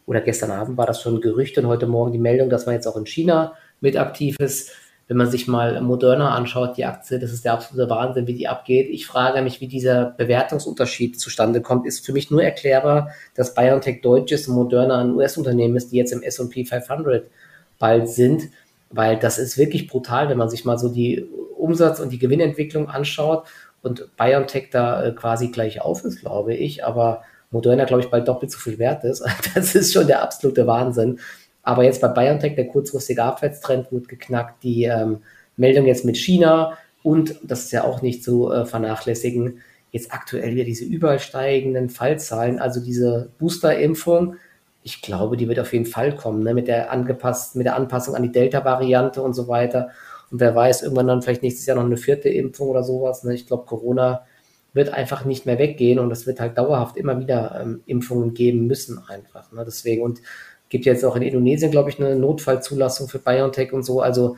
oder 0.07 0.21
gestern 0.21 0.51
Abend 0.51 0.77
war 0.77 0.87
das 0.87 1.03
schon 1.03 1.21
Gerücht 1.21 1.59
und 1.59 1.67
heute 1.67 1.87
Morgen 1.87 2.13
die 2.13 2.19
Meldung, 2.19 2.51
dass 2.51 2.67
man 2.67 2.75
jetzt 2.75 2.87
auch 2.87 2.97
in 2.97 3.07
China 3.07 3.55
mit 3.81 3.97
aktiv 3.97 4.37
ist. 4.41 4.73
Wenn 5.07 5.17
man 5.17 5.31
sich 5.31 5.49
mal 5.49 5.81
Moderna 5.81 6.35
anschaut, 6.35 6.77
die 6.77 6.85
Aktie, 6.85 7.19
das 7.19 7.33
ist 7.33 7.45
der 7.45 7.55
absolute 7.55 7.89
Wahnsinn, 7.89 8.27
wie 8.27 8.35
die 8.35 8.47
abgeht. 8.47 8.89
Ich 8.91 9.07
frage 9.07 9.41
mich, 9.41 9.63
wie 9.63 9.67
dieser 9.67 10.05
Bewertungsunterschied 10.19 11.19
zustande 11.19 11.63
kommt. 11.63 11.87
Ist 11.87 12.05
für 12.05 12.13
mich 12.13 12.31
nur 12.31 12.43
erklärbar, 12.43 13.11
dass 13.35 13.55
BioNTech 13.55 14.03
deutsch 14.03 14.33
ist 14.33 14.49
und 14.49 14.55
Moderna 14.57 15.01
ein 15.01 15.15
US-Unternehmen 15.15 15.77
ist, 15.77 15.93
die 15.93 15.97
jetzt 15.97 16.13
im 16.13 16.23
S&P 16.23 16.67
500 16.67 17.31
bald 17.79 18.09
sind, 18.09 18.51
weil 18.91 19.19
das 19.19 19.39
ist 19.39 19.57
wirklich 19.57 19.89
brutal, 19.89 20.29
wenn 20.29 20.39
man 20.39 20.51
sich 20.51 20.67
mal 20.67 20.79
so 20.79 20.91
die 20.91 21.27
Umsatz- 21.57 22.01
und 22.01 22.11
die 22.11 22.19
Gewinnentwicklung 22.19 22.89
anschaut 22.89 23.45
und 23.83 24.17
BioNTech 24.17 24.71
da 24.71 25.05
äh, 25.05 25.13
quasi 25.13 25.49
gleich 25.49 25.81
auf 25.81 26.05
ist, 26.05 26.21
glaube 26.21 26.55
ich, 26.55 26.85
aber 26.85 27.23
Moderna, 27.51 27.85
glaube 27.85 28.03
ich, 28.03 28.11
bald 28.11 28.29
doppelt 28.29 28.51
so 28.51 28.59
viel 28.59 28.79
wert 28.79 29.05
ist. 29.05 29.25
Das 29.55 29.75
ist 29.75 29.93
schon 29.93 30.07
der 30.07 30.23
absolute 30.23 30.67
Wahnsinn. 30.67 31.19
Aber 31.63 31.85
jetzt 31.85 32.01
bei 32.01 32.09
BioNTech, 32.09 32.55
der 32.55 32.69
kurzfristige 32.69 33.23
Abwärtstrend 33.23 33.93
wird 33.93 34.09
geknackt, 34.09 34.63
die 34.63 34.85
ähm, 34.85 35.23
Meldung 35.57 35.87
jetzt 35.87 36.05
mit 36.05 36.17
China 36.17 36.79
und, 37.03 37.37
das 37.43 37.65
ist 37.65 37.73
ja 37.73 37.85
auch 37.85 38.03
nicht 38.03 38.25
zu 38.25 38.51
äh, 38.51 38.65
vernachlässigen, 38.67 39.61
jetzt 39.91 40.13
aktuell 40.13 40.55
wieder 40.55 40.65
diese 40.65 40.85
überall 40.85 41.19
steigenden 41.19 41.91
Fallzahlen, 41.91 42.59
also 42.59 42.81
diese 42.81 43.31
Booster-Impfung, 43.39 44.37
ich 44.83 45.03
glaube, 45.03 45.37
die 45.37 45.49
wird 45.49 45.59
auf 45.59 45.73
jeden 45.73 45.87
Fall 45.87 46.15
kommen, 46.15 46.43
ne, 46.43 46.55
mit 46.55 46.69
der 46.69 46.91
angepassten, 46.91 47.59
mit 47.59 47.67
der 47.67 47.77
Anpassung 47.77 48.15
an 48.15 48.23
die 48.23 48.33
Delta-Variante 48.33 49.23
und 49.23 49.35
so 49.35 49.49
weiter. 49.49 49.91
Und 50.31 50.41
wer 50.41 50.55
weiß, 50.55 50.83
irgendwann 50.83 51.07
dann 51.07 51.23
vielleicht 51.23 51.43
nächstes 51.43 51.67
Jahr 51.67 51.77
noch 51.77 51.85
eine 51.85 51.97
vierte 51.97 52.29
Impfung 52.29 52.69
oder 52.69 52.83
sowas. 52.83 53.25
Ne? 53.25 53.35
Ich 53.35 53.47
glaube, 53.47 53.67
Corona 53.67 54.27
wird 54.75 54.93
einfach 54.93 55.25
nicht 55.25 55.47
mehr 55.47 55.59
weggehen 55.59 55.99
und 55.99 56.11
es 56.11 56.27
wird 56.27 56.41
halt 56.41 56.59
dauerhaft 56.59 56.97
immer 56.97 57.19
wieder 57.19 57.61
ähm, 57.63 57.81
Impfungen 57.87 58.35
geben 58.35 58.67
müssen 58.67 59.01
einfach. 59.09 59.51
Ne? 59.53 59.65
Deswegen 59.67 60.03
und 60.03 60.21
gibt 60.69 60.85
jetzt 60.85 61.05
auch 61.05 61.17
in 61.17 61.23
Indonesien, 61.23 61.71
glaube 61.71 61.91
ich, 61.91 61.99
eine 61.99 62.17
Notfallzulassung 62.17 63.09
für 63.09 63.19
BioNTech 63.19 63.73
und 63.73 63.85
so. 63.85 64.01
Also 64.01 64.37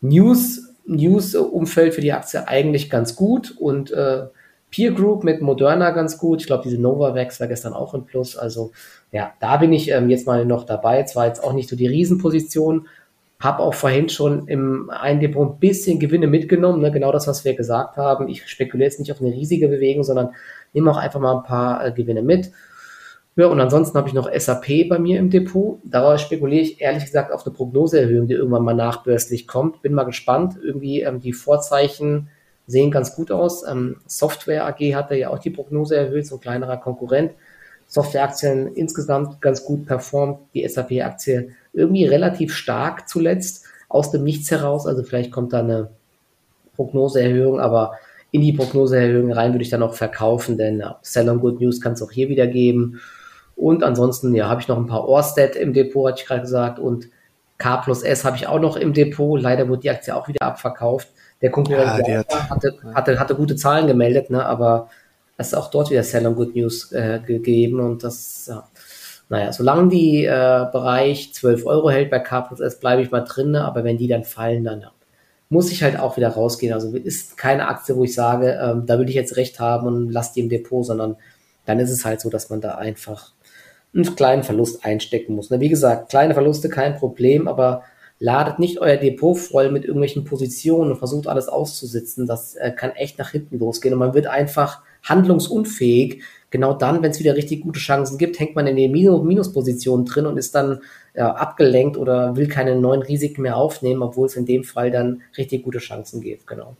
News 0.00 0.64
News-Umfeld 0.88 1.94
für 1.94 2.00
die 2.00 2.12
Aktie 2.12 2.48
eigentlich 2.48 2.88
ganz 2.88 3.14
gut 3.14 3.54
und 3.58 3.90
äh, 3.90 4.26
Peer 4.70 4.92
Group 4.92 5.24
mit 5.24 5.40
Moderna 5.40 5.90
ganz 5.90 6.18
gut. 6.18 6.40
Ich 6.40 6.46
glaube, 6.46 6.62
diese 6.64 6.80
Novavax 6.80 7.40
war 7.40 7.46
gestern 7.46 7.72
auch 7.72 7.94
im 7.94 8.04
Plus. 8.04 8.36
Also 8.36 8.72
ja, 9.12 9.32
da 9.40 9.58
bin 9.58 9.72
ich 9.72 9.90
ähm, 9.90 10.10
jetzt 10.10 10.26
mal 10.26 10.44
noch 10.44 10.64
dabei. 10.64 11.02
Zwar 11.04 11.26
jetzt 11.26 11.42
auch 11.42 11.52
nicht 11.52 11.68
so 11.68 11.76
die 11.76 11.86
Riesenposition, 11.86 12.88
habe 13.40 13.62
auch 13.62 13.74
vorhin 13.74 14.08
schon 14.08 14.48
im 14.48 14.90
einen 14.90 15.20
Depot 15.20 15.48
ein 15.48 15.60
bisschen 15.60 16.00
Gewinne 16.00 16.26
mitgenommen. 16.26 16.80
Ne? 16.80 16.90
Genau 16.90 17.12
das, 17.12 17.28
was 17.28 17.44
wir 17.44 17.54
gesagt 17.54 17.96
haben. 17.96 18.28
Ich 18.28 18.46
spekuliere 18.48 18.88
jetzt 18.88 18.98
nicht 18.98 19.12
auf 19.12 19.20
eine 19.20 19.32
riesige 19.32 19.68
Bewegung, 19.68 20.02
sondern 20.02 20.30
nehme 20.72 20.90
auch 20.90 20.96
einfach 20.96 21.20
mal 21.20 21.36
ein 21.36 21.44
paar 21.44 21.84
äh, 21.84 21.92
Gewinne 21.92 22.22
mit. 22.22 22.50
Ja, 23.36 23.46
und 23.46 23.60
ansonsten 23.60 23.96
habe 23.96 24.08
ich 24.08 24.14
noch 24.14 24.28
SAP 24.36 24.88
bei 24.88 24.98
mir 24.98 25.20
im 25.20 25.30
Depot. 25.30 25.78
Daraus 25.84 26.20
spekuliere 26.20 26.62
ich 26.62 26.80
ehrlich 26.80 27.04
gesagt 27.04 27.30
auf 27.30 27.46
eine 27.46 27.54
Prognoseerhöhung, 27.54 28.26
die 28.26 28.34
irgendwann 28.34 28.64
mal 28.64 28.74
nachbörslich 28.74 29.46
kommt. 29.46 29.80
Bin 29.82 29.94
mal 29.94 30.02
gespannt. 30.02 30.58
Irgendwie 30.60 31.02
ähm, 31.02 31.20
die 31.20 31.32
Vorzeichen 31.32 32.30
sehen 32.66 32.90
ganz 32.90 33.14
gut 33.14 33.30
aus. 33.30 33.64
Ähm, 33.64 33.98
Software 34.06 34.66
AG 34.66 34.80
hatte 34.96 35.14
ja 35.14 35.30
auch 35.30 35.38
die 35.38 35.50
Prognose 35.50 35.96
erhöht, 35.96 36.26
so 36.26 36.36
ein 36.36 36.40
kleinerer 36.40 36.78
Konkurrent. 36.78 37.30
Softwareaktien 37.86 38.74
insgesamt 38.74 39.40
ganz 39.40 39.64
gut 39.64 39.86
performt. 39.86 40.40
Die 40.54 40.68
SAP-Aktie 40.68 41.50
irgendwie 41.72 42.04
relativ 42.04 42.54
stark 42.54 43.08
zuletzt 43.08 43.64
aus 43.88 44.10
dem 44.10 44.24
Nichts 44.24 44.50
heraus. 44.50 44.86
Also 44.86 45.02
vielleicht 45.02 45.32
kommt 45.32 45.52
da 45.52 45.60
eine 45.60 45.90
Prognoseerhöhung, 46.76 47.60
aber 47.60 47.92
in 48.30 48.42
die 48.42 48.52
Prognoseerhöhung 48.52 49.32
rein 49.32 49.52
würde 49.52 49.62
ich 49.62 49.70
dann 49.70 49.82
auch 49.82 49.94
verkaufen, 49.94 50.58
denn 50.58 50.80
ja, 50.80 50.98
Sell 51.02 51.28
on 51.28 51.40
Good 51.40 51.60
News 51.60 51.80
kann 51.80 51.94
es 51.94 52.02
auch 52.02 52.10
hier 52.10 52.28
wieder 52.28 52.46
geben. 52.46 53.00
Und 53.56 53.82
ansonsten, 53.82 54.34
ja, 54.34 54.48
habe 54.48 54.60
ich 54.60 54.68
noch 54.68 54.76
ein 54.76 54.86
paar 54.86 55.08
Orsted 55.08 55.56
im 55.56 55.72
Depot, 55.72 56.08
hatte 56.08 56.20
ich 56.20 56.28
gerade 56.28 56.42
gesagt, 56.42 56.78
und 56.78 57.08
K 57.56 57.78
plus 57.78 58.02
S 58.02 58.24
habe 58.24 58.36
ich 58.36 58.46
auch 58.46 58.60
noch 58.60 58.76
im 58.76 58.92
Depot. 58.92 59.40
Leider 59.40 59.68
wurde 59.68 59.80
die 59.82 59.90
Aktie 59.90 60.14
auch 60.14 60.28
wieder 60.28 60.42
abverkauft. 60.42 61.08
Der 61.42 61.50
Konkurrent 61.50 62.06
ja, 62.06 62.18
hat, 62.18 62.50
hatte, 62.50 62.78
hatte, 62.94 63.18
hatte 63.18 63.34
gute 63.34 63.56
Zahlen 63.56 63.86
gemeldet, 63.86 64.30
ne, 64.30 64.44
aber 64.44 64.88
es 65.36 65.48
ist 65.48 65.54
auch 65.54 65.70
dort 65.70 65.90
wieder 65.90 66.02
Sell 66.02 66.26
on 66.26 66.34
Good 66.34 66.54
News 66.54 66.92
äh, 66.92 67.20
gegeben 67.24 67.80
und 67.80 68.04
das, 68.04 68.46
ja. 68.48 68.68
Naja, 69.28 69.52
solange 69.52 69.88
die 69.90 70.24
äh, 70.24 70.66
Bereich 70.72 71.34
12 71.34 71.66
Euro 71.66 71.90
hält 71.90 72.10
bei 72.10 72.18
K 72.18 72.40
plus 72.42 72.60
S, 72.60 72.80
bleibe 72.80 73.02
ich 73.02 73.10
mal 73.10 73.20
drin, 73.20 73.50
ne, 73.50 73.64
aber 73.64 73.84
wenn 73.84 73.98
die 73.98 74.08
dann 74.08 74.24
fallen, 74.24 74.64
dann 74.64 74.80
ja, 74.80 74.92
muss 75.50 75.70
ich 75.70 75.82
halt 75.82 75.98
auch 75.98 76.16
wieder 76.16 76.28
rausgehen. 76.28 76.72
Also 76.72 76.94
ist 76.96 77.36
keine 77.36 77.68
Aktie, 77.68 77.96
wo 77.96 78.04
ich 78.04 78.14
sage, 78.14 78.58
ähm, 78.62 78.86
da 78.86 78.98
will 78.98 79.08
ich 79.08 79.14
jetzt 79.14 79.36
recht 79.36 79.60
haben 79.60 79.86
und 79.86 80.10
lasse 80.10 80.34
die 80.34 80.40
im 80.40 80.48
Depot, 80.48 80.84
sondern 80.84 81.16
dann 81.66 81.78
ist 81.78 81.90
es 81.90 82.04
halt 82.04 82.20
so, 82.20 82.30
dass 82.30 82.48
man 82.48 82.60
da 82.60 82.76
einfach 82.76 83.32
einen 83.94 84.16
kleinen 84.16 84.42
Verlust 84.42 84.84
einstecken 84.84 85.34
muss. 85.34 85.50
Ne? 85.50 85.60
Wie 85.60 85.68
gesagt, 85.68 86.10
kleine 86.10 86.34
Verluste 86.34 86.68
kein 86.68 86.96
Problem, 86.96 87.48
aber 87.48 87.82
ladet 88.18 88.58
nicht 88.58 88.80
euer 88.80 88.96
Depot 88.96 89.38
voll 89.38 89.70
mit 89.70 89.84
irgendwelchen 89.84 90.24
Positionen 90.24 90.90
und 90.92 90.98
versucht 90.98 91.26
alles 91.26 91.48
auszusitzen. 91.48 92.26
Das 92.26 92.54
äh, 92.56 92.72
kann 92.72 92.90
echt 92.92 93.18
nach 93.18 93.30
hinten 93.30 93.58
losgehen 93.58 93.94
und 93.94 94.00
man 94.00 94.14
wird 94.14 94.26
einfach 94.26 94.82
handlungsunfähig. 95.02 96.22
Genau 96.50 96.72
dann, 96.72 97.02
wenn 97.02 97.10
es 97.10 97.18
wieder 97.18 97.36
richtig 97.36 97.62
gute 97.62 97.78
Chancen 97.78 98.16
gibt, 98.16 98.40
hängt 98.40 98.56
man 98.56 98.66
in 98.66 98.76
den 98.76 98.90
Minus 98.90 99.22
Minuspositionen 99.22 100.06
drin 100.06 100.26
und 100.26 100.38
ist 100.38 100.54
dann 100.54 100.80
ja, 101.14 101.34
abgelenkt 101.34 101.96
oder 101.96 102.36
will 102.36 102.48
keine 102.48 102.76
neuen 102.76 103.02
Risiken 103.02 103.42
mehr 103.42 103.56
aufnehmen, 103.56 104.02
obwohl 104.02 104.26
es 104.26 104.36
in 104.36 104.46
dem 104.46 104.64
Fall 104.64 104.90
dann 104.90 105.22
richtig 105.36 105.64
gute 105.64 105.78
Chancen 105.78 106.20
gibt. 106.20 106.46
Genau. 106.46 106.76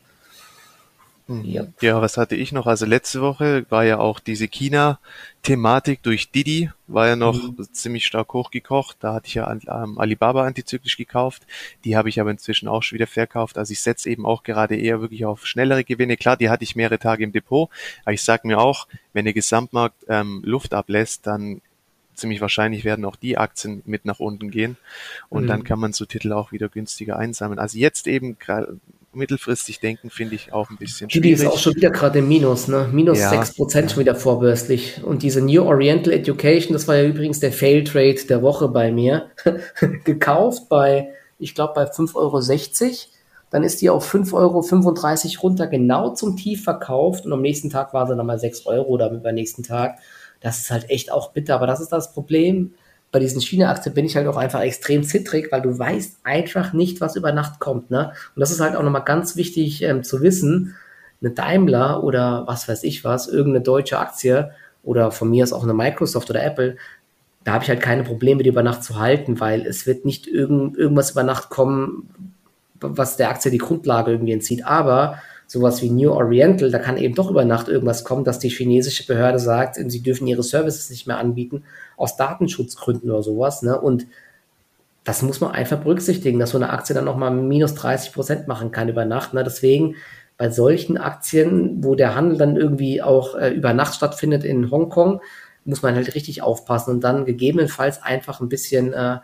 Mhm. 1.29 1.45
Ja. 1.45 2.01
was 2.01 2.17
hatte 2.17 2.35
ich 2.35 2.51
noch? 2.51 2.65
Also 2.65 2.87
letzte 2.87 3.21
Woche 3.21 3.63
war 3.69 3.85
ja 3.85 3.99
auch 3.99 4.19
diese 4.19 4.47
China-Thematik 4.47 6.01
durch 6.01 6.31
Didi, 6.31 6.71
war 6.87 7.07
ja 7.07 7.15
noch 7.15 7.35
mhm. 7.35 7.71
ziemlich 7.71 8.07
stark 8.07 8.33
hochgekocht. 8.33 8.97
Da 8.99 9.13
hatte 9.13 9.27
ich 9.27 9.35
ja 9.35 9.51
ähm, 9.51 9.99
Alibaba 9.99 10.45
antizyklisch 10.45 10.97
gekauft. 10.97 11.45
Die 11.85 11.95
habe 11.95 12.09
ich 12.09 12.19
aber 12.19 12.31
inzwischen 12.31 12.67
auch 12.67 12.81
schon 12.81 12.95
wieder 12.95 13.05
verkauft. 13.05 13.59
Also 13.59 13.71
ich 13.73 13.81
setze 13.81 14.09
eben 14.09 14.25
auch 14.25 14.41
gerade 14.41 14.75
eher 14.75 15.01
wirklich 15.01 15.23
auf 15.25 15.45
schnellere 15.45 15.83
Gewinne. 15.83 16.17
Klar, 16.17 16.35
die 16.35 16.49
hatte 16.49 16.63
ich 16.63 16.75
mehrere 16.75 16.97
Tage 16.97 17.23
im 17.23 17.31
Depot. 17.31 17.69
Aber 18.05 18.13
ich 18.13 18.23
sage 18.23 18.47
mir 18.47 18.57
auch, 18.59 18.87
wenn 19.13 19.25
der 19.25 19.35
Gesamtmarkt 19.35 20.05
ähm, 20.07 20.41
Luft 20.43 20.73
ablässt, 20.73 21.27
dann 21.27 21.61
ziemlich 22.15 22.41
wahrscheinlich 22.41 22.83
werden 22.83 23.05
auch 23.05 23.15
die 23.15 23.37
Aktien 23.37 23.83
mit 23.85 24.03
nach 24.03 24.19
unten 24.19 24.51
gehen 24.51 24.77
und 25.29 25.43
mhm. 25.43 25.47
dann 25.47 25.63
kann 25.63 25.79
man 25.79 25.93
so 25.93 26.05
Titel 26.05 26.33
auch 26.33 26.51
wieder 26.51 26.67
günstiger 26.67 27.17
einsammeln. 27.17 27.59
Also 27.59 27.77
jetzt 27.77 28.07
eben 28.07 28.37
mittelfristig 29.13 29.79
denken, 29.79 30.09
finde 30.09 30.35
ich 30.35 30.53
auch 30.53 30.69
ein 30.69 30.77
bisschen 30.77 31.09
schwierig. 31.09 31.37
Die 31.37 31.43
ist 31.43 31.45
auch 31.45 31.57
schon 31.57 31.75
wieder 31.75 31.89
gerade 31.89 32.19
im 32.19 32.27
Minus, 32.27 32.67
ne? 32.67 32.89
Minus 32.91 33.19
ja, 33.19 33.31
6% 33.31 33.81
ja. 33.81 33.89
schon 33.89 33.99
wieder 33.99 34.15
vorbörslich. 34.15 35.03
Und 35.03 35.23
diese 35.23 35.41
New 35.41 35.63
Oriental 35.63 36.13
Education, 36.13 36.73
das 36.73 36.87
war 36.87 36.95
ja 36.95 37.03
übrigens 37.03 37.39
der 37.39 37.51
Fail 37.51 37.83
Trade 37.83 38.23
der 38.29 38.41
Woche 38.41 38.67
bei 38.67 38.91
mir, 38.91 39.29
gekauft 40.03 40.69
bei, 40.69 41.09
ich 41.39 41.55
glaube, 41.55 41.73
bei 41.75 41.85
5,60 41.85 42.15
Euro. 42.15 42.93
Dann 43.51 43.63
ist 43.63 43.81
die 43.81 43.89
auf 43.89 44.13
5,35 44.13 44.33
Euro 44.33 45.41
runter, 45.41 45.67
genau 45.67 46.13
zum 46.13 46.37
Tief 46.37 46.63
verkauft. 46.63 47.25
Und 47.25 47.33
am 47.33 47.41
nächsten 47.41 47.71
Tag 47.71 47.93
war 47.93 48.05
sie 48.05 48.15
dann 48.15 48.25
mal 48.25 48.37
6 48.37 48.67
Euro 48.67 48.89
oder 48.89 49.09
beim 49.09 49.35
nächsten 49.35 49.63
Tag. 49.63 49.97
Das 50.39 50.59
ist 50.59 50.69
halt 50.69 50.89
echt 50.89 51.11
auch 51.11 51.31
bitter. 51.31 51.55
Aber 51.55 51.65
das 51.65 51.81
ist 51.81 51.91
das 51.91 52.13
Problem 52.13 52.75
bei 53.11 53.19
diesen 53.19 53.41
China-Aktien 53.41 53.95
bin 53.95 54.05
ich 54.05 54.15
halt 54.15 54.27
auch 54.27 54.37
einfach 54.37 54.61
extrem 54.61 55.03
zittrig, 55.03 55.51
weil 55.51 55.61
du 55.61 55.77
weißt 55.77 56.19
einfach 56.23 56.73
nicht, 56.73 57.01
was 57.01 57.15
über 57.15 57.31
Nacht 57.31 57.59
kommt. 57.59 57.89
Ne? 57.89 58.13
Und 58.35 58.39
das 58.39 58.51
ist 58.51 58.59
halt 58.59 58.75
auch 58.75 58.83
nochmal 58.83 59.03
ganz 59.03 59.35
wichtig 59.35 59.81
ähm, 59.81 60.03
zu 60.03 60.21
wissen. 60.21 60.75
Eine 61.21 61.31
Daimler 61.31 62.03
oder 62.03 62.43
was 62.47 62.67
weiß 62.67 62.83
ich 62.83 63.03
was, 63.03 63.27
irgendeine 63.27 63.63
deutsche 63.63 63.99
Aktie 63.99 64.51
oder 64.83 65.11
von 65.11 65.29
mir 65.29 65.43
ist 65.43 65.53
auch 65.53 65.63
eine 65.63 65.73
Microsoft 65.73 66.29
oder 66.29 66.43
Apple, 66.43 66.77
da 67.43 67.53
habe 67.53 67.63
ich 67.63 67.69
halt 67.69 67.81
keine 67.81 68.03
Probleme, 68.03 68.43
die 68.43 68.49
über 68.49 68.63
Nacht 68.63 68.83
zu 68.83 68.99
halten, 68.99 69.39
weil 69.39 69.65
es 69.65 69.87
wird 69.87 70.05
nicht 70.05 70.27
irgend, 70.27 70.77
irgendwas 70.77 71.11
über 71.11 71.23
Nacht 71.23 71.49
kommen, 71.49 72.35
was 72.79 73.17
der 73.17 73.29
Aktie 73.29 73.51
die 73.51 73.57
Grundlage 73.57 74.11
irgendwie 74.11 74.33
entzieht. 74.33 74.65
Aber 74.65 75.19
sowas 75.49 75.81
wie 75.81 75.89
New 75.89 76.11
Oriental, 76.11 76.69
da 76.69 76.77
kann 76.77 76.97
eben 76.97 77.15
doch 77.15 77.31
über 77.31 77.43
Nacht 77.43 77.69
irgendwas 77.69 78.03
kommen, 78.03 78.23
dass 78.23 78.37
die 78.37 78.49
chinesische 78.49 79.07
Behörde 79.07 79.39
sagt, 79.39 79.77
sie 79.77 80.03
dürfen 80.03 80.27
ihre 80.27 80.43
Services 80.43 80.91
nicht 80.91 81.07
mehr 81.07 81.17
anbieten, 81.17 81.63
aus 81.97 82.17
Datenschutzgründen 82.17 83.09
oder 83.09 83.23
sowas. 83.23 83.63
Ne? 83.63 83.79
Und 83.79 84.05
das 85.03 85.23
muss 85.23 85.41
man 85.41 85.51
einfach 85.51 85.79
berücksichtigen, 85.79 86.37
dass 86.37 86.51
so 86.51 86.59
eine 86.59 86.69
Aktie 86.69 86.93
dann 86.93 87.05
nochmal 87.05 87.31
minus 87.31 87.73
30 87.73 88.13
Prozent 88.13 88.47
machen 88.47 88.69
kann 88.69 88.89
über 88.89 89.05
Nacht. 89.05 89.33
Ne? 89.33 89.43
Deswegen 89.43 89.95
bei 90.37 90.51
solchen 90.51 90.99
Aktien, 90.99 91.83
wo 91.83 91.95
der 91.95 92.13
Handel 92.13 92.37
dann 92.37 92.55
irgendwie 92.55 93.01
auch 93.01 93.33
äh, 93.33 93.49
über 93.49 93.73
Nacht 93.73 93.95
stattfindet 93.95 94.43
in 94.43 94.69
Hongkong, 94.69 95.19
muss 95.65 95.81
man 95.81 95.95
halt 95.95 96.13
richtig 96.13 96.43
aufpassen 96.43 96.91
und 96.91 97.03
dann 97.03 97.25
gegebenenfalls 97.25 98.03
einfach 98.03 98.39
ein 98.39 98.49
bisschen 98.49 98.93
äh, 98.93 99.17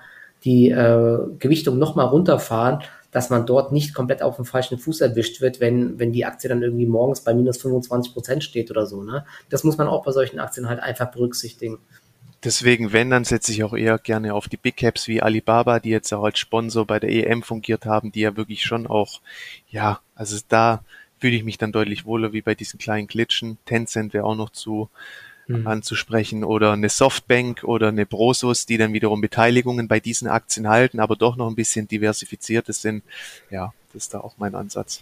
die 0.43 0.71
äh, 0.71 1.19
Gewichtung 1.38 1.77
nochmal 1.77 2.07
runterfahren, 2.07 2.79
dass 3.15 3.30
man 3.30 3.45
dort 3.45 3.71
nicht 3.71 3.93
komplett 3.93 4.21
auf 4.21 4.36
dem 4.36 4.43
falschen 4.43 4.78
Fuß 4.78 4.99
erwischt 4.99 5.39
wird, 5.39 5.62
wenn, 5.62 5.97
wenn 5.97 6.12
die 6.12 6.25
Aktie 6.25 6.49
dann 6.49 6.62
irgendwie 6.62 6.86
morgens 6.86 7.21
bei 7.21 7.34
minus 7.34 7.62
25 7.62 8.12
Prozent 8.12 8.43
steht 8.43 8.69
oder 8.69 8.86
so. 8.86 9.04
Ne? 9.04 9.25
Das 9.49 9.63
muss 9.63 9.78
man 9.78 9.88
auch 9.88 10.04
bei 10.04 10.12
solchen 10.12 10.38
Aktien 10.38 10.67
halt 10.67 10.82
einfach 10.82 11.12
berücksichtigen. 11.12 11.78
Deswegen, 12.43 12.91
wenn, 12.91 13.10
dann 13.10 13.23
setze 13.23 13.54
ich 13.54 13.63
auch 13.63 13.73
eher 13.73 13.99
gerne 13.99 14.34
auf 14.34 14.49
die 14.49 14.58
Big 14.58 14.75
Caps 14.75 15.08
wie 15.08 15.21
Alibaba, 15.21 15.80
die 15.80 15.91
jetzt 15.91 16.12
auch 16.13 16.25
als 16.25 16.39
Sponsor 16.39 16.86
bei 16.86 16.99
der 16.99 17.10
EM 17.10 17.41
fungiert 17.41 17.86
haben, 17.86 18.12
die 18.12 18.19
ja 18.19 18.36
wirklich 18.36 18.63
schon 18.63 18.86
auch, 18.86 19.21
ja, 19.69 20.01
also 20.13 20.38
da 20.49 20.84
fühle 21.17 21.38
ich 21.38 21.45
mich 21.45 21.58
dann 21.58 21.71
deutlich 21.71 22.04
wohler 22.04 22.34
wie 22.34 22.41
bei 22.41 22.54
diesen 22.54 22.80
kleinen 22.80 23.08
Glitschen. 23.08 23.58
Tencent 23.63 24.13
wäre 24.13 24.25
auch 24.25 24.36
noch 24.36 24.49
zu 24.49 24.89
mhm. 25.47 25.67
anzusprechen 25.67 26.43
oder 26.43 26.73
eine 26.73 26.89
Softbank 26.89 27.63
oder 27.63 27.89
eine 27.89 28.05
Brosus, 28.05 28.65
die 28.65 28.77
dann 28.77 28.93
wiederum 28.93 29.21
Beteiligungen 29.21 29.88
bei 29.88 29.99
diesen 29.99 30.27
Aktien 30.27 30.67
halten, 30.67 30.99
aber 30.99 31.15
doch 31.15 31.36
noch 31.36 31.47
ein 31.47 31.55
bisschen 31.55 31.88
diversifizierter 31.88 32.73
sind. 32.73 33.03
Ja, 33.49 33.73
das 33.93 34.03
ist 34.03 34.13
da 34.13 34.19
auch 34.19 34.36
mein 34.38 34.55
Ansatz. 34.55 35.01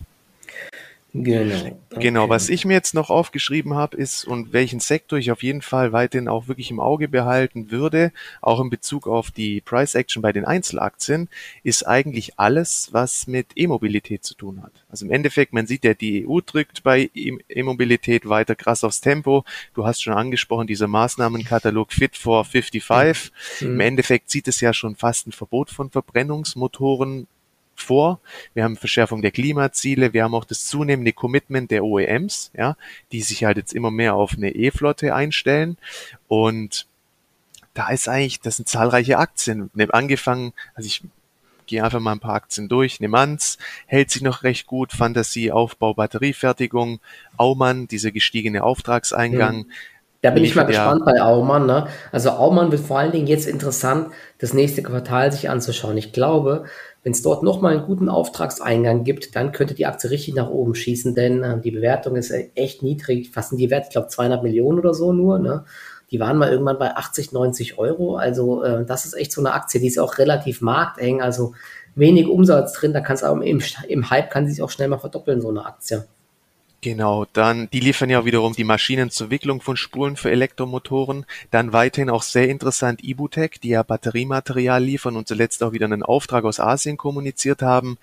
Genau. 1.13 1.80
Okay. 1.91 2.02
Genau, 2.02 2.28
was 2.28 2.49
ich 2.49 2.65
mir 2.65 2.73
jetzt 2.73 2.95
noch 2.95 3.12
aufgeschrieben 3.12 3.76
habe, 3.76 3.95
ist 3.95 4.26
und 4.26 4.52
welchen 4.52 4.80
Sektor 4.80 5.19
ich 5.19 5.32
auf 5.32 5.43
jeden 5.43 5.62
Fall 5.62 5.91
weiterhin 5.91 6.28
auch 6.28 6.47
wirklich 6.47 6.71
im 6.71 6.80
Auge 6.80 7.08
behalten 7.08 7.69
würde, 7.69 8.12
auch 8.41 8.60
in 8.60 8.71
Bezug 8.71 9.08
auf 9.08 9.30
die 9.30 9.62
Price 9.62 9.93
Action 9.93 10.23
bei 10.23 10.32
den 10.32 10.43
Einzelaktien, 10.43 11.30
ist 11.62 11.88
eigentlich 11.88 12.39
alles, 12.39 12.89
was 12.93 13.28
mit 13.28 13.52
E-Mobilität 13.56 14.23
zu 14.23 14.34
tun 14.34 14.63
hat. 14.63 14.71
Also 14.89 15.06
im 15.06 15.12
Endeffekt, 15.12 15.54
man 15.54 15.67
sieht 15.67 15.84
ja, 15.86 15.93
die 15.93 16.28
EU 16.28 16.39
drückt 16.43 16.82
bei 16.82 17.12
e-, 17.13 17.38
E-Mobilität 17.47 18.28
weiter 18.28 18.56
krass 18.56 18.84
aufs 18.84 18.99
Tempo. 18.99 19.45
Du 19.76 19.86
hast 19.86 20.02
schon 20.02 20.13
angesprochen, 20.13 20.65
dieser 20.65 20.88
Maßnahmenkatalog 20.88 21.93
Fit 21.93 22.17
for 22.17 22.43
55. 22.43 23.32
Mhm. 23.62 23.67
Im 23.67 23.80
Endeffekt 23.82 24.32
sieht 24.32 24.47
es 24.47 24.62
ja 24.62 24.73
schon 24.73 24.95
fast 24.95 25.28
ein 25.28 25.32
Verbot 25.32 25.69
von 25.69 25.91
Verbrennungsmotoren 25.91 27.28
vor. 27.75 28.19
Wir 28.53 28.63
haben 28.63 28.77
Verschärfung 28.77 29.21
der 29.21 29.31
Klimaziele, 29.31 30.13
wir 30.13 30.23
haben 30.23 30.36
auch 30.36 30.45
das 30.45 30.65
zunehmende 30.65 31.13
Commitment 31.13 31.71
der 31.71 31.83
OEMs, 31.83 32.51
ja, 32.55 32.75
die 33.12 33.21
sich 33.21 33.43
halt 33.43 33.57
jetzt 33.57 33.73
immer 33.73 33.91
mehr 33.91 34.15
auf 34.15 34.33
eine 34.38 34.51
E-Flotte 34.51 35.15
einstellen 35.15 35.77
und 36.27 36.88
da 37.73 37.89
ist 37.89 38.07
eigentlich, 38.07 38.39
das 38.39 38.57
sind 38.57 38.69
zahlreiche 38.69 39.17
Aktien. 39.17 39.71
Angefangen, 39.91 40.53
also 40.75 40.88
ich 40.88 41.01
gehe 41.65 41.83
einfach 41.83 41.99
mal 41.99 42.12
ein 42.12 42.19
paar 42.19 42.36
Aktien 42.36 42.69
durch. 42.69 42.99
Nemanz 42.99 43.57
hält 43.88 44.12
sich 44.12 44.21
noch 44.21 44.43
recht 44.43 44.67
gut. 44.67 44.91
Fantasie, 44.91 45.51
Aufbau, 45.51 45.93
Batteriefertigung. 45.93 46.99
Aumann, 47.38 47.88
dieser 47.88 48.12
gestiegene 48.12 48.63
Auftragseingang. 48.63 49.57
Mhm. 49.57 49.71
Da 50.21 50.29
bin 50.29 50.43
ich 50.45 50.55
mal 50.55 50.63
gespannt 50.63 51.03
bei 51.03 51.21
Aumann. 51.21 51.65
Ne? 51.65 51.88
Also 52.12 52.31
Aumann 52.31 52.71
wird 52.71 52.81
vor 52.81 52.99
allen 52.99 53.12
Dingen 53.12 53.27
jetzt 53.27 53.45
interessant, 53.45 54.13
das 54.38 54.53
nächste 54.53 54.82
Quartal 54.82 55.32
sich 55.32 55.49
anzuschauen. 55.49 55.97
Ich 55.97 56.13
glaube, 56.13 56.65
wenn 57.04 57.12
es 57.12 57.22
dort 57.22 57.43
nochmal 57.43 57.74
einen 57.76 57.86
guten 57.86 58.08
Auftragseingang 58.08 59.04
gibt, 59.04 59.36
dann 59.36 59.51
könnte 59.51 59.74
die 59.74 59.86
Aktie 59.86 60.10
richtig 60.10 60.36
nach 60.36 60.49
oben 60.49 60.74
schießen, 60.74 61.14
denn 61.14 61.43
äh, 61.43 61.60
die 61.60 61.72
Bewertung 61.72 62.16
ist 62.16 62.34
echt 62.56 62.82
niedrig. 62.82 63.32
Was 63.36 63.49
sind 63.49 63.58
die 63.58 63.70
Wert? 63.70 63.86
Ich 63.88 63.91
glaube 63.91 64.08
200 64.08 64.41
Millionen 64.41 64.80
oder 64.80 64.93
so 64.93 65.12
nur. 65.12 65.38
Ne? 65.38 65.66
Die 66.12 66.20
waren 66.20 66.38
mal 66.38 66.49
irgendwann 66.49 66.80
bei 66.80 66.95
80, 66.95 67.34
90 67.34 67.78
Euro. 67.78 68.16
Also 68.16 68.64
äh, 68.64 68.86
das 68.86 69.06
ist 69.06 69.16
echt 69.16 69.34
so 69.34 69.41
eine 69.41 69.54
Aktie, 69.54 69.82
die 69.82 69.88
ist 69.88 69.99
auch 69.99 70.18
relativ 70.18 70.62
markteng. 70.62 71.22
Also 71.22 71.54
wenig 71.95 72.28
Umsatz 72.28 72.74
drin. 72.74 72.93
Da 72.93 73.01
kann 73.01 73.16
es 73.16 73.24
auch 73.24 73.36
im, 73.39 73.62
im 73.88 74.10
Hype 74.10 74.30
kann 74.30 74.47
sich 74.47 74.62
auch 74.62 74.70
schnell 74.70 74.88
mal 74.88 74.99
verdoppeln, 74.99 75.41
so 75.41 75.49
eine 75.49 75.66
Aktie. 75.66 76.06
Genau, 76.84 77.25
dann, 77.31 77.69
die 77.71 77.79
liefern 77.79 78.09
ja 78.09 78.25
wiederum 78.25 78.51
die 78.51 78.65
Maschinen 78.65 79.09
zur 79.09 79.29
Wicklung 79.29 79.61
von 79.61 79.77
Spulen 79.77 80.17
für 80.17 80.29
Elektromotoren. 80.31 81.25
Dann 81.49 81.71
weiterhin 81.71 82.09
auch 82.09 82.23
sehr 82.23 82.49
interessant 82.49 83.01
Ibutec, 83.01 83.61
die 83.61 83.69
ja 83.69 83.84
Batteriematerial 83.84 84.84
liefern 84.84 85.15
und 85.15 85.25
zuletzt 85.25 85.63
auch 85.63 85.71
wieder 85.71 85.86
einen 85.86 86.03
Auftrag 86.03 86.43
aus 86.43 86.59
Asien 86.59 86.97
kommuniziert 86.97 87.61
haben. 87.61 87.97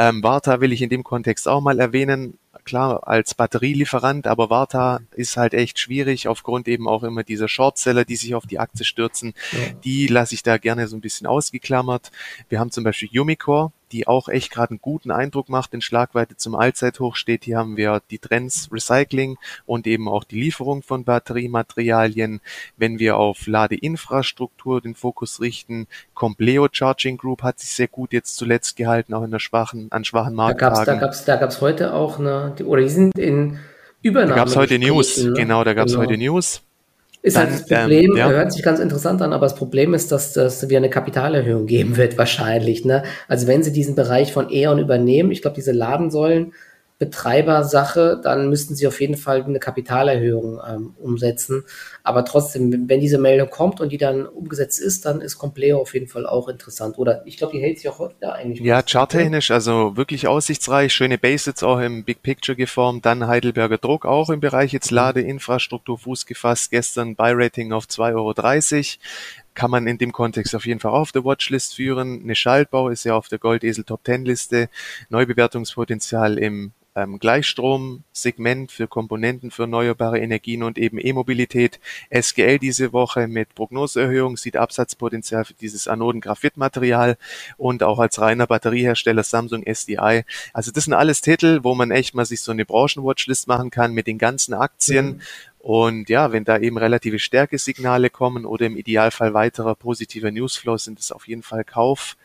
Ähm, 0.00 0.20
Varta 0.24 0.60
will 0.60 0.72
ich 0.72 0.82
in 0.82 0.90
dem 0.90 1.04
Kontext 1.04 1.46
auch 1.46 1.60
mal 1.60 1.78
erwähnen 1.78 2.36
klar 2.64 3.06
als 3.06 3.34
Batterielieferant, 3.34 4.26
aber 4.26 4.50
Varta 4.50 5.00
ist 5.12 5.36
halt 5.36 5.54
echt 5.54 5.78
schwierig 5.78 6.26
aufgrund 6.26 6.66
eben 6.66 6.88
auch 6.88 7.04
immer 7.04 7.22
dieser 7.22 7.46
Shortseller, 7.46 8.04
die 8.04 8.16
sich 8.16 8.34
auf 8.34 8.46
die 8.46 8.58
Aktie 8.58 8.84
stürzen. 8.84 9.34
Ja. 9.52 9.58
Die 9.84 10.06
lasse 10.08 10.34
ich 10.34 10.42
da 10.42 10.58
gerne 10.58 10.88
so 10.88 10.96
ein 10.96 11.00
bisschen 11.00 11.26
ausgeklammert. 11.26 12.10
Wir 12.48 12.58
haben 12.58 12.72
zum 12.72 12.82
Beispiel 12.82 13.20
Umicore, 13.20 13.70
die 13.94 14.08
auch 14.08 14.28
echt 14.28 14.50
gerade 14.50 14.70
einen 14.70 14.80
guten 14.82 15.12
Eindruck 15.12 15.48
macht, 15.48 15.72
in 15.72 15.80
Schlagweite 15.80 16.36
zum 16.36 16.56
Allzeithoch 16.56 17.14
steht. 17.14 17.44
Hier 17.44 17.58
haben 17.58 17.76
wir 17.76 18.02
die 18.10 18.18
Trends 18.18 18.68
Recycling 18.72 19.38
und 19.66 19.86
eben 19.86 20.08
auch 20.08 20.24
die 20.24 20.40
Lieferung 20.40 20.82
von 20.82 21.04
Batteriematerialien. 21.04 22.40
Wenn 22.76 22.98
wir 22.98 23.16
auf 23.16 23.46
Ladeinfrastruktur 23.46 24.80
den 24.80 24.96
Fokus 24.96 25.40
richten, 25.40 25.86
Compleo 26.12 26.66
Charging 26.70 27.16
Group 27.16 27.44
hat 27.44 27.60
sich 27.60 27.70
sehr 27.70 27.88
gut 27.88 28.12
jetzt 28.12 28.36
zuletzt 28.36 28.76
gehalten, 28.76 29.14
auch 29.14 29.22
in 29.22 29.30
der 29.30 29.38
schwachen, 29.38 29.86
an 29.92 30.04
schwachen 30.04 30.34
Markttagen. 30.34 30.84
Da 30.84 30.96
gab 30.96 31.12
es 31.12 31.24
da 31.24 31.36
gab's 31.36 31.60
heute 31.60 31.94
auch 31.94 32.18
eine, 32.18 32.56
oder 32.64 32.82
die 32.82 32.88
sind 32.88 33.16
in 33.16 33.60
Übernahme. 34.02 34.30
Da 34.30 34.36
gab 34.36 34.48
es 34.48 34.56
heute 34.56 34.78
News, 34.80 35.18
ne? 35.18 35.34
genau, 35.34 35.62
da 35.62 35.72
gab 35.72 35.86
es 35.86 35.92
genau. 35.92 36.04
heute 36.04 36.18
News. 36.18 36.62
Ist 37.24 37.38
halt 37.38 37.52
das 37.52 37.66
Problem, 37.66 38.10
ähm, 38.10 38.16
ja. 38.18 38.28
hört 38.28 38.52
sich 38.52 38.62
ganz 38.62 38.80
interessant 38.80 39.22
an, 39.22 39.32
aber 39.32 39.46
das 39.46 39.54
Problem 39.54 39.94
ist, 39.94 40.12
dass 40.12 40.34
das 40.34 40.68
wieder 40.68 40.76
eine 40.76 40.90
Kapitalerhöhung 40.90 41.64
geben 41.64 41.96
wird, 41.96 42.18
wahrscheinlich. 42.18 42.84
Ne? 42.84 43.02
Also 43.28 43.46
wenn 43.46 43.62
sie 43.62 43.72
diesen 43.72 43.94
Bereich 43.94 44.30
von 44.30 44.50
E.ON 44.50 44.78
übernehmen, 44.78 45.30
ich 45.30 45.40
glaube, 45.40 45.54
diese 45.54 45.72
Ladensäulen 45.72 46.52
Betreibersache, 47.06 48.20
dann 48.22 48.48
müssten 48.48 48.74
sie 48.74 48.86
auf 48.86 49.00
jeden 49.00 49.16
Fall 49.16 49.44
eine 49.44 49.58
Kapitalerhöhung 49.58 50.60
ähm, 50.66 50.94
umsetzen. 50.98 51.64
Aber 52.02 52.24
trotzdem, 52.24 52.88
wenn 52.88 53.00
diese 53.00 53.18
Meldung 53.18 53.50
kommt 53.50 53.80
und 53.80 53.90
die 53.90 53.98
dann 53.98 54.26
umgesetzt 54.26 54.80
ist, 54.80 55.04
dann 55.04 55.20
ist 55.20 55.38
Compleo 55.38 55.80
auf 55.80 55.94
jeden 55.94 56.08
Fall 56.08 56.26
auch 56.26 56.48
interessant. 56.48 56.98
Oder 56.98 57.22
ich 57.26 57.36
glaube, 57.36 57.52
die 57.52 57.60
hält 57.60 57.78
sich 57.78 57.88
auch 57.88 57.98
heute 57.98 58.16
da 58.20 58.32
eigentlich. 58.32 58.60
Ja, 58.60 58.82
charttechnisch, 58.82 59.50
also 59.50 59.96
wirklich 59.96 60.26
aussichtsreich, 60.26 60.92
schöne 60.92 61.18
Basics 61.18 61.62
auch 61.62 61.78
im 61.80 62.04
Big 62.04 62.22
Picture 62.22 62.56
geformt, 62.56 63.04
dann 63.04 63.26
Heidelberger 63.26 63.78
Druck 63.78 64.06
auch 64.06 64.30
im 64.30 64.40
Bereich 64.40 64.72
jetzt 64.72 64.90
mhm. 64.90 64.96
Ladeinfrastruktur 64.96 65.98
Fuß 65.98 66.26
gefasst, 66.26 66.70
gestern 66.70 67.16
Buy-Rating 67.16 67.72
auf 67.72 67.84
2,30 67.84 68.14
Euro 68.14 68.34
kann 69.54 69.70
man 69.70 69.86
in 69.86 69.98
dem 69.98 70.12
Kontext 70.12 70.54
auf 70.54 70.66
jeden 70.66 70.80
Fall 70.80 70.92
auf 70.92 71.12
der 71.12 71.24
Watchlist 71.24 71.76
führen. 71.76 72.22
Eine 72.22 72.34
Schaltbau 72.34 72.88
ist 72.88 73.04
ja 73.04 73.14
auf 73.14 73.28
der 73.28 73.38
Goldesel 73.38 73.84
Top 73.84 74.00
10 74.04 74.24
Liste. 74.24 74.68
Neubewertungspotenzial 75.08 76.38
im 76.38 76.72
ähm, 76.94 77.18
Gleichstromsegment 77.18 78.70
für 78.70 78.86
Komponenten 78.86 79.50
für 79.50 79.62
erneuerbare 79.62 80.20
Energien 80.20 80.62
und 80.62 80.78
eben 80.78 80.98
E-Mobilität. 80.98 81.80
SGL 82.10 82.58
diese 82.58 82.92
Woche 82.92 83.26
mit 83.26 83.54
Prognoseerhöhung 83.54 84.36
sieht 84.36 84.56
Absatzpotenzial 84.56 85.44
für 85.44 85.54
dieses 85.54 85.88
Anoden-Graphitmaterial 85.88 87.16
und 87.56 87.82
auch 87.82 87.98
als 87.98 88.20
reiner 88.20 88.46
Batteriehersteller 88.46 89.22
Samsung 89.22 89.64
SDI. 89.64 90.24
Also 90.52 90.70
das 90.70 90.84
sind 90.84 90.94
alles 90.94 91.20
Titel, 91.20 91.60
wo 91.62 91.74
man 91.74 91.90
echt 91.90 92.14
mal 92.14 92.24
sich 92.24 92.42
so 92.42 92.52
eine 92.52 92.64
Branchenwatchlist 92.64 93.48
machen 93.48 93.70
kann 93.70 93.92
mit 93.92 94.06
den 94.06 94.18
ganzen 94.18 94.54
Aktien. 94.54 95.06
Mhm. 95.06 95.20
Und 95.58 96.10
ja, 96.10 96.30
wenn 96.30 96.44
da 96.44 96.58
eben 96.58 96.76
relative 96.76 97.18
Stärkesignale 97.18 98.10
kommen 98.10 98.44
oder 98.44 98.66
im 98.66 98.76
Idealfall 98.76 99.32
weiterer 99.32 99.74
positiver 99.74 100.30
Newsflow, 100.30 100.76
sind 100.76 101.00
es 101.00 101.10
auf 101.10 101.26
jeden 101.26 101.42
Fall 101.42 101.64
Kauf. 101.64 102.18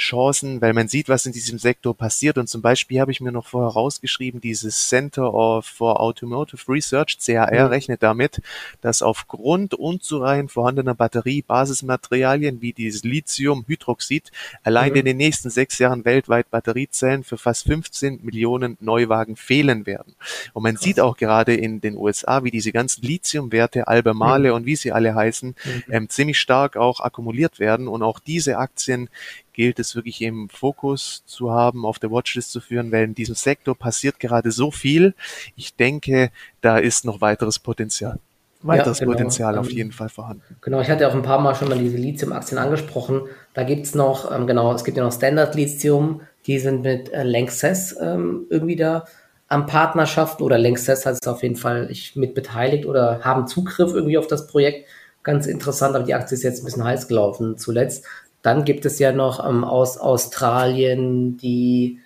Chancen, 0.00 0.60
weil 0.60 0.72
man 0.72 0.88
sieht, 0.88 1.08
was 1.08 1.26
in 1.26 1.32
diesem 1.32 1.58
Sektor 1.58 1.96
passiert. 1.96 2.38
Und 2.38 2.48
zum 2.48 2.62
Beispiel 2.62 3.00
habe 3.00 3.12
ich 3.12 3.20
mir 3.20 3.32
noch 3.32 3.46
vorher 3.46 3.70
rausgeschrieben, 3.70 4.40
dieses 4.40 4.88
Center 4.88 5.30
for 5.62 6.00
Automotive 6.00 6.62
Research, 6.68 7.18
CAR, 7.24 7.52
mhm. 7.52 7.66
rechnet 7.66 8.02
damit, 8.02 8.40
dass 8.80 9.02
aufgrund 9.02 9.74
unzureichend 9.74 10.50
vorhandener 10.50 10.94
Batteriebasismaterialien 10.94 12.60
wie 12.60 12.72
dieses 12.72 13.04
Lithiumhydroxid 13.04 14.32
allein 14.62 14.90
mhm. 14.90 14.96
in 14.96 15.04
den 15.04 15.16
nächsten 15.18 15.50
sechs 15.50 15.78
Jahren 15.78 16.04
weltweit 16.04 16.50
Batteriezellen 16.50 17.22
für 17.22 17.38
fast 17.38 17.66
15 17.66 18.20
Millionen 18.22 18.76
Neuwagen 18.80 19.36
fehlen 19.36 19.86
werden. 19.86 20.14
Und 20.54 20.62
man 20.62 20.74
Krass. 20.74 20.84
sieht 20.84 21.00
auch 21.00 21.16
gerade 21.16 21.54
in 21.54 21.80
den 21.80 21.96
USA, 21.96 22.42
wie 22.42 22.50
diese 22.50 22.72
ganzen 22.72 23.02
Lithiumwerte, 23.02 23.86
Albemarle 23.86 24.50
mhm. 24.50 24.54
und 24.56 24.66
wie 24.66 24.76
sie 24.76 24.92
alle 24.92 25.14
heißen, 25.14 25.50
mhm. 25.50 25.82
ähm, 25.90 26.08
ziemlich 26.08 26.38
stark 26.38 26.76
auch 26.76 27.00
akkumuliert 27.00 27.58
werden. 27.58 27.86
Und 27.86 28.02
auch 28.02 28.18
diese 28.18 28.58
Aktien 28.58 29.08
gilt 29.52 29.78
es 29.78 29.94
wirklich 29.94 30.20
im 30.22 30.48
Fokus 30.48 31.22
zu 31.26 31.50
haben, 31.50 31.84
auf 31.84 31.98
der 31.98 32.10
Watchlist 32.10 32.52
zu 32.52 32.60
führen, 32.60 32.92
weil 32.92 33.04
in 33.04 33.14
diesem 33.14 33.34
Sektor 33.34 33.76
passiert 33.76 34.20
gerade 34.20 34.50
so 34.50 34.70
viel. 34.70 35.14
Ich 35.56 35.74
denke, 35.74 36.30
da 36.60 36.78
ist 36.78 37.04
noch 37.04 37.20
weiteres 37.20 37.58
Potenzial. 37.58 38.18
Weiteres 38.62 38.98
ja, 38.98 39.06
genau. 39.06 39.16
Potenzial 39.16 39.58
auf 39.58 39.70
ähm, 39.70 39.76
jeden 39.76 39.92
Fall 39.92 40.10
vorhanden. 40.10 40.42
Genau, 40.60 40.80
ich 40.80 40.90
hatte 40.90 41.08
auch 41.08 41.14
ein 41.14 41.22
paar 41.22 41.40
Mal 41.40 41.54
schon 41.54 41.68
mal 41.68 41.78
diese 41.78 41.96
Lithium-Aktien 41.96 42.58
angesprochen. 42.58 43.22
Da 43.54 43.62
gibt 43.62 43.86
es 43.86 43.94
noch, 43.94 44.30
ähm, 44.34 44.46
genau, 44.46 44.72
es 44.74 44.84
gibt 44.84 44.98
ja 44.98 45.04
noch 45.04 45.12
Standard 45.12 45.54
Lithium, 45.54 46.20
die 46.46 46.58
sind 46.58 46.82
mit 46.82 47.10
äh, 47.12 47.22
Lanxess 47.22 47.96
ähm, 48.00 48.46
irgendwie 48.50 48.76
da 48.76 49.04
am 49.50 49.66
Partnerschaften 49.66 50.44
oder 50.44 50.58
Lanxess 50.58 51.06
hat 51.06 51.18
es 51.20 51.26
auf 51.26 51.42
jeden 51.42 51.56
Fall 51.56 51.88
ich 51.90 52.14
mit 52.14 52.34
beteiligt 52.34 52.86
oder 52.86 53.20
haben 53.24 53.48
Zugriff 53.48 53.92
irgendwie 53.92 54.16
auf 54.16 54.28
das 54.28 54.46
Projekt. 54.46 54.88
Ganz 55.24 55.46
interessant, 55.46 55.96
aber 55.96 56.04
die 56.04 56.14
Aktie 56.14 56.36
ist 56.36 56.44
jetzt 56.44 56.62
ein 56.62 56.64
bisschen 56.64 56.84
heiß 56.84 57.08
gelaufen 57.08 57.58
zuletzt. 57.58 58.06
Dann 58.42 58.64
gibt 58.64 58.86
es 58.86 58.98
ja 58.98 59.12
noch 59.12 59.46
ähm, 59.46 59.64
aus 59.64 59.98
Australien 59.98 61.36
die, 61.36 61.98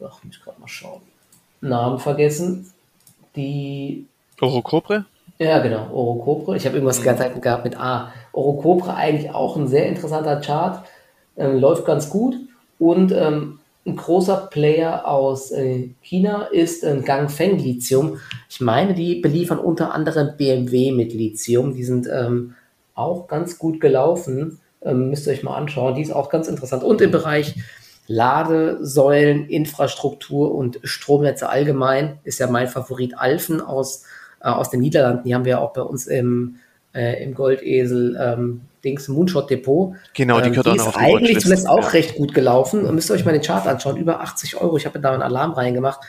ach, 0.00 0.22
muss 0.22 0.36
ich 0.36 0.42
gerade 0.42 0.60
mal 0.60 0.68
schauen, 0.68 1.00
Namen 1.60 1.98
vergessen, 1.98 2.70
die 3.36 4.06
Orocobre? 4.40 5.06
Ja, 5.38 5.60
genau, 5.60 5.90
Orocobre. 5.92 6.56
Ich 6.56 6.66
habe 6.66 6.76
irgendwas 6.76 7.00
mhm. 7.00 7.40
gehabt 7.40 7.64
mit 7.64 7.76
A. 7.76 8.12
Orocobre 8.32 8.94
eigentlich 8.94 9.32
auch 9.32 9.56
ein 9.56 9.68
sehr 9.68 9.86
interessanter 9.86 10.40
Chart, 10.40 10.84
ähm, 11.36 11.58
läuft 11.58 11.84
ganz 11.84 12.10
gut 12.10 12.36
und 12.78 13.12
ähm, 13.12 13.58
ein 13.84 13.96
großer 13.96 14.48
Player 14.50 15.08
aus 15.08 15.50
äh, 15.50 15.88
China 16.02 16.44
ist 16.44 16.84
äh, 16.84 17.00
Gangfeng 17.04 17.58
Lithium. 17.58 18.18
Ich 18.48 18.60
meine, 18.60 18.94
die 18.94 19.16
beliefern 19.16 19.58
unter 19.58 19.92
anderem 19.92 20.36
BMW 20.36 20.92
mit 20.92 21.12
Lithium. 21.12 21.74
Die 21.74 21.82
sind 21.82 22.06
ähm, 22.12 22.54
auch 22.94 23.26
ganz 23.26 23.58
gut 23.58 23.80
gelaufen. 23.80 24.60
Ähm, 24.84 25.10
müsst 25.10 25.26
ihr 25.26 25.32
euch 25.32 25.42
mal 25.42 25.56
anschauen. 25.56 25.94
Die 25.94 26.02
ist 26.02 26.12
auch 26.12 26.28
ganz 26.28 26.48
interessant. 26.48 26.82
Und 26.82 27.00
im 27.00 27.10
Bereich 27.10 27.56
Ladesäulen, 28.08 29.48
Infrastruktur 29.48 30.54
und 30.54 30.80
Stromnetze 30.82 31.48
allgemein 31.48 32.18
ist 32.24 32.40
ja 32.40 32.46
mein 32.48 32.68
Favorit 32.68 33.16
Alfen 33.16 33.60
aus, 33.60 34.04
äh, 34.40 34.48
aus 34.48 34.70
den 34.70 34.80
Niederlanden. 34.80 35.24
Die 35.24 35.34
haben 35.34 35.44
wir 35.44 35.60
auch 35.60 35.72
bei 35.72 35.82
uns 35.82 36.06
im, 36.06 36.56
äh, 36.94 37.22
im 37.22 37.34
Goldesel 37.34 38.18
ähm, 38.20 38.62
Dings 38.84 39.08
Moonshot 39.08 39.50
Depot. 39.50 39.94
Genau, 40.14 40.40
die 40.40 40.50
gehört 40.50 40.66
ähm, 40.66 40.74
die 40.74 40.80
auch 40.80 40.86
noch 40.86 40.94
auf 40.96 41.00
die 41.00 41.14
eigentlich 41.14 41.40
zuletzt 41.40 41.68
auch 41.68 41.82
ja. 41.82 41.88
recht 41.88 42.16
gut 42.16 42.34
gelaufen. 42.34 42.84
Und 42.84 42.94
müsst 42.94 43.10
ihr 43.10 43.14
euch 43.14 43.24
mal 43.24 43.32
den 43.32 43.42
Chart 43.42 43.66
anschauen. 43.66 43.96
Über 43.96 44.20
80 44.20 44.60
Euro. 44.60 44.76
Ich 44.76 44.86
habe 44.86 44.98
da 44.98 45.12
einen 45.12 45.22
Alarm 45.22 45.52
reingemacht. 45.52 46.00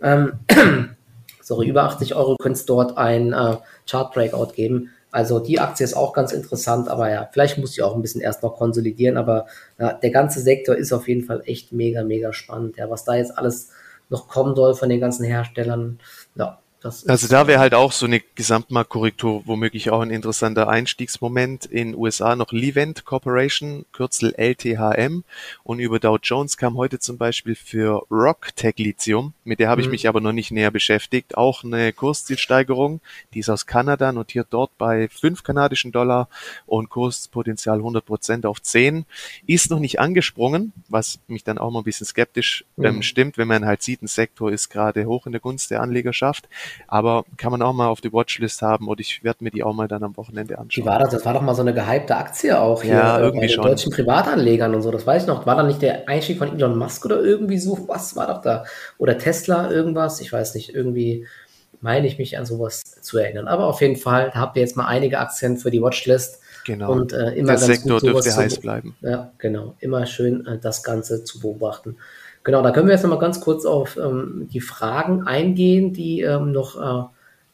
Ähm, 0.00 0.34
sorry, 1.42 1.68
über 1.68 1.82
80 1.82 2.14
Euro 2.14 2.36
könnt 2.36 2.56
es 2.56 2.66
dort 2.66 2.96
ein 2.96 3.32
äh, 3.32 3.56
Chart 3.86 4.12
Breakout 4.14 4.52
geben. 4.54 4.90
Also 5.12 5.40
die 5.40 5.60
Aktie 5.60 5.84
ist 5.84 5.94
auch 5.94 6.14
ganz 6.14 6.32
interessant, 6.32 6.88
aber 6.88 7.10
ja, 7.10 7.28
vielleicht 7.30 7.58
muss 7.58 7.74
sie 7.74 7.82
auch 7.82 7.94
ein 7.94 8.00
bisschen 8.00 8.22
erst 8.22 8.42
noch 8.42 8.56
konsolidieren, 8.56 9.18
aber 9.18 9.46
ja, 9.78 9.92
der 9.92 10.10
ganze 10.10 10.40
Sektor 10.40 10.74
ist 10.74 10.90
auf 10.92 11.06
jeden 11.06 11.22
Fall 11.22 11.42
echt 11.44 11.70
mega, 11.70 12.02
mega 12.02 12.32
spannend. 12.32 12.78
Ja, 12.78 12.88
was 12.88 13.04
da 13.04 13.14
jetzt 13.14 13.36
alles 13.36 13.68
noch 14.08 14.26
kommen 14.26 14.56
soll 14.56 14.74
von 14.74 14.88
den 14.88 15.00
ganzen 15.00 15.24
Herstellern, 15.24 15.98
ja, 16.34 16.61
also 16.84 17.28
da 17.28 17.46
wäre 17.46 17.60
halt 17.60 17.74
auch 17.74 17.92
so 17.92 18.06
eine 18.06 18.20
Gesamtmarktkorrektur 18.20 19.46
womöglich 19.46 19.90
auch 19.90 20.00
ein 20.00 20.10
interessanter 20.10 20.68
Einstiegsmoment. 20.68 21.66
In 21.66 21.94
USA 21.94 22.36
noch 22.36 22.52
Levent 22.52 23.04
Corporation, 23.04 23.84
Kürzel 23.92 24.34
LTHM. 24.36 25.24
Und 25.64 25.78
über 25.78 25.98
Dow 25.98 26.18
Jones 26.22 26.56
kam 26.56 26.76
heute 26.76 26.98
zum 26.98 27.18
Beispiel 27.18 27.54
für 27.54 28.06
Rock 28.10 28.54
Tech 28.56 28.74
Lithium, 28.78 29.34
mit 29.44 29.60
der 29.60 29.68
habe 29.68 29.80
ich 29.80 29.86
mhm. 29.86 29.92
mich 29.92 30.08
aber 30.08 30.20
noch 30.20 30.32
nicht 30.32 30.50
näher 30.50 30.70
beschäftigt, 30.70 31.36
auch 31.36 31.64
eine 31.64 31.92
Kurszielsteigerung. 31.92 33.00
Die 33.34 33.40
ist 33.40 33.48
aus 33.48 33.66
Kanada, 33.66 34.12
notiert 34.12 34.48
dort 34.50 34.76
bei 34.78 35.08
5 35.08 35.42
kanadischen 35.42 35.92
Dollar 35.92 36.28
und 36.66 36.88
Kurspotenzial 36.90 37.78
100 37.78 38.04
Prozent 38.04 38.46
auf 38.46 38.60
10. 38.60 39.04
Ist 39.46 39.70
noch 39.70 39.78
nicht 39.78 40.00
angesprungen, 40.00 40.72
was 40.88 41.20
mich 41.26 41.44
dann 41.44 41.58
auch 41.58 41.70
mal 41.70 41.80
ein 41.80 41.84
bisschen 41.84 42.06
skeptisch 42.06 42.64
ähm, 42.78 42.96
mhm. 42.96 43.02
stimmt, 43.02 43.38
wenn 43.38 43.48
man 43.48 43.64
halt 43.64 43.82
sieht, 43.82 44.02
ein 44.02 44.06
Sektor 44.06 44.50
ist 44.50 44.68
gerade 44.68 45.06
hoch 45.06 45.26
in 45.26 45.32
der 45.32 45.40
Gunst 45.40 45.70
der 45.70 45.82
Anlegerschaft. 45.82 46.48
Aber 46.88 47.24
kann 47.36 47.52
man 47.52 47.62
auch 47.62 47.72
mal 47.72 47.88
auf 47.88 48.00
die 48.00 48.12
Watchlist 48.12 48.62
haben 48.62 48.88
oder 48.88 49.00
ich 49.00 49.22
werde 49.24 49.44
mir 49.44 49.50
die 49.50 49.62
auch 49.62 49.74
mal 49.74 49.88
dann 49.88 50.02
am 50.02 50.16
Wochenende 50.16 50.58
anschauen. 50.58 50.84
Wie 50.84 50.88
war 50.88 50.98
das? 50.98 51.10
Das 51.10 51.24
war 51.24 51.34
doch 51.34 51.42
mal 51.42 51.54
so 51.54 51.62
eine 51.62 51.74
gehypte 51.74 52.16
Aktie 52.16 52.58
auch 52.58 52.82
hier 52.82 52.94
Ja, 52.94 53.18
äh, 53.18 53.22
irgendwie 53.22 53.40
bei 53.40 53.46
den 53.46 53.54
schon. 53.54 53.64
deutschen 53.64 53.92
Privatanlegern 53.92 54.74
und 54.74 54.82
so. 54.82 54.90
Das 54.90 55.06
weiß 55.06 55.22
ich 55.22 55.28
noch. 55.28 55.46
War 55.46 55.56
da 55.56 55.62
nicht 55.62 55.82
der 55.82 56.08
Einstieg 56.08 56.38
von 56.38 56.54
Elon 56.54 56.78
Musk 56.78 57.04
oder 57.04 57.20
irgendwie 57.20 57.58
so? 57.58 57.88
Was 57.88 58.16
war 58.16 58.26
doch 58.28 58.40
da? 58.42 58.64
Oder 58.98 59.18
Tesla 59.18 59.70
irgendwas? 59.70 60.20
Ich 60.20 60.32
weiß 60.32 60.54
nicht. 60.54 60.74
Irgendwie 60.74 61.26
meine 61.80 62.06
ich 62.06 62.18
mich 62.18 62.38
an 62.38 62.46
sowas 62.46 62.82
zu 63.00 63.18
erinnern. 63.18 63.48
Aber 63.48 63.66
auf 63.66 63.80
jeden 63.80 63.96
Fall 63.96 64.32
habt 64.34 64.56
ihr 64.56 64.62
jetzt 64.62 64.76
mal 64.76 64.86
einige 64.86 65.18
Aktien 65.18 65.56
für 65.56 65.70
die 65.70 65.82
Watchlist. 65.82 66.40
Genau. 66.64 66.92
Und 66.92 67.12
äh, 67.12 67.30
immer 67.30 67.56
Der 67.56 67.56
ganz 67.56 67.66
Sektor 67.66 68.00
gut, 68.00 68.08
dürfte 68.08 68.36
heiß 68.36 68.60
bleiben. 68.60 68.94
Ja, 69.00 69.32
genau. 69.38 69.74
Immer 69.80 70.06
schön 70.06 70.46
äh, 70.46 70.58
das 70.58 70.84
Ganze 70.84 71.24
zu 71.24 71.40
beobachten. 71.40 71.96
Genau, 72.44 72.62
da 72.62 72.72
können 72.72 72.88
wir 72.88 72.94
jetzt 72.94 73.02
nochmal 73.02 73.18
ganz 73.18 73.40
kurz 73.40 73.64
auf 73.64 73.96
ähm, 73.96 74.48
die 74.52 74.60
Fragen 74.60 75.26
eingehen, 75.26 75.92
die 75.92 76.22
ähm, 76.22 76.52
noch 76.52 76.76
äh, 76.80 77.08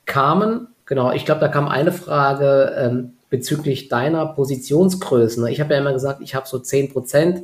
kamen. 0.06 0.68
Genau, 0.86 1.12
ich 1.12 1.26
glaube, 1.26 1.40
da 1.40 1.48
kam 1.48 1.68
eine 1.68 1.92
Frage 1.92 2.74
ähm, 2.78 3.12
bezüglich 3.28 3.88
deiner 3.88 4.24
Positionsgrößen. 4.26 5.46
Ich 5.48 5.60
habe 5.60 5.74
ja 5.74 5.80
immer 5.80 5.92
gesagt, 5.92 6.20
ich 6.22 6.34
habe 6.34 6.48
so 6.48 6.56
10% 6.56 7.42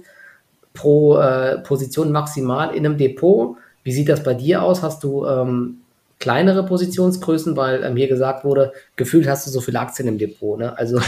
pro 0.73 1.19
äh, 1.19 1.59
Position 1.59 2.11
maximal 2.11 2.75
in 2.75 2.87
einem 2.87 2.97
Depot. 2.97 3.57
Wie 3.83 3.93
sieht 3.93 4.09
das 4.09 4.23
bei 4.23 4.33
dir 4.33 4.63
aus? 4.63 4.83
Hast 4.83 5.05
du 5.05 5.27
ähm, 5.27 5.81
kleinere 6.19 6.65
Positionsgrößen, 6.65 7.55
weil 7.57 7.85
ähm, 7.85 7.97
hier 7.97 8.09
gesagt 8.09 8.45
wurde, 8.45 8.73
gefühlt 8.97 9.29
hast 9.29 9.47
du 9.47 9.51
so 9.51 9.61
viele 9.61 9.81
Aktien 9.81 10.09
im 10.09 10.17
Depot, 10.17 10.59
ne? 10.59 10.77
Also 10.79 10.99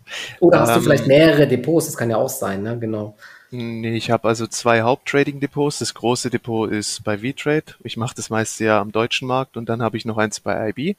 oder 0.40 0.60
hast 0.60 0.70
du 0.70 0.78
Ähm, 0.78 0.82
vielleicht 0.82 1.06
mehrere 1.08 1.48
Depots? 1.48 1.86
Das 1.86 1.96
kann 1.96 2.10
ja 2.10 2.16
auch 2.16 2.28
sein, 2.28 2.62
ne? 2.62 2.78
Genau. 2.78 3.16
Nee, 3.52 3.96
ich 3.96 4.10
habe 4.10 4.26
also 4.26 4.48
zwei 4.48 4.82
Haupttrading-Depots. 4.82 5.78
Das 5.78 5.94
große 5.94 6.30
Depot 6.30 6.68
ist 6.68 7.04
bei 7.04 7.18
V-Trade. 7.18 7.76
Ich 7.84 7.96
mache 7.96 8.16
das 8.16 8.28
meiste 8.28 8.64
ja 8.64 8.80
am 8.80 8.90
deutschen 8.90 9.28
Markt 9.28 9.56
und 9.56 9.68
dann 9.68 9.82
habe 9.82 9.96
ich 9.96 10.04
noch 10.04 10.18
eins 10.18 10.40
bei 10.40 10.70
IB. 10.70 10.96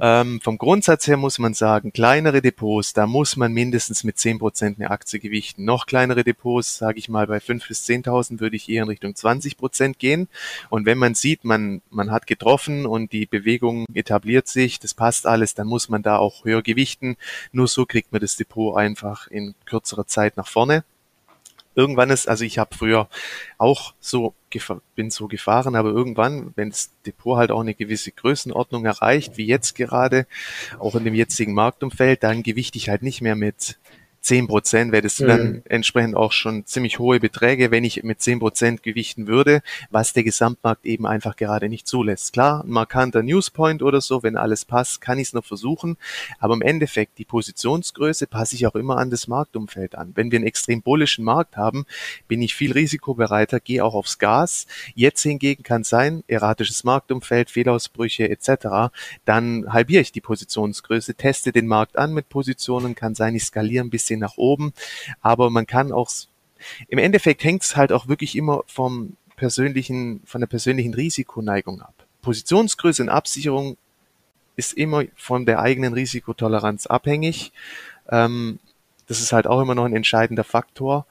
Ähm, 0.00 0.40
vom 0.40 0.56
Grundsatz 0.56 1.06
her 1.06 1.18
muss 1.18 1.38
man 1.38 1.52
sagen, 1.52 1.92
kleinere 1.92 2.40
Depots, 2.40 2.94
da 2.94 3.06
muss 3.06 3.36
man 3.36 3.52
mindestens 3.52 4.04
mit 4.04 4.16
10% 4.16 4.76
eine 4.76 4.90
Aktie 4.90 5.20
gewichten. 5.20 5.66
Noch 5.66 5.84
kleinere 5.84 6.24
Depots, 6.24 6.78
sage 6.78 6.98
ich 6.98 7.10
mal, 7.10 7.26
bei 7.26 7.38
5.000 7.38 7.68
bis 7.68 7.84
10.000 7.86 8.40
würde 8.40 8.56
ich 8.56 8.70
eher 8.70 8.84
in 8.84 8.88
Richtung 8.88 9.12
20% 9.12 9.98
gehen. 9.98 10.28
Und 10.70 10.86
wenn 10.86 10.96
man 10.96 11.14
sieht, 11.14 11.44
man, 11.44 11.82
man 11.90 12.10
hat 12.10 12.26
getroffen 12.26 12.86
und 12.86 13.12
die 13.12 13.26
Bewegung 13.26 13.84
etabliert 13.92 14.48
sich, 14.48 14.78
das 14.78 14.94
passt 14.94 15.26
alles, 15.26 15.54
dann 15.54 15.66
muss 15.66 15.90
man 15.90 16.02
da 16.02 16.16
auch 16.16 16.46
höher 16.46 16.62
gewichten. 16.62 17.18
Nur 17.52 17.68
so 17.68 17.84
kriegt 17.84 18.12
man 18.12 18.22
das 18.22 18.36
Depot 18.36 18.78
einfach 18.78 19.26
in 19.26 19.54
kürzerer 19.66 20.06
Zeit 20.06 20.38
nach 20.38 20.48
vorne 20.48 20.84
irgendwann 21.74 22.10
ist, 22.10 22.28
also 22.28 22.44
ich 22.44 22.58
habe 22.58 22.76
früher 22.76 23.08
auch 23.58 23.94
so 24.00 24.34
bin 24.96 25.10
so 25.10 25.28
gefahren, 25.28 25.76
aber 25.76 25.90
irgendwann, 25.90 26.52
wenn 26.56 26.70
das 26.70 26.90
Depot 27.06 27.38
halt 27.38 27.50
auch 27.52 27.60
eine 27.60 27.74
gewisse 27.74 28.10
Größenordnung 28.10 28.84
erreicht, 28.84 29.36
wie 29.36 29.46
jetzt 29.46 29.74
gerade, 29.74 30.26
auch 30.78 30.96
in 30.96 31.04
dem 31.04 31.14
jetzigen 31.14 31.54
Marktumfeld, 31.54 32.22
dann 32.24 32.42
gewichte 32.42 32.76
ich 32.76 32.88
halt 32.88 33.02
nicht 33.02 33.20
mehr 33.20 33.36
mit 33.36 33.78
10 34.20 34.48
Prozent, 34.48 34.92
weil 34.92 35.02
das 35.02 35.16
sind 35.16 35.28
dann 35.28 35.42
Mhm. 35.52 35.62
entsprechend 35.64 36.14
auch 36.16 36.32
schon 36.32 36.66
ziemlich 36.66 36.98
hohe 36.98 37.20
Beträge, 37.20 37.70
wenn 37.70 37.84
ich 37.84 38.02
mit 38.02 38.20
10 38.20 38.38
Prozent 38.38 38.82
gewichten 38.82 39.26
würde, 39.26 39.62
was 39.90 40.12
der 40.12 40.24
Gesamtmarkt 40.24 40.84
eben 40.84 41.06
einfach 41.06 41.36
gerade 41.36 41.68
nicht 41.68 41.86
zulässt. 41.86 42.32
Klar, 42.34 42.62
ein 42.64 42.70
markanter 42.70 43.22
Newspoint 43.22 43.82
oder 43.82 44.00
so, 44.00 44.22
wenn 44.22 44.36
alles 44.36 44.64
passt, 44.64 45.00
kann 45.00 45.18
ich 45.18 45.28
es 45.28 45.32
noch 45.32 45.44
versuchen, 45.44 45.96
aber 46.38 46.54
im 46.54 46.62
Endeffekt, 46.62 47.18
die 47.18 47.24
Positionsgröße 47.24 48.26
passe 48.26 48.56
ich 48.56 48.66
auch 48.66 48.74
immer 48.74 48.98
an 48.98 49.10
das 49.10 49.26
Marktumfeld 49.26 49.94
an. 49.94 50.12
Wenn 50.14 50.30
wir 50.30 50.38
einen 50.38 50.46
extrem 50.46 50.82
bullischen 50.82 51.24
Markt 51.24 51.56
haben, 51.56 51.86
bin 52.28 52.42
ich 52.42 52.54
viel 52.54 52.72
risikobereiter, 52.72 53.58
gehe 53.60 53.84
auch 53.84 53.94
aufs 53.94 54.18
Gas. 54.18 54.66
Jetzt 54.94 55.22
hingegen 55.22 55.62
kann 55.62 55.84
sein, 55.84 56.24
erratisches 56.26 56.84
Marktumfeld, 56.84 57.50
Fehlausbrüche 57.50 58.28
etc., 58.28 58.90
dann 59.24 59.72
halbiere 59.72 60.02
ich 60.02 60.12
die 60.12 60.20
Positionsgröße, 60.20 61.14
teste 61.14 61.52
den 61.52 61.66
Markt 61.66 61.96
an 61.96 62.12
mit 62.12 62.28
Positionen, 62.28 62.94
kann 62.94 63.14
sein, 63.14 63.34
ich 63.34 63.44
skaliere 63.44 63.84
ein 63.84 63.90
bisschen 63.90 64.09
nach 64.18 64.36
oben, 64.36 64.72
aber 65.20 65.50
man 65.50 65.66
kann 65.66 65.92
auch, 65.92 66.10
im 66.88 66.98
Endeffekt 66.98 67.44
hängt 67.44 67.62
es 67.62 67.76
halt 67.76 67.92
auch 67.92 68.08
wirklich 68.08 68.36
immer 68.36 68.62
vom 68.66 69.16
persönlichen, 69.36 70.20
von 70.24 70.40
der 70.40 70.48
persönlichen 70.48 70.94
Risikoneigung 70.94 71.80
ab. 71.80 71.94
Positionsgröße 72.22 73.02
und 73.02 73.08
Absicherung 73.08 73.76
ist 74.56 74.74
immer 74.74 75.04
von 75.16 75.46
der 75.46 75.60
eigenen 75.60 75.94
Risikotoleranz 75.94 76.86
abhängig. 76.86 77.52
Ähm, 78.10 78.58
das 79.06 79.20
ist 79.20 79.32
halt 79.32 79.46
auch 79.46 79.60
immer 79.60 79.74
noch 79.74 79.84
ein 79.86 79.96
entscheidender 79.96 80.44
Faktor. 80.44 81.06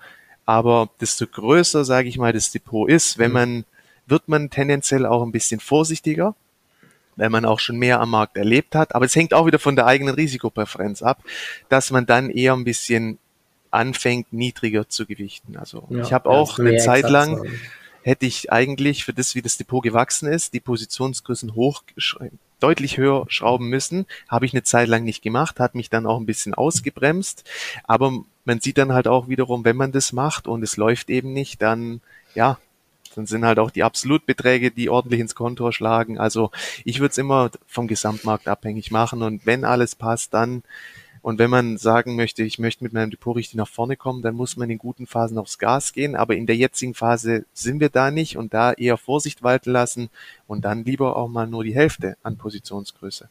Aber 0.45 0.89
desto 1.01 1.25
größer, 1.27 1.83
sage 1.85 2.09
ich 2.09 2.17
mal, 2.17 2.33
das 2.33 2.51
Depot 2.51 2.89
ist, 2.89 3.17
wenn 3.17 3.31
Mhm. 3.31 3.33
man, 3.33 3.65
wird 4.05 4.27
man 4.27 4.49
tendenziell 4.49 5.05
auch 5.05 5.23
ein 5.23 5.31
bisschen 5.31 5.59
vorsichtiger, 5.59 6.35
weil 7.19 7.29
man 7.29 7.45
auch 7.45 7.59
schon 7.59 7.77
mehr 7.77 7.99
am 7.99 8.09
Markt 8.11 8.37
erlebt 8.37 8.75
hat. 8.75 8.95
Aber 8.95 9.05
es 9.05 9.15
hängt 9.15 9.33
auch 9.33 9.45
wieder 9.45 9.59
von 9.59 9.75
der 9.75 9.85
eigenen 9.85 10.15
Risikopräferenz 10.15 11.01
ab, 11.01 11.21
dass 11.69 11.91
man 11.91 12.05
dann 12.05 12.29
eher 12.29 12.53
ein 12.53 12.63
bisschen 12.63 13.19
anfängt, 13.71 14.33
niedriger 14.33 14.89
zu 14.89 15.05
gewichten. 15.05 15.57
Also 15.57 15.85
Ja, 15.89 16.01
ich 16.01 16.13
habe 16.13 16.29
auch 16.29 16.57
man 16.57 16.67
eine 16.67 16.77
Zeit 16.77 17.09
lang, 17.09 17.37
sagen. 17.37 17.59
hätte 18.01 18.25
ich 18.25 18.51
eigentlich 18.51 19.05
für 19.05 19.13
das, 19.13 19.35
wie 19.35 19.41
das 19.41 19.57
Depot 19.57 19.83
gewachsen 19.83 20.27
ist, 20.27 20.53
die 20.53 20.59
Positionsgrößen 20.59 21.53
hoch, 21.53 21.83
deutlich 22.59 22.97
höher 22.97 23.25
schrauben 23.29 23.69
müssen. 23.69 24.05
Habe 24.27 24.45
ich 24.45 24.53
eine 24.53 24.63
Zeit 24.63 24.87
lang 24.87 25.03
nicht 25.03 25.21
gemacht, 25.21 25.59
hat 25.59 25.75
mich 25.75 25.89
dann 25.89 26.05
auch 26.05 26.19
ein 26.19 26.25
bisschen 26.25 26.53
ausgebremst. 26.53 27.43
Aber 27.83 28.11
man 28.45 28.59
sieht 28.59 28.77
dann 28.77 28.93
halt 28.93 29.07
auch 29.07 29.27
wiederum, 29.27 29.65
wenn 29.65 29.75
man 29.77 29.91
das 29.91 30.13
macht 30.13 30.47
und 30.47 30.63
es 30.63 30.77
läuft 30.77 31.09
eben 31.09 31.33
nicht, 31.33 31.61
dann, 31.61 32.01
ja, 32.33 32.57
dann 33.19 33.25
sind 33.25 33.45
halt 33.45 33.59
auch 33.59 33.69
die 33.69 33.83
Absolutbeträge, 33.83 34.71
die 34.71 34.89
ordentlich 34.89 35.19
ins 35.19 35.35
Konto 35.35 35.71
schlagen. 35.71 36.17
Also 36.17 36.51
ich 36.85 36.99
würde 36.99 37.11
es 37.11 37.17
immer 37.17 37.51
vom 37.67 37.87
Gesamtmarkt 37.87 38.47
abhängig 38.47 38.91
machen 38.91 39.21
und 39.21 39.45
wenn 39.45 39.65
alles 39.65 39.95
passt, 39.95 40.33
dann 40.33 40.63
und 41.21 41.37
wenn 41.37 41.49
man 41.49 41.77
sagen 41.77 42.15
möchte, 42.15 42.43
ich 42.43 42.59
möchte 42.59 42.81
mit 42.81 42.93
meinem 42.93 43.11
Depot 43.11 43.35
richtig 43.35 43.55
nach 43.55 43.67
vorne 43.67 43.97
kommen, 43.97 44.21
dann 44.21 44.35
muss 44.35 44.55
man 44.55 44.69
in 44.69 44.77
guten 44.77 45.05
Phasen 45.05 45.37
aufs 45.37 45.59
Gas 45.59 45.91
gehen. 45.91 46.15
Aber 46.15 46.33
in 46.37 46.45
der 46.45 46.55
jetzigen 46.55 46.93
Phase 46.93 47.43
sind 47.53 47.81
wir 47.81 47.89
da 47.89 48.09
nicht 48.09 48.37
und 48.37 48.53
da 48.53 48.71
eher 48.71 48.95
Vorsicht 48.95 49.43
walten 49.43 49.71
lassen 49.71 50.09
und 50.47 50.63
dann 50.63 50.85
lieber 50.85 51.17
auch 51.17 51.27
mal 51.27 51.45
nur 51.45 51.65
die 51.65 51.75
Hälfte 51.75 52.15
an 52.23 52.37
Positionsgröße. 52.37 53.27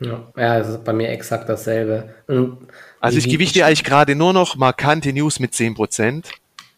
Ja, 0.00 0.28
ja, 0.36 0.58
das 0.60 0.68
ist 0.68 0.84
bei 0.84 0.92
mir 0.92 1.08
exakt 1.08 1.48
dasselbe. 1.48 2.14
Und 2.28 2.68
Also 3.00 3.18
ich 3.18 3.28
gewichte 3.28 3.64
eigentlich 3.64 3.82
gerade 3.82 4.14
nur 4.14 4.32
noch 4.32 4.54
markante 4.54 5.12
News 5.12 5.40
mit 5.40 5.54
10 5.54 5.74
Prozent 5.74 6.30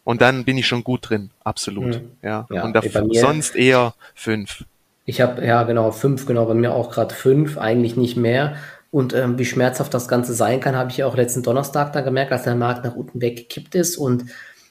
und 0.05 0.21
dann 0.23 0.45
bin 0.45 0.59
ich 0.59 0.67
schon 0.67 0.85
gut 0.85 1.11
drin. 1.11 1.31
Absolut. 1.45 2.01
Mhm. 2.01 2.11
Ja. 2.23 2.47
Ja, 2.51 2.65
und 2.65 2.73
bei 2.73 2.81
dav- 2.81 3.07
mir- 3.07 3.21
sonst 3.21 3.57
eher 3.57 3.95
fünf. 4.15 4.65
Ich 5.05 5.21
habe, 5.21 5.45
ja 5.45 5.63
genau, 5.65 5.91
fünf, 5.91 6.27
genau, 6.27 6.47
bei 6.47 6.55
mir 6.55 6.73
auch 6.73 6.91
gerade 6.91 7.15
fünf, 7.15 7.59
eigentlich 7.59 7.97
nicht 7.97 8.17
mehr. 8.17 8.55
Und 8.93 9.15
ähm, 9.15 9.39
wie 9.39 9.45
schmerzhaft 9.45 9.95
das 9.95 10.09
Ganze 10.09 10.35
sein 10.35 10.61
kann, 10.61 10.75
habe 10.77 10.91
ich 10.91 10.97
ja 10.99 11.07
auch 11.07 11.17
letzten 11.17 11.43
Donnerstag 11.43 11.93
da 11.93 12.01
gemerkt, 12.01 12.33
als 12.33 12.43
der 12.43 12.55
Markt 12.57 12.85
nach 12.85 12.97
unten 12.97 13.21
weggekippt 13.21 13.75
ist. 13.77 13.97
Und 13.97 14.25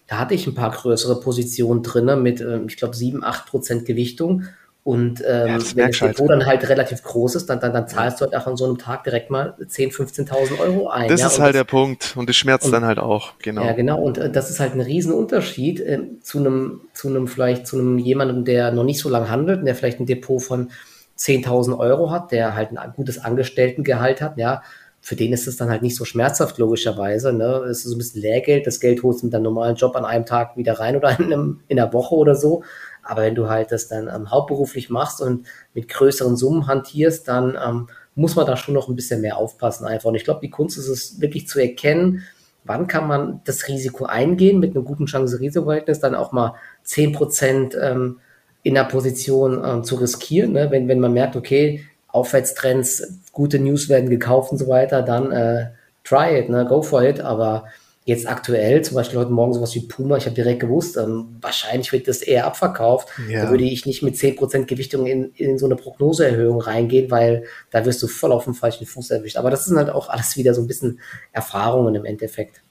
da 0.08 0.18
hatte 0.20 0.34
ich 0.34 0.46
ein 0.48 0.56
paar 0.56 0.72
größere 0.72 1.20
Positionen 1.22 1.84
drinne 1.84 2.16
mit, 2.16 2.42
ähm, 2.42 2.66
ich 2.68 2.78
glaube, 2.78 2.96
sieben, 2.96 3.24
acht 3.24 3.46
Prozent 3.48 3.86
Gewichtung. 3.86 4.44
Und 4.90 5.22
ähm, 5.24 5.48
Ja, 5.48 5.54
das 5.60 5.76
wenn 5.76 5.92
das 5.92 6.02
halt. 6.02 6.18
Depot 6.18 6.32
dann 6.32 6.48
halt 6.48 6.68
relativ 6.68 7.04
groß 7.04 7.36
ist, 7.36 7.46
dann, 7.48 7.60
dann, 7.60 7.74
dann 7.74 7.88
zahlst 7.88 8.20
du 8.20 8.26
halt 8.26 8.36
auch 8.36 8.48
an 8.48 8.58
so 8.58 8.66
einem 8.66 8.80
Tag 8.80 9.04
direkt 9.04 9.30
mal 9.30 9.54
10.000, 9.62 9.94
15.000 10.28 10.60
Euro 10.60 10.88
ein. 10.88 11.08
Das 11.08 11.22
ja? 11.22 11.28
ist 11.28 11.38
Und 11.38 11.44
halt 11.44 11.54
der 11.54 11.64
Punkt 11.64 12.16
und 12.18 12.28
das 12.28 12.36
schmerzt 12.36 12.66
und- 12.66 12.72
dann 12.72 12.84
halt 12.86 12.98
auch. 12.98 13.34
Genau. 13.38 13.64
Ja, 13.66 13.74
genau. 13.74 14.02
Und 14.02 14.18
äh, 14.18 14.32
das 14.32 14.50
ist 14.50 14.60
halt 14.60 14.74
ein 14.74 14.82
Riesenunterschied 14.82 15.80
äh, 15.82 16.00
zu 16.24 16.40
einem, 16.40 16.82
zu 16.94 17.08
einem 17.08 17.28
vielleicht 17.28 17.68
zu 17.68 17.78
einem 17.78 18.00
jemandem, 18.00 18.46
der 18.46 18.72
noch 18.72 18.84
nicht 18.84 19.00
so 19.00 19.10
lange 19.10 19.30
handelt 19.30 19.60
und 19.60 19.66
der 19.66 19.76
vielleicht 19.76 20.00
ein 20.00 20.08
Depot 20.08 20.42
von 20.42 20.72
10.000 21.20 21.78
Euro 21.78 22.10
hat, 22.10 22.32
der 22.32 22.56
halt 22.56 22.76
ein 22.76 22.94
gutes 22.96 23.20
Angestelltengehalt 23.20 24.24
hat, 24.24 24.40
ja. 24.40 24.64
Für 25.02 25.16
den 25.16 25.32
ist 25.32 25.48
es 25.48 25.56
dann 25.56 25.70
halt 25.70 25.82
nicht 25.82 25.96
so 25.96 26.04
schmerzhaft, 26.04 26.58
logischerweise. 26.58 27.32
Ne? 27.32 27.46
Es 27.70 27.80
ist 27.80 27.84
so 27.86 27.96
ein 27.96 28.00
bisschen 28.00 28.22
Lehrgeld. 28.22 28.68
Das 28.68 28.82
Geld 28.82 29.02
holst 29.02 29.22
du 29.22 29.28
mit 29.28 29.34
deinem 29.34 29.44
normalen 29.44 29.76
Job 29.78 29.96
an 29.96 30.04
einem 30.04 30.26
Tag 30.26 30.58
wieder 30.58 30.78
rein 30.78 30.98
oder 30.98 31.10
in, 31.20 31.26
einem, 31.32 31.60
in 31.70 31.80
einer 31.80 31.94
Woche 31.94 32.16
oder 32.16 32.36
so. 32.36 32.64
Aber 33.10 33.24
wenn 33.24 33.34
du 33.34 33.50
halt 33.50 33.72
das 33.72 33.88
dann 33.88 34.08
ähm, 34.08 34.30
hauptberuflich 34.30 34.92
machst 34.92 35.20
und 35.20 35.48
mit 35.74 35.90
größeren 35.90 36.38
Summen 36.38 36.68
hantierst, 36.68 37.28
dann 37.28 37.58
ähm, 37.62 37.88
muss 38.14 38.36
man 38.36 38.46
da 38.46 38.56
schon 38.56 38.76
noch 38.76 38.88
ein 38.88 38.96
bisschen 38.96 39.22
mehr 39.22 39.38
aufpassen 39.38 39.88
einfach. 39.88 40.10
Und 40.10 40.16
ich 40.16 40.24
glaube, 40.24 40.42
die 40.44 40.52
Kunst 40.52 40.78
ist 40.78 40.88
es 40.88 41.20
wirklich 41.20 41.48
zu 41.48 41.60
erkennen, 41.60 42.22
wann 42.66 42.86
kann 42.86 43.08
man 43.08 43.42
das 43.46 43.68
Risiko 43.68 44.06
eingehen 44.06 44.60
mit 44.60 44.76
einem 44.76 44.86
guten 44.86 45.08
Chance-Risiko-Verhältnis, 45.08 46.00
dann 46.00 46.14
auch 46.14 46.34
mal 46.34 46.54
10% 46.86 47.76
ähm, 47.80 48.20
in 48.62 48.76
der 48.76 48.84
Position 48.84 49.60
ähm, 49.66 49.84
zu 49.84 49.96
riskieren. 49.96 50.52
Ne? 50.52 50.70
Wenn, 50.70 50.88
wenn 50.88 51.00
man 51.00 51.14
merkt, 51.14 51.36
okay, 51.36 51.84
Aufwärtstrends, 52.10 53.22
gute 53.32 53.58
News 53.58 53.90
werden 53.90 54.12
gekauft 54.12 54.52
und 54.52 54.60
so 54.60 54.68
weiter, 54.68 55.02
dann 55.02 55.32
äh, 55.32 55.72
try 56.04 56.38
it, 56.38 56.50
ne? 56.50 56.68
go 56.68 56.84
for 56.84 57.02
it. 57.02 57.22
Aber 57.22 57.66
jetzt 58.10 58.28
aktuell, 58.28 58.82
zum 58.82 58.96
Beispiel 58.96 59.20
heute 59.20 59.32
Morgen 59.32 59.54
sowas 59.54 59.74
wie 59.76 59.82
Puma, 59.82 60.18
ich 60.18 60.26
habe 60.26 60.36
direkt 60.36 60.60
gewusst, 60.60 60.98
ähm, 60.98 61.38
wahrscheinlich 61.42 61.92
wird 61.92 62.08
das 62.08 62.22
eher 62.22 62.46
abverkauft. 62.46 63.08
Ja. 63.30 63.46
Da 63.46 63.52
würde 63.52 63.64
ich 63.64 63.86
nicht 63.86 64.04
mit 64.04 64.16
10% 64.16 64.66
Gewichtung 64.66 65.06
in, 65.06 65.32
in 65.36 65.58
so 65.58 65.68
eine 65.68 65.76
Prognoseerhöhung 65.76 66.60
reingehen, 66.60 67.12
weil 67.12 67.44
da 67.70 67.86
wirst 67.86 68.02
du 68.04 68.08
voll 68.08 68.32
auf 68.32 68.46
dem 68.46 68.56
falschen 68.56 68.86
Fuß 68.86 69.12
erwischt. 69.12 69.38
Aber 69.38 69.52
das 69.52 69.66
sind 69.66 69.78
halt 69.78 69.90
auch 69.90 70.10
alles 70.10 70.36
wieder 70.38 70.54
so 70.54 70.62
ein 70.62 70.68
bisschen 70.68 71.00
Erfahrungen 71.32 71.96
im 71.96 72.06
Endeffekt. 72.06 72.64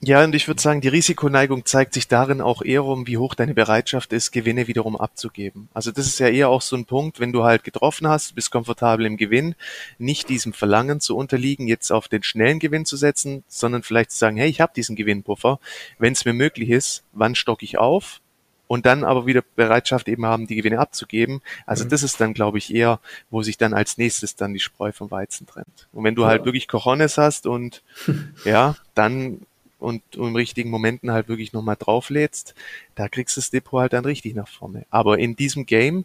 Ja, 0.00 0.22
und 0.22 0.34
ich 0.34 0.46
würde 0.46 0.60
sagen, 0.60 0.82
die 0.82 0.88
Risikoneigung 0.88 1.64
zeigt 1.64 1.94
sich 1.94 2.06
darin 2.06 2.42
auch 2.42 2.60
eher 2.60 2.84
um, 2.84 3.06
wie 3.06 3.16
hoch 3.16 3.34
deine 3.34 3.54
Bereitschaft 3.54 4.12
ist, 4.12 4.30
Gewinne 4.30 4.66
wiederum 4.66 4.94
abzugeben. 4.94 5.68
Also 5.72 5.90
das 5.90 6.06
ist 6.06 6.18
ja 6.18 6.28
eher 6.28 6.50
auch 6.50 6.60
so 6.60 6.76
ein 6.76 6.84
Punkt, 6.84 7.18
wenn 7.18 7.32
du 7.32 7.44
halt 7.44 7.64
getroffen 7.64 8.06
hast, 8.06 8.34
bist 8.34 8.50
komfortabel 8.50 9.06
im 9.06 9.16
Gewinn, 9.16 9.54
nicht 9.98 10.28
diesem 10.28 10.52
Verlangen 10.52 11.00
zu 11.00 11.16
unterliegen, 11.16 11.66
jetzt 11.66 11.90
auf 11.90 12.08
den 12.08 12.22
schnellen 12.22 12.58
Gewinn 12.58 12.84
zu 12.84 12.96
setzen, 12.98 13.42
sondern 13.48 13.82
vielleicht 13.82 14.10
zu 14.10 14.18
sagen, 14.18 14.36
hey, 14.36 14.50
ich 14.50 14.60
habe 14.60 14.72
diesen 14.76 14.96
Gewinnpuffer, 14.96 15.60
wenn 15.98 16.12
es 16.12 16.26
mir 16.26 16.34
möglich 16.34 16.68
ist, 16.68 17.02
wann 17.12 17.34
stocke 17.34 17.64
ich 17.64 17.78
auf? 17.78 18.20
Und 18.68 18.84
dann 18.84 19.04
aber 19.04 19.26
wieder 19.26 19.44
Bereitschaft 19.54 20.08
eben 20.08 20.26
haben, 20.26 20.46
die 20.46 20.56
Gewinne 20.56 20.80
abzugeben. 20.80 21.40
Also 21.66 21.84
mhm. 21.84 21.88
das 21.88 22.02
ist 22.02 22.20
dann, 22.20 22.34
glaube 22.34 22.58
ich, 22.58 22.74
eher, 22.74 23.00
wo 23.30 23.42
sich 23.42 23.56
dann 23.58 23.72
als 23.72 23.96
nächstes 23.96 24.34
dann 24.36 24.52
die 24.52 24.60
Spreu 24.60 24.92
vom 24.92 25.10
Weizen 25.10 25.46
trennt. 25.46 25.88
Und 25.92 26.04
wenn 26.04 26.16
du 26.16 26.24
halt 26.24 26.32
ja. 26.32 26.38
halt 26.38 26.44
wirklich 26.46 26.68
Cojones 26.68 27.16
hast 27.16 27.46
und 27.46 27.82
ja, 28.44 28.74
dann 28.94 29.40
und 29.78 30.02
im 30.14 30.34
richtigen 30.34 30.70
Momenten 30.70 31.10
halt 31.10 31.28
wirklich 31.28 31.52
nochmal 31.52 31.76
drauflädst, 31.78 32.54
da 32.94 33.08
kriegst 33.08 33.36
du 33.36 33.40
das 33.40 33.50
Depot 33.50 33.80
halt 33.80 33.92
dann 33.92 34.04
richtig 34.04 34.34
nach 34.34 34.48
vorne. 34.48 34.86
Aber 34.90 35.18
in 35.18 35.36
diesem 35.36 35.66
Game 35.66 36.04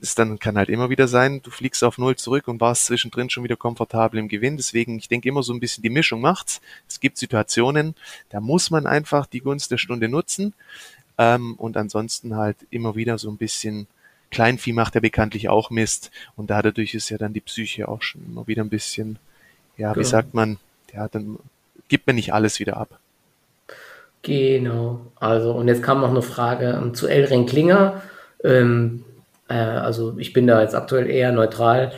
ist 0.00 0.18
dann 0.18 0.38
kann 0.38 0.58
halt 0.58 0.68
immer 0.68 0.90
wieder 0.90 1.08
sein, 1.08 1.40
du 1.42 1.50
fliegst 1.50 1.82
auf 1.82 1.98
Null 1.98 2.16
zurück 2.16 2.48
und 2.48 2.60
warst 2.60 2.86
zwischendrin 2.86 3.30
schon 3.30 3.44
wieder 3.44 3.56
komfortabel 3.56 4.20
im 4.20 4.28
Gewinn. 4.28 4.56
Deswegen, 4.56 4.98
ich 4.98 5.08
denke 5.08 5.28
immer 5.28 5.42
so 5.42 5.54
ein 5.54 5.60
bisschen 5.60 5.82
die 5.82 5.90
Mischung 5.90 6.20
macht's. 6.20 6.60
Es 6.88 7.00
gibt 7.00 7.16
Situationen, 7.16 7.94
da 8.28 8.40
muss 8.40 8.70
man 8.70 8.86
einfach 8.86 9.26
die 9.26 9.40
Gunst 9.40 9.70
der 9.70 9.78
Stunde 9.78 10.08
nutzen. 10.08 10.54
Ähm, 11.18 11.54
und 11.54 11.76
ansonsten 11.76 12.36
halt 12.36 12.58
immer 12.70 12.94
wieder 12.94 13.16
so 13.18 13.30
ein 13.30 13.38
bisschen 13.38 13.86
Kleinvieh 14.30 14.72
macht 14.72 14.94
ja 14.94 15.00
bekanntlich 15.00 15.48
auch 15.48 15.70
Mist. 15.70 16.10
Und 16.36 16.50
dadurch 16.50 16.94
ist 16.94 17.08
ja 17.08 17.16
dann 17.16 17.32
die 17.32 17.40
Psyche 17.40 17.88
auch 17.88 18.02
schon 18.02 18.24
immer 18.26 18.46
wieder 18.46 18.62
ein 18.64 18.68
bisschen, 18.68 19.18
ja, 19.76 19.92
genau. 19.92 20.04
wie 20.04 20.08
sagt 20.08 20.34
man, 20.34 20.58
ja, 20.92 21.08
dann 21.08 21.38
gibt 21.88 22.06
man 22.06 22.16
nicht 22.16 22.32
alles 22.32 22.60
wieder 22.60 22.76
ab. 22.76 22.98
Genau. 24.22 25.00
Also, 25.20 25.52
und 25.52 25.68
jetzt 25.68 25.82
kam 25.82 26.00
noch 26.00 26.10
eine 26.10 26.22
Frage 26.22 26.80
ähm, 26.82 26.94
zu 26.94 27.06
Elring 27.06 27.46
Klinger. 27.46 28.02
Ähm, 28.42 29.04
äh, 29.48 29.54
also, 29.54 30.18
ich 30.18 30.32
bin 30.32 30.46
da 30.46 30.62
jetzt 30.62 30.74
aktuell 30.74 31.08
eher 31.08 31.32
neutral. 31.32 31.92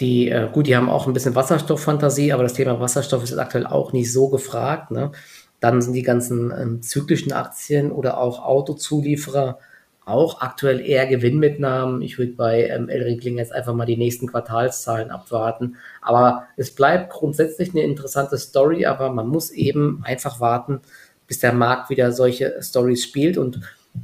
Die, 0.00 0.28
äh, 0.28 0.48
gut, 0.52 0.66
die 0.66 0.76
haben 0.76 0.90
auch 0.90 1.06
ein 1.06 1.14
bisschen 1.14 1.34
Wasserstofffantasie, 1.34 2.32
aber 2.32 2.42
das 2.42 2.52
Thema 2.52 2.78
Wasserstoff 2.78 3.24
ist 3.24 3.38
aktuell 3.38 3.66
auch 3.66 3.92
nicht 3.94 4.12
so 4.12 4.28
gefragt. 4.28 4.90
Ne? 4.90 5.12
Dann 5.60 5.80
sind 5.80 5.94
die 5.94 6.02
ganzen 6.02 6.52
ähm, 6.52 6.82
zyklischen 6.82 7.32
Aktien 7.32 7.90
oder 7.90 8.18
auch 8.18 8.44
Autozulieferer 8.44 9.58
auch 10.06 10.40
aktuell 10.40 10.80
eher 10.80 11.06
Gewinnmitnahmen. 11.06 12.00
Ich 12.00 12.16
würde 12.16 12.32
bei 12.32 12.68
ähm, 12.68 12.88
Elring 12.88 13.38
jetzt 13.38 13.52
einfach 13.52 13.74
mal 13.74 13.86
die 13.86 13.96
nächsten 13.96 14.28
Quartalszahlen 14.28 15.10
abwarten. 15.10 15.76
Aber 16.00 16.44
es 16.56 16.74
bleibt 16.74 17.12
grundsätzlich 17.12 17.70
eine 17.70 17.82
interessante 17.82 18.38
Story, 18.38 18.86
aber 18.86 19.12
man 19.12 19.26
muss 19.26 19.50
eben 19.50 20.02
einfach 20.04 20.40
warten, 20.40 20.80
bis 21.26 21.40
der 21.40 21.52
Markt 21.52 21.90
wieder 21.90 22.12
solche 22.12 22.62
Stories 22.62 23.02
spielt 23.02 23.36
und 23.36 23.60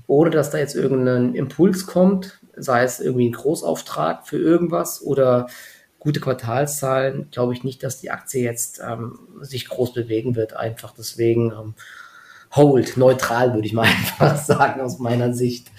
ohne 0.08 0.30
dass 0.30 0.50
da 0.50 0.58
jetzt 0.58 0.74
irgendein 0.74 1.34
Impuls 1.34 1.86
kommt, 1.86 2.40
sei 2.56 2.82
es 2.82 2.98
irgendwie 2.98 3.28
ein 3.28 3.32
Großauftrag 3.32 4.26
für 4.26 4.38
irgendwas 4.38 5.02
oder 5.02 5.46
gute 6.00 6.18
Quartalszahlen, 6.18 7.30
glaube 7.30 7.52
ich 7.52 7.62
nicht, 7.62 7.84
dass 7.84 8.00
die 8.00 8.10
Aktie 8.10 8.42
jetzt 8.42 8.82
ähm, 8.84 9.20
sich 9.40 9.68
groß 9.68 9.92
bewegen 9.92 10.34
wird. 10.34 10.56
Einfach 10.56 10.92
deswegen 10.98 11.52
ähm, 11.52 11.74
hold, 12.52 12.96
neutral 12.96 13.54
würde 13.54 13.66
ich 13.66 13.72
mal 13.72 13.82
einfach 13.86 14.36
sagen 14.36 14.80
aus 14.80 14.98
meiner 14.98 15.34
Sicht. 15.34 15.70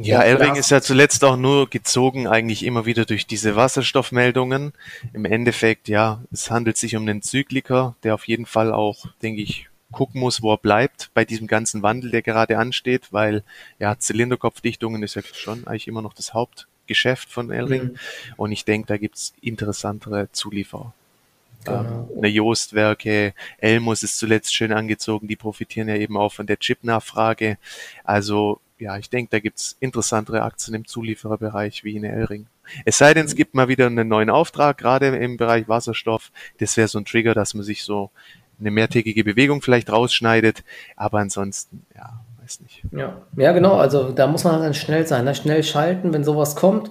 Ja, 0.00 0.22
Elring 0.22 0.54
ist 0.54 0.70
ja 0.70 0.80
zuletzt 0.80 1.24
auch 1.24 1.36
nur 1.36 1.68
gezogen 1.68 2.28
eigentlich 2.28 2.64
immer 2.64 2.86
wieder 2.86 3.04
durch 3.04 3.26
diese 3.26 3.56
Wasserstoffmeldungen. 3.56 4.72
Im 5.12 5.24
Endeffekt, 5.24 5.88
ja, 5.88 6.22
es 6.30 6.52
handelt 6.52 6.76
sich 6.76 6.94
um 6.94 7.02
einen 7.02 7.20
Zykliker, 7.20 7.96
der 8.04 8.14
auf 8.14 8.28
jeden 8.28 8.46
Fall 8.46 8.72
auch, 8.72 9.06
denke 9.22 9.42
ich, 9.42 9.68
gucken 9.90 10.20
muss, 10.20 10.40
wo 10.42 10.52
er 10.52 10.58
bleibt 10.58 11.10
bei 11.14 11.24
diesem 11.24 11.48
ganzen 11.48 11.82
Wandel, 11.82 12.10
der 12.12 12.22
gerade 12.22 12.58
ansteht, 12.58 13.12
weil 13.12 13.42
ja, 13.80 13.98
Zylinderkopfdichtungen 13.98 15.02
ist 15.02 15.16
ja 15.16 15.22
schon 15.22 15.66
eigentlich 15.66 15.88
immer 15.88 16.02
noch 16.02 16.14
das 16.14 16.32
Hauptgeschäft 16.32 17.30
von 17.30 17.50
Elring. 17.50 17.84
Mhm. 17.84 17.96
Und 18.36 18.52
ich 18.52 18.64
denke, 18.64 18.86
da 18.86 18.98
gibt's 18.98 19.32
interessantere 19.40 20.28
Zulieferer. 20.30 20.92
Genau. 21.64 21.80
Ähm, 21.80 22.18
eine 22.18 22.28
Joostwerke, 22.28 23.34
Elmos 23.58 24.02
ist 24.02 24.18
zuletzt 24.18 24.54
schön 24.54 24.72
angezogen, 24.72 25.28
die 25.28 25.36
profitieren 25.36 25.88
ja 25.88 25.96
eben 25.96 26.16
auch 26.16 26.32
von 26.32 26.46
der 26.46 26.58
Chip-Nachfrage. 26.58 27.58
Also 28.04 28.60
ja, 28.78 28.96
ich 28.96 29.10
denke, 29.10 29.30
da 29.30 29.40
gibt's 29.40 29.76
interessantere 29.80 30.42
Aktien 30.42 30.74
im 30.74 30.86
Zuliefererbereich 30.86 31.84
wie 31.84 31.96
in 31.96 32.04
Elring. 32.04 32.46
Es 32.84 32.98
sei 32.98 33.14
denn, 33.14 33.26
es 33.26 33.34
gibt 33.34 33.54
mal 33.54 33.68
wieder 33.68 33.86
einen 33.86 34.08
neuen 34.08 34.30
Auftrag, 34.30 34.78
gerade 34.78 35.08
im 35.08 35.36
Bereich 35.36 35.68
Wasserstoff. 35.68 36.30
Das 36.58 36.76
wäre 36.76 36.88
so 36.88 36.98
ein 36.98 37.04
Trigger, 37.04 37.34
dass 37.34 37.54
man 37.54 37.64
sich 37.64 37.82
so 37.82 38.10
eine 38.60 38.70
mehrtägige 38.70 39.24
Bewegung 39.24 39.62
vielleicht 39.62 39.90
rausschneidet. 39.90 40.64
Aber 40.96 41.18
ansonsten, 41.18 41.86
ja, 41.96 42.20
weiß 42.40 42.60
nicht. 42.60 42.82
Ja, 42.92 43.22
ja 43.36 43.52
genau. 43.52 43.76
Also 43.76 44.12
da 44.12 44.26
muss 44.26 44.44
man 44.44 44.54
halt 44.54 44.64
dann 44.64 44.74
schnell 44.74 45.06
sein. 45.06 45.24
Ne? 45.24 45.34
Schnell 45.34 45.62
schalten, 45.62 46.12
wenn 46.12 46.24
sowas 46.24 46.56
kommt. 46.56 46.90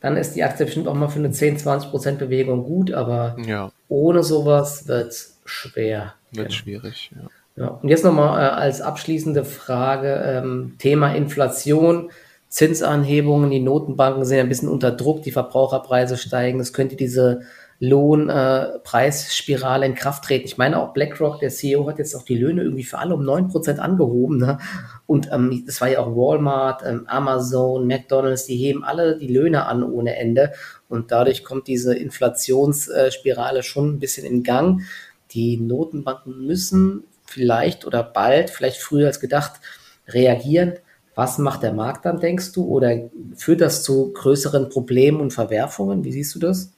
Dann 0.00 0.16
ist 0.16 0.34
die 0.34 0.44
Aktie 0.44 0.66
bestimmt 0.66 0.88
auch 0.88 0.94
mal 0.94 1.08
für 1.08 1.18
eine 1.18 1.30
10, 1.30 1.58
20 1.58 1.90
Prozent 1.90 2.18
Bewegung 2.18 2.64
gut. 2.64 2.92
Aber 2.92 3.36
ja. 3.44 3.72
ohne 3.88 4.22
sowas 4.22 4.86
wird 4.86 5.08
es 5.08 5.38
schwer. 5.44 6.14
Wird 6.30 6.48
genau. 6.48 6.58
schwierig, 6.58 7.10
ja. 7.14 7.28
Ja, 7.58 7.66
und 7.82 7.88
jetzt 7.88 8.04
nochmal 8.04 8.40
äh, 8.40 8.50
als 8.50 8.80
abschließende 8.80 9.44
Frage, 9.44 10.22
ähm, 10.24 10.76
Thema 10.78 11.12
Inflation, 11.14 12.10
Zinsanhebungen, 12.48 13.50
die 13.50 13.58
Notenbanken 13.58 14.24
sind 14.24 14.38
ein 14.38 14.48
bisschen 14.48 14.68
unter 14.68 14.92
Druck, 14.92 15.22
die 15.22 15.32
Verbraucherpreise 15.32 16.16
steigen, 16.16 16.60
es 16.60 16.72
könnte 16.72 16.94
diese 16.94 17.42
Lohnpreisspirale 17.80 19.86
äh, 19.86 19.88
in 19.88 19.94
Kraft 19.94 20.24
treten. 20.24 20.46
Ich 20.46 20.58
meine 20.58 20.80
auch 20.80 20.92
BlackRock, 20.92 21.38
der 21.38 21.50
CEO, 21.50 21.88
hat 21.88 21.98
jetzt 21.98 22.16
auch 22.16 22.24
die 22.24 22.36
Löhne 22.36 22.62
irgendwie 22.62 22.82
für 22.82 22.98
alle 22.98 23.14
um 23.14 23.24
neun 23.24 23.46
Prozent 23.48 23.78
angehoben. 23.78 24.38
Ne? 24.38 24.58
Und 25.06 25.30
ähm, 25.32 25.62
das 25.64 25.80
war 25.80 25.88
ja 25.88 26.00
auch 26.00 26.16
Walmart, 26.16 26.82
ähm, 26.84 27.04
Amazon, 27.06 27.86
McDonalds, 27.86 28.46
die 28.46 28.56
heben 28.56 28.82
alle 28.82 29.16
die 29.16 29.28
Löhne 29.28 29.66
an 29.66 29.84
ohne 29.84 30.16
Ende. 30.16 30.54
Und 30.88 31.12
dadurch 31.12 31.44
kommt 31.44 31.68
diese 31.68 31.94
Inflationsspirale 31.94 33.62
schon 33.62 33.94
ein 33.94 34.00
bisschen 34.00 34.26
in 34.26 34.42
Gang. 34.42 34.82
Die 35.30 35.56
Notenbanken 35.56 36.46
müssen 36.46 37.04
vielleicht 37.26 37.86
oder 37.86 38.02
bald, 38.02 38.50
vielleicht 38.50 38.78
früher 38.78 39.06
als 39.06 39.20
gedacht, 39.20 39.60
reagieren. 40.08 40.74
Was 41.14 41.38
macht 41.38 41.62
der 41.62 41.72
Markt 41.72 42.06
dann, 42.06 42.18
denkst 42.18 42.50
du? 42.52 42.66
Oder 42.66 43.08
führt 43.36 43.60
das 43.60 43.84
zu 43.84 44.12
größeren 44.12 44.68
Problemen 44.68 45.20
und 45.20 45.32
Verwerfungen? 45.32 46.02
Wie 46.02 46.12
siehst 46.12 46.34
du 46.34 46.40
das? 46.40 46.72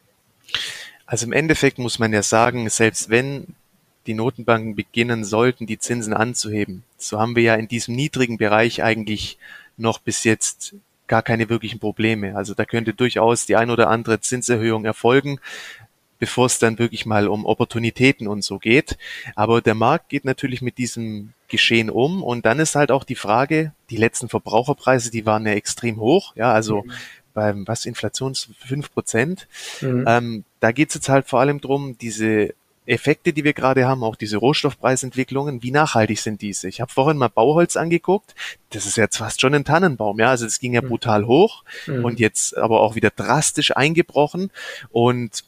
Also 1.10 1.26
im 1.26 1.32
Endeffekt 1.32 1.78
muss 1.78 1.98
man 1.98 2.12
ja 2.12 2.22
sagen, 2.22 2.68
selbst 2.68 3.10
wenn 3.10 3.48
die 4.06 4.14
Notenbanken 4.14 4.76
beginnen 4.76 5.24
sollten, 5.24 5.66
die 5.66 5.76
Zinsen 5.76 6.14
anzuheben, 6.14 6.84
so 6.98 7.18
haben 7.18 7.34
wir 7.34 7.42
ja 7.42 7.54
in 7.56 7.66
diesem 7.66 7.96
niedrigen 7.96 8.38
Bereich 8.38 8.84
eigentlich 8.84 9.36
noch 9.76 9.98
bis 9.98 10.22
jetzt 10.22 10.76
gar 11.08 11.22
keine 11.22 11.48
wirklichen 11.48 11.80
Probleme. 11.80 12.36
Also 12.36 12.54
da 12.54 12.64
könnte 12.64 12.94
durchaus 12.94 13.44
die 13.44 13.56
ein 13.56 13.70
oder 13.70 13.90
andere 13.90 14.20
Zinserhöhung 14.20 14.84
erfolgen, 14.84 15.40
bevor 16.20 16.46
es 16.46 16.60
dann 16.60 16.78
wirklich 16.78 17.06
mal 17.06 17.26
um 17.26 17.44
Opportunitäten 17.44 18.28
und 18.28 18.44
so 18.44 18.60
geht. 18.60 18.96
Aber 19.34 19.60
der 19.60 19.74
Markt 19.74 20.10
geht 20.10 20.24
natürlich 20.24 20.62
mit 20.62 20.78
diesem 20.78 21.32
Geschehen 21.48 21.90
um 21.90 22.22
und 22.22 22.46
dann 22.46 22.60
ist 22.60 22.76
halt 22.76 22.92
auch 22.92 23.02
die 23.02 23.16
Frage, 23.16 23.72
die 23.90 23.96
letzten 23.96 24.28
Verbraucherpreise, 24.28 25.10
die 25.10 25.26
waren 25.26 25.44
ja 25.44 25.54
extrem 25.54 25.98
hoch, 25.98 26.36
ja, 26.36 26.52
also 26.52 26.82
mhm 26.82 26.92
beim 27.32 27.66
was 27.66 27.86
Inflation 27.86 28.34
fünf 28.34 28.92
Prozent. 28.92 29.46
Mhm. 29.80 30.04
Ähm, 30.06 30.44
da 30.60 30.72
geht 30.72 30.90
es 30.90 30.94
jetzt 30.94 31.08
halt 31.08 31.26
vor 31.26 31.40
allem 31.40 31.60
drum, 31.60 31.96
diese 31.98 32.54
Effekte, 32.86 33.32
die 33.32 33.44
wir 33.44 33.52
gerade 33.52 33.86
haben, 33.86 34.02
auch 34.02 34.16
diese 34.16 34.38
Rohstoffpreisentwicklungen, 34.38 35.62
wie 35.62 35.70
nachhaltig 35.70 36.18
sind 36.18 36.42
diese? 36.42 36.68
Ich 36.68 36.80
habe 36.80 36.90
vorhin 36.90 37.18
mal 37.18 37.28
Bauholz 37.28 37.76
angeguckt, 37.76 38.34
das 38.70 38.86
ist 38.86 38.96
jetzt 38.96 39.18
fast 39.18 39.40
schon 39.40 39.54
ein 39.54 39.64
Tannenbaum, 39.64 40.18
ja, 40.18 40.30
also 40.30 40.44
das 40.44 40.58
ging 40.58 40.74
ja 40.74 40.82
mhm. 40.82 40.88
brutal 40.88 41.26
hoch 41.26 41.64
mhm. 41.86 42.04
und 42.04 42.20
jetzt 42.20 42.56
aber 42.56 42.80
auch 42.80 42.94
wieder 42.94 43.10
drastisch 43.10 43.76
eingebrochen 43.76 44.50
und 44.90 45.44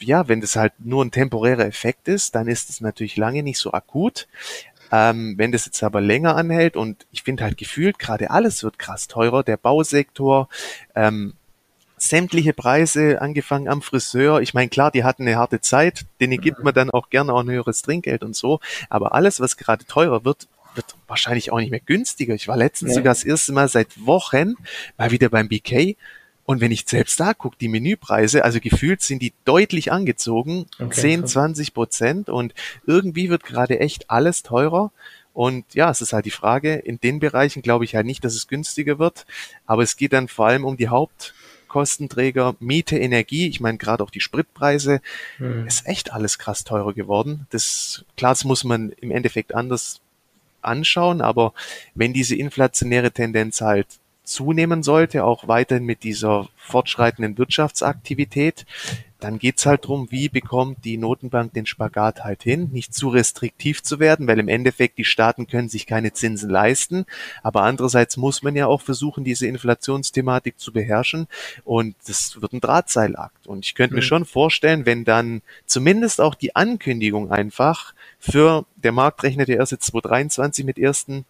ja, 0.00 0.28
wenn 0.28 0.40
das 0.40 0.56
halt 0.56 0.72
nur 0.78 1.04
ein 1.04 1.10
temporärer 1.10 1.66
Effekt 1.66 2.08
ist, 2.08 2.34
dann 2.34 2.48
ist 2.48 2.70
es 2.70 2.80
natürlich 2.80 3.16
lange 3.16 3.42
nicht 3.42 3.58
so 3.58 3.72
akut. 3.72 4.28
Ähm, 4.92 5.34
wenn 5.36 5.52
das 5.52 5.66
jetzt 5.66 5.82
aber 5.82 6.00
länger 6.00 6.34
anhält 6.34 6.76
und 6.76 7.06
ich 7.12 7.22
finde 7.22 7.44
halt 7.44 7.58
gefühlt, 7.58 7.98
gerade 7.98 8.30
alles 8.30 8.64
wird 8.64 8.78
krass 8.78 9.06
teurer, 9.06 9.44
der 9.44 9.56
Bausektor, 9.56 10.48
ähm, 10.96 11.34
sämtliche 12.02 12.52
Preise, 12.52 13.20
angefangen 13.20 13.68
am 13.68 13.82
Friseur. 13.82 14.40
Ich 14.40 14.54
meine, 14.54 14.68
klar, 14.68 14.90
die 14.90 15.04
hatten 15.04 15.22
eine 15.22 15.36
harte 15.36 15.60
Zeit, 15.60 16.06
denen 16.20 16.40
gibt 16.40 16.62
man 16.64 16.74
dann 16.74 16.90
auch 16.90 17.10
gerne 17.10 17.32
auch 17.32 17.40
ein 17.40 17.50
höheres 17.50 17.82
Trinkgeld 17.82 18.22
und 18.22 18.34
so. 18.34 18.60
Aber 18.88 19.14
alles, 19.14 19.40
was 19.40 19.56
gerade 19.56 19.84
teurer 19.84 20.24
wird, 20.24 20.48
wird 20.74 20.94
wahrscheinlich 21.08 21.52
auch 21.52 21.58
nicht 21.58 21.70
mehr 21.70 21.80
günstiger. 21.80 22.34
Ich 22.34 22.48
war 22.48 22.56
letztens 22.56 22.92
ja. 22.92 22.94
sogar 22.96 23.14
das 23.14 23.24
erste 23.24 23.52
Mal 23.52 23.68
seit 23.68 24.06
Wochen 24.06 24.54
mal 24.96 25.10
wieder 25.10 25.28
beim 25.28 25.48
BK 25.48 25.96
und 26.50 26.60
wenn 26.60 26.72
ich 26.72 26.82
selbst 26.84 27.20
da 27.20 27.32
gucke, 27.32 27.56
die 27.60 27.68
Menüpreise, 27.68 28.44
also 28.44 28.58
gefühlt 28.58 29.02
sind 29.02 29.22
die 29.22 29.32
deutlich 29.44 29.92
angezogen, 29.92 30.66
okay, 30.80 31.02
10, 31.02 31.28
20 31.28 31.74
Prozent 31.74 32.28
und 32.28 32.54
irgendwie 32.88 33.30
wird 33.30 33.44
gerade 33.44 33.78
echt 33.78 34.10
alles 34.10 34.42
teurer. 34.42 34.90
Und 35.32 35.64
ja, 35.74 35.90
es 35.90 36.00
ist 36.00 36.12
halt 36.12 36.26
die 36.26 36.32
Frage, 36.32 36.74
in 36.74 36.98
den 36.98 37.20
Bereichen 37.20 37.62
glaube 37.62 37.84
ich 37.84 37.94
halt 37.94 38.04
nicht, 38.04 38.24
dass 38.24 38.34
es 38.34 38.48
günstiger 38.48 38.98
wird, 38.98 39.26
aber 39.64 39.84
es 39.84 39.96
geht 39.96 40.12
dann 40.12 40.26
vor 40.26 40.48
allem 40.48 40.64
um 40.64 40.76
die 40.76 40.88
Haupt 40.88 41.34
Hauptkostenträger, 41.70 42.56
Miete, 42.58 42.98
Energie, 42.98 43.48
ich 43.48 43.60
meine 43.60 43.78
gerade 43.78 44.02
auch 44.02 44.10
die 44.10 44.20
Spritpreise, 44.20 45.00
hm. 45.38 45.66
ist 45.66 45.86
echt 45.86 46.12
alles 46.12 46.38
krass 46.38 46.64
teurer 46.64 46.92
geworden. 46.92 47.46
Das, 47.50 48.04
klar, 48.16 48.32
das 48.32 48.44
muss 48.44 48.64
man 48.64 48.90
im 49.00 49.10
Endeffekt 49.10 49.54
anders 49.54 50.00
anschauen, 50.62 51.22
aber 51.22 51.54
wenn 51.94 52.12
diese 52.12 52.36
inflationäre 52.36 53.12
Tendenz 53.12 53.60
halt 53.60 53.86
zunehmen 54.30 54.82
sollte, 54.82 55.24
auch 55.24 55.48
weiterhin 55.48 55.84
mit 55.84 56.04
dieser 56.04 56.48
fortschreitenden 56.56 57.36
Wirtschaftsaktivität, 57.38 58.64
dann 59.20 59.38
geht's 59.38 59.66
halt 59.66 59.86
drum, 59.86 60.08
wie 60.10 60.28
bekommt 60.28 60.84
die 60.84 60.96
Notenbank 60.96 61.52
den 61.52 61.66
Spagat 61.66 62.24
halt 62.24 62.42
hin, 62.42 62.70
nicht 62.72 62.94
zu 62.94 63.08
restriktiv 63.10 63.82
zu 63.82 64.00
werden, 64.00 64.26
weil 64.26 64.38
im 64.38 64.48
Endeffekt 64.48 64.98
die 64.98 65.04
Staaten 65.04 65.46
können 65.46 65.68
sich 65.68 65.86
keine 65.86 66.12
Zinsen 66.12 66.50
leisten, 66.50 67.04
aber 67.42 67.62
andererseits 67.62 68.16
muss 68.16 68.42
man 68.42 68.56
ja 68.56 68.66
auch 68.66 68.80
versuchen, 68.80 69.24
diese 69.24 69.46
Inflationsthematik 69.46 70.58
zu 70.58 70.72
beherrschen 70.72 71.28
und 71.64 71.94
das 72.06 72.40
wird 72.40 72.52
ein 72.52 72.60
Drahtseilakt. 72.60 73.46
Und 73.46 73.64
ich 73.64 73.74
könnte 73.74 73.94
mhm. 73.94 73.98
mir 73.98 74.02
schon 74.02 74.24
vorstellen, 74.24 74.86
wenn 74.86 75.04
dann 75.04 75.42
zumindest 75.66 76.20
auch 76.20 76.34
die 76.34 76.56
Ankündigung 76.56 77.30
einfach 77.30 77.94
für, 78.18 78.64
der 78.76 78.92
Markt 78.92 79.22
rechnet 79.22 79.48
ja 79.48 79.56
erst 79.56 79.72
jetzt 79.72 79.86
2023 79.86 80.64
mit 80.64 80.78
ersten 80.78 81.24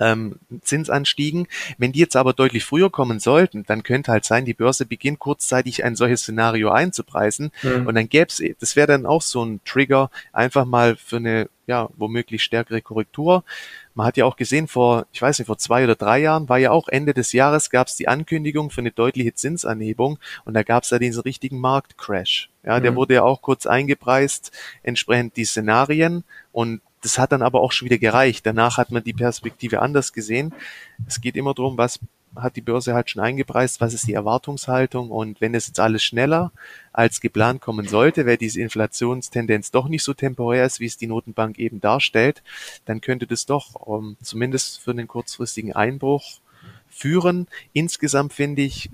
ähm, 0.00 0.36
Zinsanstiegen. 0.62 1.46
Wenn 1.78 1.92
die 1.92 2.00
jetzt 2.00 2.16
aber 2.16 2.32
deutlich 2.32 2.64
früher 2.64 2.90
kommen 2.90 3.20
sollten, 3.20 3.64
dann 3.64 3.82
könnte 3.82 4.12
halt 4.12 4.24
sein, 4.24 4.44
die 4.44 4.54
Börse 4.54 4.86
beginnt 4.86 5.18
kurzzeitig 5.18 5.84
ein 5.84 5.96
solches 5.96 6.22
Szenario 6.22 6.70
einzupreisen 6.70 7.52
mhm. 7.62 7.86
und 7.86 7.94
dann 7.94 8.08
gäbe 8.08 8.26
es, 8.28 8.42
das 8.58 8.76
wäre 8.76 8.88
dann 8.88 9.06
auch 9.06 9.22
so 9.22 9.44
ein 9.44 9.60
Trigger, 9.64 10.10
einfach 10.32 10.64
mal 10.64 10.96
für 10.96 11.16
eine, 11.16 11.48
ja, 11.66 11.88
womöglich 11.96 12.42
stärkere 12.42 12.82
Korrektur. 12.82 13.44
Man 13.94 14.06
hat 14.06 14.16
ja 14.16 14.24
auch 14.24 14.36
gesehen, 14.36 14.66
vor, 14.68 15.06
ich 15.12 15.22
weiß 15.22 15.38
nicht, 15.38 15.46
vor 15.46 15.56
zwei 15.56 15.84
oder 15.84 15.94
drei 15.94 16.18
Jahren 16.18 16.48
war 16.48 16.58
ja 16.58 16.72
auch 16.72 16.88
Ende 16.88 17.14
des 17.14 17.32
Jahres 17.32 17.70
gab 17.70 17.86
es 17.86 17.96
die 17.96 18.08
Ankündigung 18.08 18.70
für 18.70 18.80
eine 18.80 18.90
deutliche 18.90 19.34
Zinsanhebung 19.34 20.18
und 20.44 20.54
da 20.54 20.62
gab 20.62 20.82
es 20.82 20.90
ja 20.90 20.98
diesen 20.98 21.22
richtigen 21.22 21.60
Marktcrash. 21.60 22.50
Ja, 22.64 22.80
der 22.80 22.92
mhm. 22.92 22.96
wurde 22.96 23.14
ja 23.14 23.22
auch 23.22 23.40
kurz 23.40 23.66
eingepreist, 23.66 24.50
entsprechend 24.82 25.36
die 25.36 25.44
Szenarien 25.44 26.24
und 26.52 26.80
das 27.04 27.18
hat 27.18 27.32
dann 27.32 27.42
aber 27.42 27.60
auch 27.60 27.70
schon 27.70 27.86
wieder 27.86 27.98
gereicht. 27.98 28.46
Danach 28.46 28.78
hat 28.78 28.90
man 28.90 29.04
die 29.04 29.12
Perspektive 29.12 29.82
anders 29.82 30.12
gesehen. 30.14 30.54
Es 31.06 31.20
geht 31.20 31.36
immer 31.36 31.52
darum, 31.52 31.76
was 31.76 32.00
hat 32.34 32.56
die 32.56 32.62
Börse 32.62 32.94
halt 32.94 33.10
schon 33.10 33.22
eingepreist, 33.22 33.80
was 33.80 33.94
ist 33.94 34.08
die 34.08 34.14
Erwartungshaltung 34.14 35.10
und 35.10 35.40
wenn 35.40 35.54
es 35.54 35.68
jetzt 35.68 35.78
alles 35.78 36.02
schneller 36.02 36.50
als 36.92 37.20
geplant 37.20 37.60
kommen 37.60 37.86
sollte, 37.86 38.26
weil 38.26 38.38
diese 38.38 38.60
Inflationstendenz 38.60 39.70
doch 39.70 39.86
nicht 39.86 40.02
so 40.02 40.14
temporär 40.14 40.64
ist, 40.64 40.80
wie 40.80 40.86
es 40.86 40.96
die 40.96 41.06
Notenbank 41.06 41.58
eben 41.58 41.80
darstellt, 41.80 42.42
dann 42.86 43.00
könnte 43.00 43.26
das 43.26 43.46
doch 43.46 43.74
um, 43.74 44.16
zumindest 44.20 44.80
für 44.80 44.90
einen 44.90 45.06
kurzfristigen 45.06 45.74
Einbruch 45.74 46.40
führen. 46.88 47.46
Insgesamt 47.72 48.32
finde 48.32 48.62
ich, 48.62 48.90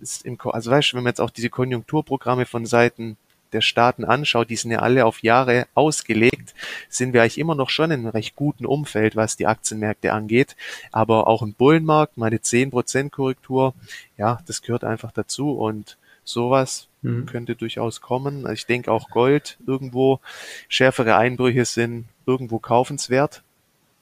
ist 0.00 0.24
im, 0.24 0.38
also 0.40 0.70
weißt 0.70 0.92
du, 0.92 0.96
wenn 0.96 1.04
man 1.04 1.12
jetzt 1.12 1.20
auch 1.20 1.30
diese 1.30 1.50
Konjunkturprogramme 1.50 2.46
von 2.46 2.66
Seiten 2.66 3.16
der 3.52 3.60
Staaten 3.60 4.04
anschaut, 4.04 4.50
die 4.50 4.56
sind 4.56 4.70
ja 4.70 4.80
alle 4.80 5.06
auf 5.06 5.22
Jahre 5.22 5.66
ausgelegt, 5.74 6.54
sind 6.88 7.12
wir 7.12 7.22
eigentlich 7.22 7.38
immer 7.38 7.54
noch 7.54 7.70
schon 7.70 7.90
in 7.90 8.00
einem 8.00 8.08
recht 8.08 8.36
guten 8.36 8.66
Umfeld, 8.66 9.16
was 9.16 9.36
die 9.36 9.46
Aktienmärkte 9.46 10.12
angeht. 10.12 10.56
Aber 10.92 11.26
auch 11.26 11.42
im 11.42 11.54
Bullenmarkt, 11.54 12.16
meine 12.16 12.36
10% 12.36 13.10
Korrektur, 13.10 13.74
ja, 14.16 14.40
das 14.46 14.62
gehört 14.62 14.84
einfach 14.84 15.12
dazu 15.12 15.52
und 15.52 15.96
sowas 16.24 16.88
mhm. 17.02 17.26
könnte 17.26 17.56
durchaus 17.56 18.00
kommen. 18.00 18.44
Also 18.44 18.54
ich 18.54 18.66
denke 18.66 18.92
auch 18.92 19.10
Gold 19.10 19.58
irgendwo, 19.66 20.20
schärfere 20.68 21.16
Einbrüche 21.16 21.64
sind 21.64 22.06
irgendwo 22.26 22.58
kaufenswert, 22.58 23.42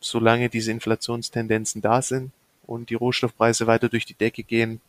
solange 0.01 0.49
diese 0.49 0.73
Inflationstendenzen 0.73 1.83
da 1.83 2.03
sind 2.03 2.33
und 2.67 2.91
die 2.91 2.95
Rohstoffpreise 2.95 3.67
weiter 3.67 3.89
durch 3.89 4.05
die 4.05 4.15
Decke 4.15 4.43
gehen. 4.43 4.81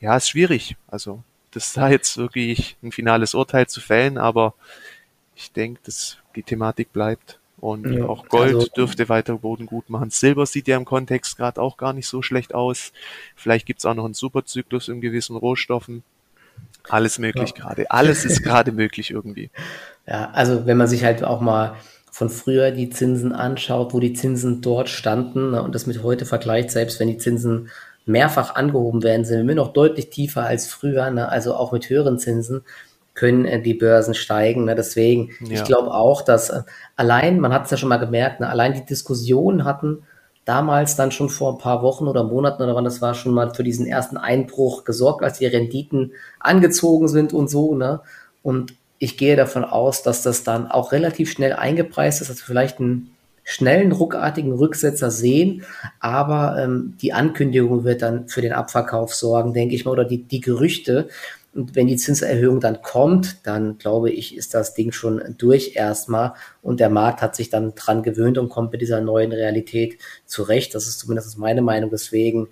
Ja, 0.00 0.16
ist 0.16 0.28
schwierig. 0.28 0.76
Also 0.88 1.22
das 1.54 1.72
da 1.72 1.88
jetzt 1.88 2.16
wirklich 2.16 2.76
ein 2.82 2.92
finales 2.92 3.34
Urteil 3.34 3.66
zu 3.66 3.80
fällen, 3.80 4.18
aber 4.18 4.54
ich 5.34 5.52
denke, 5.52 5.80
dass 5.84 6.18
die 6.36 6.42
Thematik 6.42 6.92
bleibt. 6.92 7.38
Und 7.58 7.90
ja, 7.90 8.04
auch 8.04 8.28
Gold 8.28 8.54
also, 8.54 8.66
dürfte 8.66 9.08
weiter 9.08 9.38
Boden 9.38 9.64
gut 9.64 9.88
machen. 9.88 10.10
Silber 10.10 10.44
sieht 10.44 10.68
ja 10.68 10.76
im 10.76 10.84
Kontext 10.84 11.38
gerade 11.38 11.62
auch 11.62 11.78
gar 11.78 11.94
nicht 11.94 12.06
so 12.06 12.20
schlecht 12.20 12.54
aus. 12.54 12.92
Vielleicht 13.36 13.64
gibt's 13.64 13.86
auch 13.86 13.94
noch 13.94 14.04
einen 14.04 14.12
Superzyklus 14.12 14.88
in 14.88 15.00
gewissen 15.00 15.34
Rohstoffen. 15.34 16.02
Alles 16.88 17.18
möglich 17.18 17.54
ja. 17.56 17.64
gerade. 17.64 17.90
Alles 17.90 18.26
ist 18.26 18.42
gerade 18.42 18.70
möglich 18.72 19.10
irgendwie. 19.10 19.50
Ja, 20.06 20.30
also 20.32 20.66
wenn 20.66 20.76
man 20.76 20.88
sich 20.88 21.04
halt 21.04 21.24
auch 21.24 21.40
mal 21.40 21.76
von 22.10 22.28
früher 22.28 22.70
die 22.70 22.90
Zinsen 22.90 23.32
anschaut, 23.32 23.94
wo 23.94 24.00
die 24.00 24.12
Zinsen 24.12 24.60
dort 24.60 24.88
standen 24.90 25.52
ne, 25.52 25.62
und 25.62 25.74
das 25.74 25.86
mit 25.86 26.02
heute 26.02 26.26
vergleicht, 26.26 26.70
selbst 26.70 27.00
wenn 27.00 27.08
die 27.08 27.18
Zinsen 27.18 27.70
mehrfach 28.06 28.54
angehoben 28.54 29.02
werden, 29.02 29.24
sind 29.24 29.46
wir 29.48 29.54
noch 29.54 29.72
deutlich 29.72 30.10
tiefer 30.10 30.44
als 30.44 30.66
früher, 30.66 31.10
ne? 31.10 31.28
also 31.28 31.54
auch 31.54 31.72
mit 31.72 31.88
höheren 31.88 32.18
Zinsen 32.18 32.62
können 33.14 33.44
äh, 33.44 33.62
die 33.62 33.74
Börsen 33.74 34.14
steigen. 34.14 34.64
Ne? 34.64 34.74
Deswegen, 34.74 35.30
ja. 35.40 35.54
ich 35.54 35.64
glaube 35.64 35.92
auch, 35.92 36.22
dass 36.22 36.50
äh, 36.50 36.62
allein, 36.96 37.40
man 37.40 37.52
hat 37.52 37.64
es 37.64 37.70
ja 37.70 37.76
schon 37.76 37.88
mal 37.88 37.96
gemerkt, 37.98 38.40
ne? 38.40 38.48
allein 38.48 38.74
die 38.74 38.84
Diskussionen 38.84 39.64
hatten 39.64 40.02
damals 40.44 40.96
dann 40.96 41.10
schon 41.10 41.30
vor 41.30 41.52
ein 41.52 41.58
paar 41.58 41.82
Wochen 41.82 42.06
oder 42.06 42.24
Monaten 42.24 42.62
oder 42.62 42.74
wann 42.74 42.84
das 42.84 43.00
war, 43.00 43.14
schon 43.14 43.32
mal 43.32 43.54
für 43.54 43.64
diesen 43.64 43.86
ersten 43.86 44.18
Einbruch 44.18 44.84
gesorgt, 44.84 45.24
als 45.24 45.38
die 45.38 45.46
Renditen 45.46 46.12
angezogen 46.38 47.08
sind 47.08 47.32
und 47.32 47.48
so. 47.48 47.74
Ne? 47.74 48.00
Und 48.42 48.74
ich 48.98 49.16
gehe 49.16 49.36
davon 49.36 49.64
aus, 49.64 50.02
dass 50.02 50.22
das 50.22 50.44
dann 50.44 50.70
auch 50.70 50.92
relativ 50.92 51.30
schnell 51.30 51.54
eingepreist 51.54 52.20
ist, 52.20 52.30
also 52.30 52.44
vielleicht 52.44 52.78
ein 52.80 53.13
schnellen, 53.44 53.92
ruckartigen 53.92 54.52
Rücksetzer 54.52 55.10
sehen, 55.10 55.64
aber 56.00 56.56
ähm, 56.58 56.96
die 57.00 57.12
Ankündigung 57.12 57.84
wird 57.84 58.02
dann 58.02 58.26
für 58.28 58.40
den 58.40 58.52
Abverkauf 58.52 59.14
sorgen, 59.14 59.52
denke 59.52 59.74
ich 59.74 59.84
mal, 59.84 59.92
oder 59.92 60.04
die, 60.04 60.24
die 60.24 60.40
Gerüchte. 60.40 61.08
Und 61.54 61.76
wenn 61.76 61.86
die 61.86 61.96
Zinserhöhung 61.96 62.58
dann 62.58 62.82
kommt, 62.82 63.46
dann 63.46 63.78
glaube 63.78 64.10
ich, 64.10 64.36
ist 64.36 64.54
das 64.54 64.74
Ding 64.74 64.90
schon 64.90 65.22
durch 65.38 65.76
erstmal 65.76 66.32
und 66.62 66.80
der 66.80 66.90
Markt 66.90 67.22
hat 67.22 67.36
sich 67.36 67.48
dann 67.48 67.74
dran 67.76 68.02
gewöhnt 68.02 68.38
und 68.38 68.48
kommt 68.48 68.72
mit 68.72 68.80
dieser 68.80 69.00
neuen 69.00 69.30
Realität 69.30 69.98
zurecht. 70.26 70.74
Das 70.74 70.88
ist 70.88 70.98
zumindest 70.98 71.38
meine 71.38 71.62
Meinung. 71.62 71.90
Deswegen 71.90 72.48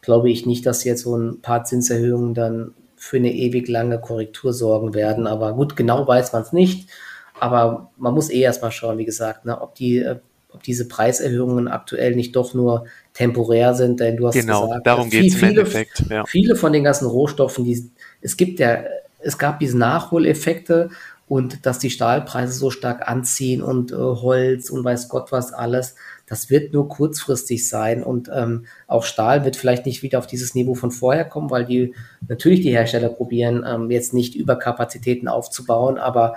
glaube 0.00 0.30
ich 0.30 0.46
nicht, 0.46 0.66
dass 0.66 0.82
jetzt 0.82 1.02
so 1.02 1.16
ein 1.16 1.42
paar 1.42 1.64
Zinserhöhungen 1.64 2.34
dann 2.34 2.74
für 2.96 3.18
eine 3.18 3.32
ewig 3.32 3.68
lange 3.68 4.00
Korrektur 4.00 4.52
sorgen 4.52 4.94
werden. 4.94 5.26
Aber 5.26 5.54
gut, 5.54 5.76
genau 5.76 6.08
weiß 6.08 6.32
man 6.32 6.42
es 6.42 6.52
nicht. 6.52 6.90
Aber 7.38 7.90
man 7.96 8.14
muss 8.14 8.30
eh 8.30 8.40
erstmal 8.40 8.72
schauen, 8.72 8.98
wie 8.98 9.04
gesagt, 9.04 9.44
ne, 9.44 9.60
ob 9.60 9.74
die 9.74 9.98
äh, 9.98 10.16
ob 10.52 10.62
diese 10.62 10.88
Preiserhöhungen 10.88 11.68
aktuell 11.68 12.14
nicht 12.14 12.36
doch 12.36 12.54
nur 12.54 12.86
temporär 13.12 13.74
sind, 13.74 14.00
denn 14.00 14.16
du 14.16 14.26
hast 14.26 14.34
genau, 14.34 14.66
gesagt, 14.66 14.86
darum 14.86 15.10
geht 15.10 15.32
es 15.32 15.40
im 15.40 15.48
Endeffekt. 15.48 16.04
Ja. 16.08 16.24
Viele 16.26 16.56
von 16.56 16.72
den 16.72 16.84
ganzen 16.84 17.06
Rohstoffen, 17.06 17.64
die 17.64 17.90
es 18.20 18.36
gibt 18.36 18.60
ja, 18.60 18.84
es 19.20 19.38
gab 19.38 19.58
diese 19.58 19.78
Nachholeffekte 19.78 20.90
und 21.28 21.64
dass 21.64 21.78
die 21.78 21.90
Stahlpreise 21.90 22.52
so 22.52 22.70
stark 22.70 23.08
anziehen 23.08 23.62
und 23.62 23.92
äh, 23.92 23.94
Holz 23.94 24.68
und 24.70 24.84
weiß 24.84 25.08
Gott 25.08 25.30
was 25.30 25.52
alles, 25.52 25.94
das 26.26 26.50
wird 26.50 26.72
nur 26.72 26.88
kurzfristig 26.88 27.68
sein 27.68 28.02
und 28.02 28.30
ähm, 28.32 28.66
auch 28.86 29.04
Stahl 29.04 29.44
wird 29.44 29.56
vielleicht 29.56 29.86
nicht 29.86 30.02
wieder 30.02 30.18
auf 30.18 30.26
dieses 30.26 30.54
Niveau 30.54 30.74
von 30.74 30.90
vorher 30.90 31.24
kommen, 31.24 31.50
weil 31.50 31.66
die 31.66 31.94
natürlich 32.28 32.62
die 32.62 32.70
Hersteller 32.70 33.08
probieren 33.10 33.64
ähm, 33.66 33.90
jetzt 33.90 34.14
nicht 34.14 34.34
Überkapazitäten 34.34 35.28
aufzubauen, 35.28 35.98
aber 35.98 36.34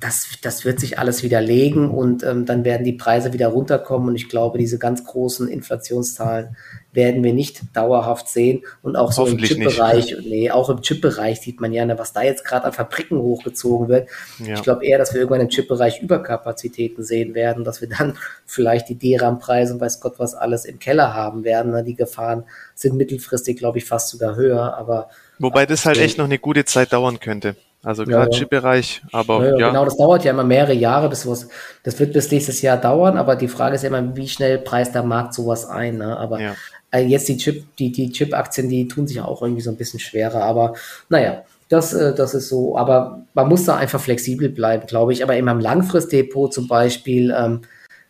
das, 0.00 0.28
das 0.42 0.64
wird 0.64 0.78
sich 0.78 0.98
alles 0.98 1.24
widerlegen 1.24 1.90
und 1.90 2.22
ähm, 2.22 2.46
dann 2.46 2.64
werden 2.64 2.84
die 2.84 2.92
Preise 2.92 3.32
wieder 3.32 3.48
runterkommen 3.48 4.08
und 4.08 4.14
ich 4.14 4.28
glaube, 4.28 4.56
diese 4.56 4.78
ganz 4.78 5.04
großen 5.04 5.48
Inflationszahlen 5.48 6.56
werden 6.92 7.24
wir 7.24 7.32
nicht 7.32 7.62
dauerhaft 7.74 8.28
sehen 8.28 8.62
und 8.82 8.94
auch 8.94 9.10
so 9.10 9.26
im 9.26 9.38
Chip-Bereich, 9.38 10.16
nee, 10.22 10.52
auch 10.52 10.70
im 10.70 10.82
Chip-Bereich 10.82 11.40
sieht 11.40 11.60
man 11.60 11.72
ja, 11.72 11.84
ne, 11.84 11.98
was 11.98 12.12
da 12.12 12.22
jetzt 12.22 12.44
gerade 12.44 12.66
an 12.66 12.72
Fabriken 12.72 13.18
hochgezogen 13.18 13.88
wird. 13.88 14.08
Ja. 14.38 14.54
Ich 14.54 14.62
glaube 14.62 14.86
eher, 14.86 14.98
dass 14.98 15.14
wir 15.14 15.20
irgendwann 15.20 15.40
im 15.40 15.48
Chip-Bereich 15.48 16.00
Überkapazitäten 16.00 17.02
sehen 17.02 17.34
werden, 17.34 17.64
dass 17.64 17.80
wir 17.80 17.88
dann 17.88 18.16
vielleicht 18.46 18.88
die 18.88 18.98
DRAM-Preise 18.98 19.74
und 19.74 19.80
weiß 19.80 20.00
Gott 20.00 20.18
was 20.18 20.34
alles 20.34 20.64
im 20.64 20.78
Keller 20.78 21.12
haben 21.12 21.42
werden. 21.42 21.72
Ne? 21.72 21.82
Die 21.82 21.96
Gefahren 21.96 22.44
sind 22.74 22.96
mittelfristig, 22.96 23.58
glaube 23.58 23.78
ich, 23.78 23.84
fast 23.84 24.10
sogar 24.10 24.36
höher, 24.36 24.76
aber 24.76 25.08
Wobei 25.40 25.66
das 25.66 25.86
halt 25.86 25.98
echt 25.98 26.18
noch 26.18 26.24
eine 26.24 26.38
gute 26.38 26.64
Zeit 26.64 26.92
dauern 26.92 27.20
könnte. 27.20 27.56
Also 27.84 28.04
gerade 28.04 28.30
ja, 28.32 28.38
Chip-Bereich, 28.38 29.02
aber 29.12 29.44
ja, 29.44 29.56
ja, 29.56 29.68
Genau, 29.68 29.84
das 29.84 29.96
dauert 29.96 30.24
ja 30.24 30.32
immer 30.32 30.42
mehrere 30.42 30.74
Jahre, 30.74 31.08
bis 31.08 31.26
was, 31.26 31.48
das 31.84 31.98
wird 32.00 32.12
bis 32.12 32.30
nächstes 32.30 32.60
Jahr 32.60 32.76
dauern, 32.76 33.16
aber 33.16 33.36
die 33.36 33.46
Frage 33.46 33.76
ist 33.76 33.82
ja 33.82 33.88
immer, 33.88 34.16
wie 34.16 34.26
schnell 34.26 34.58
preist 34.58 34.94
der 34.94 35.04
Markt 35.04 35.34
sowas 35.34 35.64
ein. 35.66 35.98
Ne? 35.98 36.16
Aber 36.16 36.40
ja. 36.40 36.54
äh, 36.90 37.04
jetzt 37.04 37.28
die 37.28 37.36
Chip, 37.36 37.76
die, 37.76 37.92
die 37.92 38.10
Chip-Aktien, 38.10 38.68
die 38.68 38.88
tun 38.88 39.06
sich 39.06 39.20
auch 39.20 39.42
irgendwie 39.42 39.62
so 39.62 39.70
ein 39.70 39.76
bisschen 39.76 40.00
schwerer, 40.00 40.42
aber 40.42 40.74
naja, 41.08 41.44
das, 41.68 41.92
äh, 41.92 42.14
das 42.14 42.34
ist 42.34 42.48
so, 42.48 42.76
aber 42.76 43.22
man 43.34 43.48
muss 43.48 43.64
da 43.64 43.76
einfach 43.76 44.00
flexibel 44.00 44.48
bleiben, 44.48 44.86
glaube 44.86 45.12
ich. 45.12 45.22
Aber 45.22 45.36
in 45.36 45.44
meinem 45.44 45.60
Langfristdepot 45.60 46.52
zum 46.52 46.66
Beispiel, 46.66 47.34
ähm, 47.36 47.62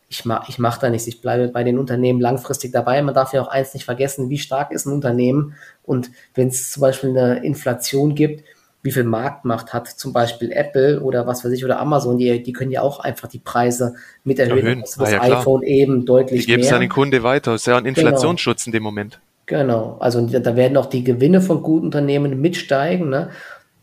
ich 0.08 0.24
mache 0.24 0.46
ich 0.48 0.58
mach 0.58 0.78
da 0.78 0.88
nichts, 0.88 1.06
ich 1.06 1.20
bleibe 1.20 1.48
bei 1.48 1.64
den 1.64 1.78
Unternehmen 1.78 2.20
langfristig 2.20 2.72
dabei. 2.72 3.02
Man 3.02 3.14
darf 3.14 3.34
ja 3.34 3.42
auch 3.42 3.48
eins 3.48 3.74
nicht 3.74 3.84
vergessen, 3.84 4.30
wie 4.30 4.38
stark 4.38 4.72
ist 4.72 4.86
ein 4.86 4.92
Unternehmen 4.92 5.54
und 5.82 6.10
wenn 6.34 6.48
es 6.48 6.70
zum 6.70 6.80
Beispiel 6.80 7.10
eine 7.10 7.44
Inflation 7.44 8.14
gibt, 8.14 8.44
wie 8.82 8.92
viel 8.92 9.04
Marktmacht 9.04 9.72
hat 9.72 9.88
zum 9.88 10.12
Beispiel 10.12 10.52
Apple 10.52 11.00
oder 11.00 11.26
was 11.26 11.44
weiß 11.44 11.52
ich 11.52 11.64
oder 11.64 11.80
Amazon, 11.80 12.16
die, 12.16 12.42
die 12.42 12.52
können 12.52 12.70
ja 12.70 12.82
auch 12.82 13.00
einfach 13.00 13.28
die 13.28 13.40
Preise 13.40 13.94
mit 14.24 14.38
erhöhen. 14.38 14.58
erhöhen. 14.58 14.80
Also 14.82 15.00
das 15.00 15.14
ah, 15.14 15.26
ja, 15.26 15.38
iPhone 15.40 15.62
eben 15.62 16.06
deutlich 16.06 16.42
die 16.42 16.52
geben 16.52 16.62
es 16.62 16.72
an 16.72 16.80
den 16.80 16.90
Kunde 16.90 17.22
weiter. 17.22 17.52
Das 17.52 17.62
ist 17.62 17.66
ja 17.66 17.76
ein 17.76 17.84
genau. 17.84 18.00
Inflationsschutz 18.00 18.64
genau. 18.64 18.68
in 18.68 18.78
dem 18.78 18.82
Moment. 18.84 19.20
Genau, 19.46 19.96
also 19.98 20.20
da 20.26 20.56
werden 20.56 20.76
auch 20.76 20.86
die 20.86 21.02
Gewinne 21.02 21.40
von 21.40 21.62
guten 21.62 21.86
Unternehmen 21.86 22.38
mitsteigen. 22.40 23.08
Ne? 23.08 23.30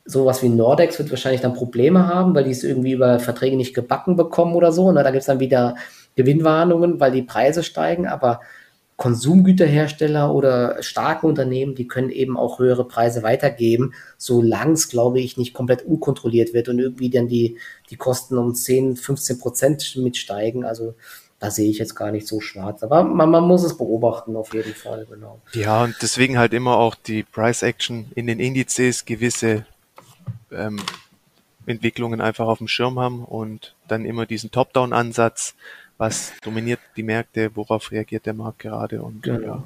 Sowas 0.05 0.43
wie 0.43 0.49
Nordex 0.49 0.99
wird 0.99 1.09
wahrscheinlich 1.09 1.41
dann 1.41 1.55
Probleme 1.55 2.07
haben, 2.07 2.35
weil 2.35 2.43
die 2.43 2.51
es 2.51 2.63
irgendwie 2.63 2.91
über 2.91 3.19
Verträge 3.19 3.57
nicht 3.57 3.73
gebacken 3.73 4.15
bekommen 4.15 4.53
oder 4.53 4.71
so. 4.71 4.91
Ne? 4.91 5.03
Da 5.03 5.09
gibt 5.09 5.21
es 5.21 5.25
dann 5.25 5.39
wieder 5.39 5.75
Gewinnwarnungen, 6.15 6.99
weil 6.99 7.11
die 7.11 7.23
Preise 7.23 7.63
steigen, 7.63 8.07
aber 8.07 8.41
Konsumgüterhersteller 8.97 10.33
oder 10.33 10.81
starke 10.81 11.27
Unternehmen, 11.27 11.75
die 11.75 11.87
können 11.87 12.09
eben 12.09 12.37
auch 12.37 12.59
höhere 12.59 12.87
Preise 12.87 13.23
weitergeben, 13.23 13.93
solange 14.17 14.73
es, 14.73 14.87
glaube 14.87 15.19
ich, 15.19 15.35
nicht 15.35 15.53
komplett 15.53 15.81
unkontrolliert 15.85 16.53
wird 16.53 16.69
und 16.69 16.79
irgendwie 16.79 17.09
dann 17.09 17.27
die, 17.27 17.57
die 17.89 17.97
Kosten 17.97 18.37
um 18.37 18.55
10, 18.55 18.95
15 18.95 19.37
Prozent 19.39 19.95
mitsteigen. 19.97 20.63
Also 20.63 20.95
da 21.39 21.51
sehe 21.51 21.69
ich 21.69 21.77
jetzt 21.77 21.95
gar 21.95 22.11
nicht 22.11 22.25
so 22.25 22.39
schwarz. 22.39 22.83
Aber 22.83 23.03
man, 23.03 23.29
man 23.29 23.43
muss 23.43 23.63
es 23.63 23.77
beobachten 23.77 24.37
auf 24.37 24.53
jeden 24.53 24.73
Fall, 24.73 25.05
genau. 25.09 25.41
Ja, 25.51 25.83
und 25.83 25.95
deswegen 26.01 26.37
halt 26.37 26.53
immer 26.53 26.77
auch 26.77 26.95
die 26.95 27.23
Price 27.23 27.63
Action 27.63 28.11
in 28.15 28.27
den 28.27 28.39
Indizes 28.39 29.03
gewisse 29.03 29.65
ähm, 30.51 30.79
Entwicklungen 31.65 32.21
einfach 32.21 32.47
auf 32.47 32.59
dem 32.59 32.67
Schirm 32.67 32.97
haben 32.99 33.25
und 33.25 33.75
dann 33.87 34.05
immer 34.05 34.25
diesen 34.25 34.51
Top-Down-Ansatz, 34.51 35.55
was 35.97 36.33
dominiert 36.43 36.79
die 36.95 37.03
Märkte, 37.03 37.51
worauf 37.55 37.91
reagiert 37.91 38.25
der 38.25 38.33
Markt 38.33 38.59
gerade 38.59 39.01
und 39.01 39.23
genau. 39.23 39.45
ja. 39.45 39.63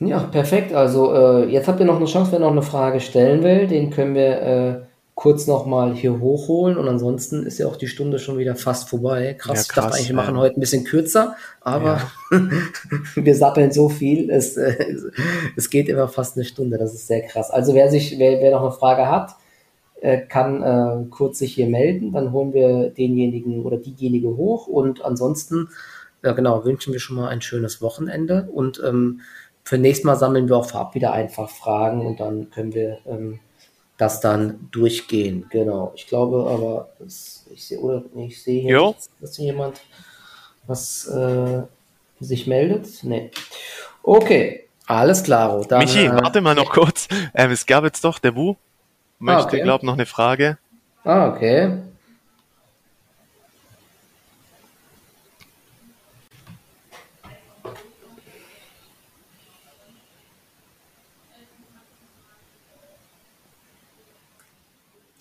Ja, 0.00 0.20
perfekt. 0.20 0.72
Also 0.72 1.12
äh, 1.12 1.46
jetzt 1.46 1.66
habt 1.66 1.80
ihr 1.80 1.86
noch 1.86 1.96
eine 1.96 2.06
Chance, 2.06 2.30
wer 2.30 2.38
noch 2.38 2.52
eine 2.52 2.62
Frage 2.62 3.00
stellen 3.00 3.42
will, 3.42 3.66
den 3.66 3.90
können 3.90 4.14
wir 4.14 4.42
äh, 4.42 4.80
kurz 5.16 5.48
nochmal 5.48 5.94
hier 5.94 6.20
hochholen 6.20 6.78
und 6.78 6.86
ansonsten 6.86 7.44
ist 7.44 7.58
ja 7.58 7.66
auch 7.66 7.74
die 7.74 7.88
Stunde 7.88 8.20
schon 8.20 8.38
wieder 8.38 8.54
fast 8.54 8.88
vorbei. 8.88 9.34
Krass, 9.36 9.48
ja, 9.56 9.62
krass 9.62 9.66
ich 9.66 9.74
dachte 9.74 9.94
eigentlich, 9.94 10.08
wir 10.10 10.14
machen 10.14 10.38
heute 10.38 10.56
ein 10.56 10.60
bisschen 10.60 10.84
kürzer, 10.84 11.34
aber 11.60 12.00
ja. 12.30 12.40
wir 13.16 13.34
sappeln 13.34 13.72
so 13.72 13.88
viel, 13.88 14.30
es, 14.30 14.56
äh, 14.56 14.94
es 15.56 15.68
geht 15.70 15.88
immer 15.88 16.06
fast 16.06 16.36
eine 16.36 16.44
Stunde, 16.44 16.78
das 16.78 16.94
ist 16.94 17.08
sehr 17.08 17.22
krass. 17.22 17.50
Also 17.50 17.74
wer 17.74 17.90
sich, 17.90 18.16
wer, 18.20 18.40
wer 18.40 18.52
noch 18.52 18.62
eine 18.62 18.70
Frage 18.70 19.08
hat, 19.08 19.34
äh, 20.00 20.18
kann 20.18 20.62
äh, 20.62 21.08
kurz 21.10 21.38
sich 21.38 21.54
hier 21.54 21.66
melden, 21.66 22.12
dann 22.12 22.32
holen 22.32 22.52
wir 22.52 22.90
denjenigen 22.90 23.64
oder 23.64 23.78
diejenige 23.78 24.36
hoch 24.36 24.66
und 24.66 25.04
ansonsten, 25.04 25.68
ja 26.22 26.32
genau, 26.32 26.64
wünschen 26.64 26.92
wir 26.92 27.00
schon 27.00 27.16
mal 27.16 27.28
ein 27.28 27.42
schönes 27.42 27.82
Wochenende 27.82 28.48
und 28.52 28.80
ähm, 28.86 29.20
für 29.64 29.76
nächstes 29.76 30.04
Mal 30.04 30.16
sammeln 30.16 30.48
wir 30.48 30.56
auch 30.56 30.70
vorab 30.70 30.94
wieder 30.94 31.12
einfach 31.12 31.50
Fragen 31.50 32.06
und 32.06 32.20
dann 32.20 32.50
können 32.50 32.74
wir 32.74 32.98
ähm, 33.06 33.40
das 33.98 34.20
dann 34.20 34.68
durchgehen. 34.70 35.46
Genau. 35.50 35.92
Ich 35.94 36.06
glaube 36.06 36.48
aber, 36.48 36.88
das, 37.00 37.44
ich 37.52 37.64
sehe, 37.66 37.78
oder 37.78 38.04
ich 38.16 38.42
sehe 38.42 38.62
hier, 38.62 38.86
nicht, 38.86 39.10
dass 39.20 39.36
hier 39.36 39.46
jemand 39.46 39.80
was 40.66 41.06
äh, 41.08 41.62
sich 42.20 42.46
meldet. 42.46 42.86
Nee. 43.02 43.30
Okay, 44.02 44.68
alles 44.86 45.22
klar. 45.22 45.60
Dann, 45.68 45.80
Michi, 45.80 46.06
äh, 46.06 46.12
warte 46.12 46.40
mal 46.40 46.54
noch 46.54 46.70
kurz. 46.70 47.08
Ähm, 47.34 47.50
es 47.50 47.66
gab 47.66 47.84
jetzt 47.84 48.04
doch, 48.04 48.18
der 48.18 48.36
Wu 48.36 48.54
möchte, 49.18 49.42
ah, 49.42 49.46
okay. 49.46 49.62
glaube 49.62 49.86
noch 49.86 49.94
eine 49.94 50.06
Frage. 50.06 50.58
Ah, 51.04 51.28
okay. 51.28 51.78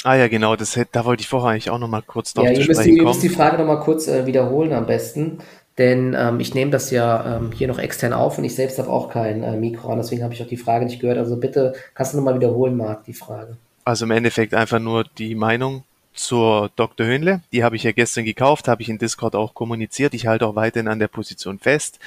Ah 0.03 0.15
ja, 0.15 0.29
genau, 0.29 0.55
das, 0.55 0.79
da 0.93 1.03
wollte 1.03 1.19
ich 1.21 1.27
vorher 1.27 1.49
eigentlich 1.49 1.69
auch 1.69 1.79
noch 1.79 1.89
mal 1.89 2.01
kurz 2.01 2.33
drauf 2.33 2.45
ja, 2.45 2.53
zu 2.53 2.61
sprechen 2.61 2.81
kommen. 2.81 2.97
Ihr 2.97 3.03
müsst 3.03 3.23
die 3.23 3.29
Frage 3.29 3.57
noch 3.57 3.65
mal 3.65 3.81
kurz 3.81 4.07
äh, 4.07 4.25
wiederholen 4.25 4.71
am 4.71 4.85
besten, 4.85 5.39
denn 5.77 6.15
ähm, 6.17 6.39
ich 6.39 6.53
nehme 6.55 6.71
das 6.71 6.91
ja 6.91 7.37
ähm, 7.37 7.51
hier 7.51 7.67
noch 7.67 7.77
extern 7.77 8.13
auf 8.13 8.37
und 8.37 8.45
ich 8.45 8.55
selbst 8.55 8.79
habe 8.79 8.89
auch 8.89 9.09
kein 9.09 9.43
äh, 9.43 9.57
Mikro 9.57 9.91
an, 9.91 9.97
deswegen 9.97 10.23
habe 10.23 10.33
ich 10.33 10.41
auch 10.41 10.47
die 10.47 10.55
Frage 10.55 10.85
nicht 10.85 11.01
gehört. 11.01 11.17
Also 11.17 11.35
bitte, 11.35 11.73
kannst 11.93 12.13
du 12.13 12.17
noch 12.17 12.23
mal 12.23 12.35
wiederholen, 12.35 12.77
Marc, 12.77 13.03
die 13.03 13.13
Frage. 13.13 13.57
Also 13.87 14.03
im 14.03 14.11
Endeffekt 14.11 14.53
einfach 14.53 14.79
nur 14.79 15.05
die 15.05 15.33
Meinung 15.33 15.85
zur 16.13 16.69
Dr. 16.75 17.07
Höhnle. 17.07 17.39
Die 17.53 17.63
habe 17.63 17.77
ich 17.77 17.83
ja 17.83 17.93
gestern 17.93 18.25
gekauft, 18.25 18.67
habe 18.67 18.81
ich 18.81 18.89
in 18.89 18.97
Discord 18.97 19.33
auch 19.33 19.53
kommuniziert. 19.53 20.13
Ich 20.13 20.27
halte 20.27 20.45
auch 20.45 20.55
weiterhin 20.55 20.89
an 20.89 20.99
der 20.99 21.07
Position 21.07 21.57
fest. 21.57 21.97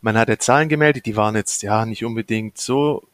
Man 0.00 0.18
hat 0.18 0.28
ja 0.28 0.40
Zahlen 0.40 0.68
gemeldet, 0.68 1.06
die 1.06 1.14
waren 1.14 1.36
jetzt 1.36 1.62
ja 1.62 1.86
nicht 1.86 2.04
unbedingt 2.04 2.58
so 2.58 3.04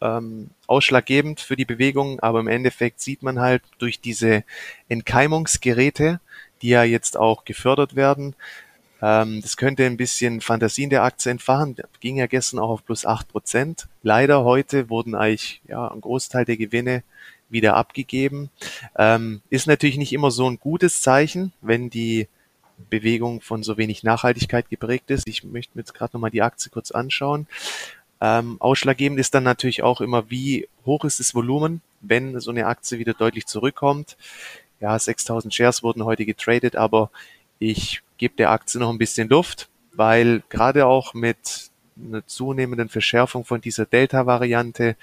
ähm, 0.00 0.50
ausschlaggebend 0.68 1.40
für 1.40 1.56
die 1.56 1.64
Bewegung, 1.64 2.20
aber 2.20 2.38
im 2.38 2.46
Endeffekt 2.46 3.00
sieht 3.00 3.24
man 3.24 3.40
halt 3.40 3.64
durch 3.80 4.00
diese 4.00 4.44
Entkeimungsgeräte, 4.88 6.20
die 6.62 6.68
ja 6.68 6.84
jetzt 6.84 7.16
auch 7.16 7.44
gefördert 7.44 7.96
werden, 7.96 8.36
ähm, 9.00 9.40
das 9.42 9.56
könnte 9.56 9.84
ein 9.84 9.96
bisschen 9.96 10.40
Fantasien 10.40 10.90
der 10.90 11.02
Aktie 11.04 11.30
entfachen. 11.30 11.76
Ging 12.00 12.16
ja 12.16 12.26
gestern 12.26 12.60
auch 12.60 12.70
auf 12.70 12.84
plus 12.84 13.06
acht 13.06 13.28
Prozent. 13.28 13.88
Leider 14.02 14.44
heute 14.44 14.90
wurden 14.90 15.14
eigentlich 15.14 15.60
ja 15.68 15.88
ein 15.88 16.00
Großteil 16.00 16.44
der 16.44 16.56
Gewinne 16.56 17.02
wieder 17.48 17.76
abgegeben. 17.76 18.50
Ähm, 18.96 19.42
ist 19.50 19.66
natürlich 19.66 19.96
nicht 19.96 20.12
immer 20.12 20.30
so 20.30 20.48
ein 20.48 20.58
gutes 20.58 21.02
Zeichen, 21.02 21.52
wenn 21.60 21.90
die 21.90 22.28
Bewegung 22.90 23.40
von 23.40 23.62
so 23.62 23.76
wenig 23.76 24.02
Nachhaltigkeit 24.02 24.70
geprägt 24.70 25.10
ist. 25.10 25.26
Ich 25.26 25.44
möchte 25.44 25.72
mir 25.74 25.82
jetzt 25.82 25.94
gerade 25.94 26.14
nochmal 26.14 26.30
die 26.30 26.42
Aktie 26.42 26.70
kurz 26.70 26.90
anschauen. 26.90 27.46
Ähm, 28.20 28.56
ausschlaggebend 28.60 29.18
ist 29.20 29.34
dann 29.34 29.44
natürlich 29.44 29.82
auch 29.82 30.00
immer, 30.00 30.30
wie 30.30 30.68
hoch 30.84 31.04
ist 31.04 31.20
das 31.20 31.34
Volumen, 31.34 31.82
wenn 32.00 32.38
so 32.40 32.50
eine 32.50 32.66
Aktie 32.66 32.98
wieder 32.98 33.14
deutlich 33.14 33.46
zurückkommt. 33.46 34.16
Ja, 34.80 34.98
6000 34.98 35.52
Shares 35.52 35.82
wurden 35.82 36.04
heute 36.04 36.24
getradet, 36.24 36.76
aber 36.76 37.10
ich 37.58 38.02
gebe 38.16 38.34
der 38.36 38.50
Aktie 38.50 38.80
noch 38.80 38.90
ein 38.90 38.98
bisschen 38.98 39.28
Luft, 39.28 39.68
weil 39.92 40.42
gerade 40.48 40.86
auch 40.86 41.14
mit 41.14 41.70
einer 42.00 42.26
zunehmenden 42.26 42.88
Verschärfung 42.88 43.44
von 43.44 43.60
dieser 43.60 43.86
Delta-Variante, 43.86 44.96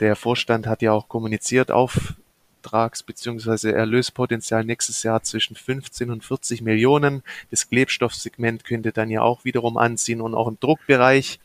der 0.00 0.16
Vorstand 0.16 0.66
hat 0.66 0.82
ja 0.82 0.92
auch 0.92 1.08
kommuniziert, 1.08 1.70
Auftrags- 1.70 3.02
bzw. 3.02 3.70
Erlöspotenzial 3.70 4.64
nächstes 4.64 5.02
Jahr 5.02 5.22
zwischen 5.22 5.56
15 5.56 6.10
und 6.10 6.24
40 6.24 6.62
Millionen. 6.62 7.22
Das 7.50 7.68
Klebstoffsegment 7.68 8.64
könnte 8.64 8.92
dann 8.92 9.10
ja 9.10 9.22
auch 9.22 9.44
wiederum 9.44 9.76
anziehen 9.76 10.20
und 10.20 10.34
auch 10.34 10.48
im 10.48 10.58
Druckbereich 10.60 11.38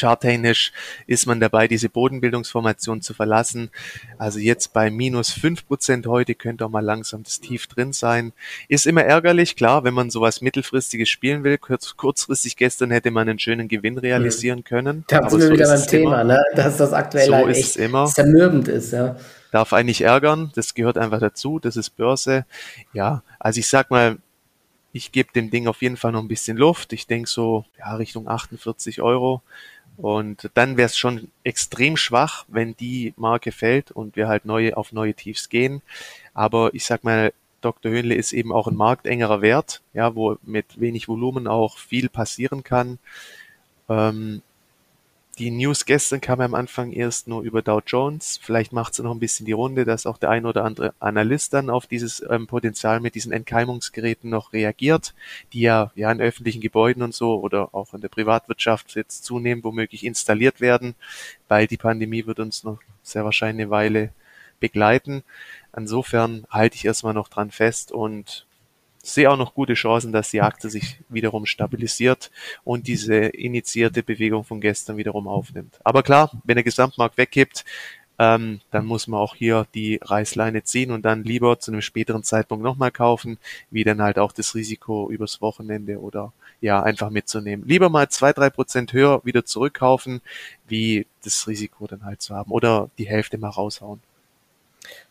charttechnisch 0.00 0.72
ist 1.06 1.26
man 1.26 1.40
dabei, 1.40 1.68
diese 1.68 1.88
Bodenbildungsformation 1.88 3.02
zu 3.02 3.14
verlassen. 3.14 3.70
Also 4.18 4.38
jetzt 4.38 4.72
bei 4.72 4.90
minus 4.90 5.30
fünf 5.30 5.66
Prozent 5.66 6.06
heute 6.06 6.34
könnte 6.34 6.64
auch 6.64 6.70
mal 6.70 6.84
langsam 6.84 7.22
das 7.22 7.40
Tief 7.40 7.66
drin 7.66 7.92
sein. 7.92 8.32
Ist 8.68 8.86
immer 8.86 9.04
ärgerlich, 9.04 9.56
klar, 9.56 9.84
wenn 9.84 9.94
man 9.94 10.10
sowas 10.10 10.40
mittelfristiges 10.40 11.08
spielen 11.08 11.44
will. 11.44 11.58
Kurz, 11.58 11.96
kurzfristig 11.96 12.56
gestern 12.56 12.90
hätte 12.90 13.10
man 13.10 13.28
einen 13.28 13.38
schönen 13.38 13.68
Gewinn 13.68 13.98
realisieren 13.98 14.64
können. 14.64 15.04
Da 15.08 15.28
sind 15.28 15.40
wir 15.40 15.46
so 15.46 15.52
wieder 15.52 15.68
beim 15.68 15.86
Thema, 15.86 16.20
immer. 16.22 16.34
ne? 16.34 16.44
dass 16.54 16.76
das 16.76 16.92
aktuell 16.92 17.26
so 17.26 17.34
halt 17.34 17.56
echt 17.56 17.76
immer. 17.76 18.06
zermürbend 18.06 18.68
ist. 18.68 18.92
Ja. 18.92 19.16
Darf 19.50 19.72
eigentlich 19.72 20.02
ärgern, 20.02 20.52
das 20.54 20.74
gehört 20.74 20.96
einfach 20.96 21.18
dazu, 21.18 21.58
das 21.58 21.76
ist 21.76 21.90
Börse. 21.90 22.44
Ja, 22.92 23.22
also 23.40 23.58
ich 23.58 23.66
sag 23.66 23.90
mal, 23.90 24.18
ich 24.92 25.12
gebe 25.12 25.32
dem 25.32 25.50
Ding 25.50 25.66
auf 25.66 25.82
jeden 25.82 25.96
Fall 25.96 26.12
noch 26.12 26.22
ein 26.22 26.28
bisschen 26.28 26.56
Luft. 26.56 26.92
Ich 26.92 27.06
denke 27.06 27.28
so 27.28 27.64
ja, 27.78 27.94
Richtung 27.94 28.28
48 28.28 29.02
Euro. 29.02 29.42
Und 30.02 30.50
dann 30.54 30.76
wäre 30.76 30.86
es 30.86 30.96
schon 30.96 31.28
extrem 31.44 31.96
schwach, 31.96 32.44
wenn 32.48 32.76
die 32.76 33.12
Marke 33.16 33.52
fällt 33.52 33.90
und 33.90 34.16
wir 34.16 34.28
halt 34.28 34.44
neue 34.44 34.76
auf 34.76 34.92
neue 34.92 35.14
Tiefs 35.14 35.48
gehen. 35.48 35.82
Aber 36.34 36.74
ich 36.74 36.84
sag 36.84 37.04
mal, 37.04 37.32
Dr. 37.60 37.92
Höhnle 37.92 38.14
ist 38.14 38.32
eben 38.32 38.52
auch 38.52 38.66
ein 38.66 38.76
marktengerer 38.76 39.42
Wert, 39.42 39.82
ja, 39.92 40.14
wo 40.14 40.36
mit 40.42 40.80
wenig 40.80 41.08
Volumen 41.08 41.46
auch 41.46 41.76
viel 41.76 42.08
passieren 42.08 42.64
kann. 42.64 42.98
Ähm, 43.88 44.42
die 45.40 45.50
News 45.50 45.86
gestern 45.86 46.20
kam 46.20 46.42
am 46.42 46.54
Anfang 46.54 46.92
erst 46.92 47.26
nur 47.26 47.40
über 47.42 47.62
Dow 47.62 47.80
Jones. 47.84 48.38
Vielleicht 48.42 48.74
macht 48.74 48.92
es 48.92 48.98
noch 48.98 49.10
ein 49.10 49.20
bisschen 49.20 49.46
die 49.46 49.52
Runde, 49.52 49.86
dass 49.86 50.04
auch 50.04 50.18
der 50.18 50.28
ein 50.28 50.44
oder 50.44 50.66
andere 50.66 50.92
Analyst 51.00 51.54
dann 51.54 51.70
auf 51.70 51.86
dieses 51.86 52.22
ähm, 52.28 52.46
Potenzial 52.46 53.00
mit 53.00 53.14
diesen 53.14 53.32
Entkeimungsgeräten 53.32 54.28
noch 54.28 54.52
reagiert, 54.52 55.14
die 55.54 55.62
ja, 55.62 55.92
ja 55.94 56.12
in 56.12 56.20
öffentlichen 56.20 56.60
Gebäuden 56.60 57.02
und 57.02 57.14
so 57.14 57.40
oder 57.40 57.74
auch 57.74 57.94
in 57.94 58.02
der 58.02 58.10
Privatwirtschaft 58.10 58.94
jetzt 58.96 59.24
zunehmend 59.24 59.64
womöglich 59.64 60.04
installiert 60.04 60.60
werden, 60.60 60.94
weil 61.48 61.66
die 61.66 61.78
Pandemie 61.78 62.26
wird 62.26 62.38
uns 62.38 62.62
noch 62.62 62.78
sehr 63.02 63.24
wahrscheinlich 63.24 63.64
eine 63.64 63.70
Weile 63.70 64.10
begleiten. 64.60 65.22
Insofern 65.74 66.44
halte 66.50 66.76
ich 66.76 66.84
erstmal 66.84 67.14
noch 67.14 67.28
dran 67.28 67.50
fest 67.50 67.92
und 67.92 68.46
sehe 69.02 69.30
auch 69.30 69.36
noch 69.36 69.54
gute 69.54 69.74
Chancen, 69.74 70.12
dass 70.12 70.30
die 70.30 70.42
Aktie 70.42 70.70
sich 70.70 70.98
wiederum 71.08 71.46
stabilisiert 71.46 72.30
und 72.64 72.86
diese 72.86 73.16
initiierte 73.16 74.02
Bewegung 74.02 74.44
von 74.44 74.60
gestern 74.60 74.96
wiederum 74.96 75.26
aufnimmt. 75.26 75.78
Aber 75.84 76.02
klar, 76.02 76.30
wenn 76.44 76.56
der 76.56 76.64
Gesamtmarkt 76.64 77.16
weggibt, 77.16 77.64
ähm, 78.18 78.60
dann 78.70 78.84
muss 78.84 79.06
man 79.06 79.18
auch 79.18 79.34
hier 79.34 79.66
die 79.74 79.98
Reißleine 80.02 80.62
ziehen 80.62 80.90
und 80.90 81.06
dann 81.06 81.24
lieber 81.24 81.58
zu 81.58 81.72
einem 81.72 81.80
späteren 81.80 82.22
Zeitpunkt 82.22 82.62
nochmal 82.62 82.90
kaufen, 82.90 83.38
wie 83.70 83.82
dann 83.82 84.02
halt 84.02 84.18
auch 84.18 84.32
das 84.32 84.54
Risiko 84.54 85.10
übers 85.10 85.40
Wochenende 85.40 85.98
oder 85.98 86.34
ja 86.60 86.82
einfach 86.82 87.08
mitzunehmen. 87.08 87.66
Lieber 87.66 87.88
mal 87.88 88.10
zwei, 88.10 88.34
drei 88.34 88.50
Prozent 88.50 88.92
höher 88.92 89.24
wieder 89.24 89.46
zurückkaufen, 89.46 90.20
wie 90.68 91.06
das 91.24 91.46
Risiko 91.48 91.86
dann 91.86 92.04
halt 92.04 92.20
zu 92.20 92.34
haben 92.34 92.50
oder 92.50 92.90
die 92.98 93.08
Hälfte 93.08 93.38
mal 93.38 93.48
raushauen. 93.48 94.00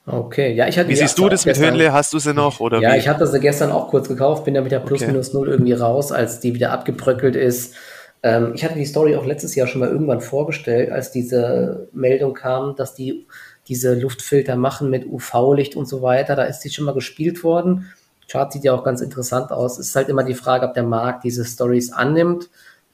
Okay, 0.05 0.53
ja, 0.53 0.67
ich 0.67 0.77
hatte 0.79 0.89
Wie 0.89 0.95
siehst 0.95 1.17
du 1.19 1.29
das 1.29 1.45
mit 1.45 1.57
Höhnle? 1.59 1.93
Hast 1.93 2.13
du 2.13 2.19
sie 2.19 2.33
noch? 2.33 2.59
Oder 2.59 2.79
ja, 2.79 2.93
wie? 2.93 2.97
ich 2.97 3.07
hatte 3.07 3.27
sie 3.27 3.39
gestern 3.39 3.71
auch 3.71 3.89
kurz 3.89 4.07
gekauft, 4.07 4.45
bin 4.45 4.55
ja 4.55 4.61
mit 4.61 4.71
der 4.71 4.79
Plus 4.79 5.01
okay. 5.01 5.11
minus 5.11 5.33
null 5.33 5.49
irgendwie 5.49 5.73
raus, 5.73 6.11
als 6.11 6.39
die 6.39 6.55
wieder 6.55 6.71
abgebröckelt 6.71 7.35
ist. 7.35 7.75
Ähm, 8.23 8.53
ich 8.55 8.63
hatte 8.63 8.75
die 8.75 8.85
Story 8.85 9.15
auch 9.15 9.25
letztes 9.25 9.55
Jahr 9.55 9.67
schon 9.67 9.81
mal 9.81 9.89
irgendwann 9.89 10.21
vorgestellt, 10.21 10.91
als 10.91 11.11
diese 11.11 11.89
Meldung 11.93 12.33
kam, 12.33 12.75
dass 12.75 12.95
die 12.95 13.27
diese 13.67 13.93
Luftfilter 13.93 14.55
machen 14.55 14.89
mit 14.89 15.05
UV-Licht 15.05 15.75
und 15.75 15.87
so 15.87 16.01
weiter. 16.01 16.35
Da 16.35 16.43
ist 16.43 16.61
die 16.61 16.71
schon 16.71 16.85
mal 16.85 16.93
gespielt 16.93 17.43
worden. 17.43 17.93
Chart 18.27 18.51
sieht 18.51 18.63
ja 18.63 18.73
auch 18.73 18.83
ganz 18.83 19.01
interessant 19.01 19.51
aus. 19.51 19.77
Es 19.77 19.89
ist 19.89 19.95
halt 19.95 20.09
immer 20.09 20.23
die 20.23 20.33
Frage, 20.33 20.67
ob 20.67 20.73
der 20.73 20.83
Markt 20.83 21.23
diese 21.23 21.45
Stories 21.45 21.91
annimmt 21.91 22.49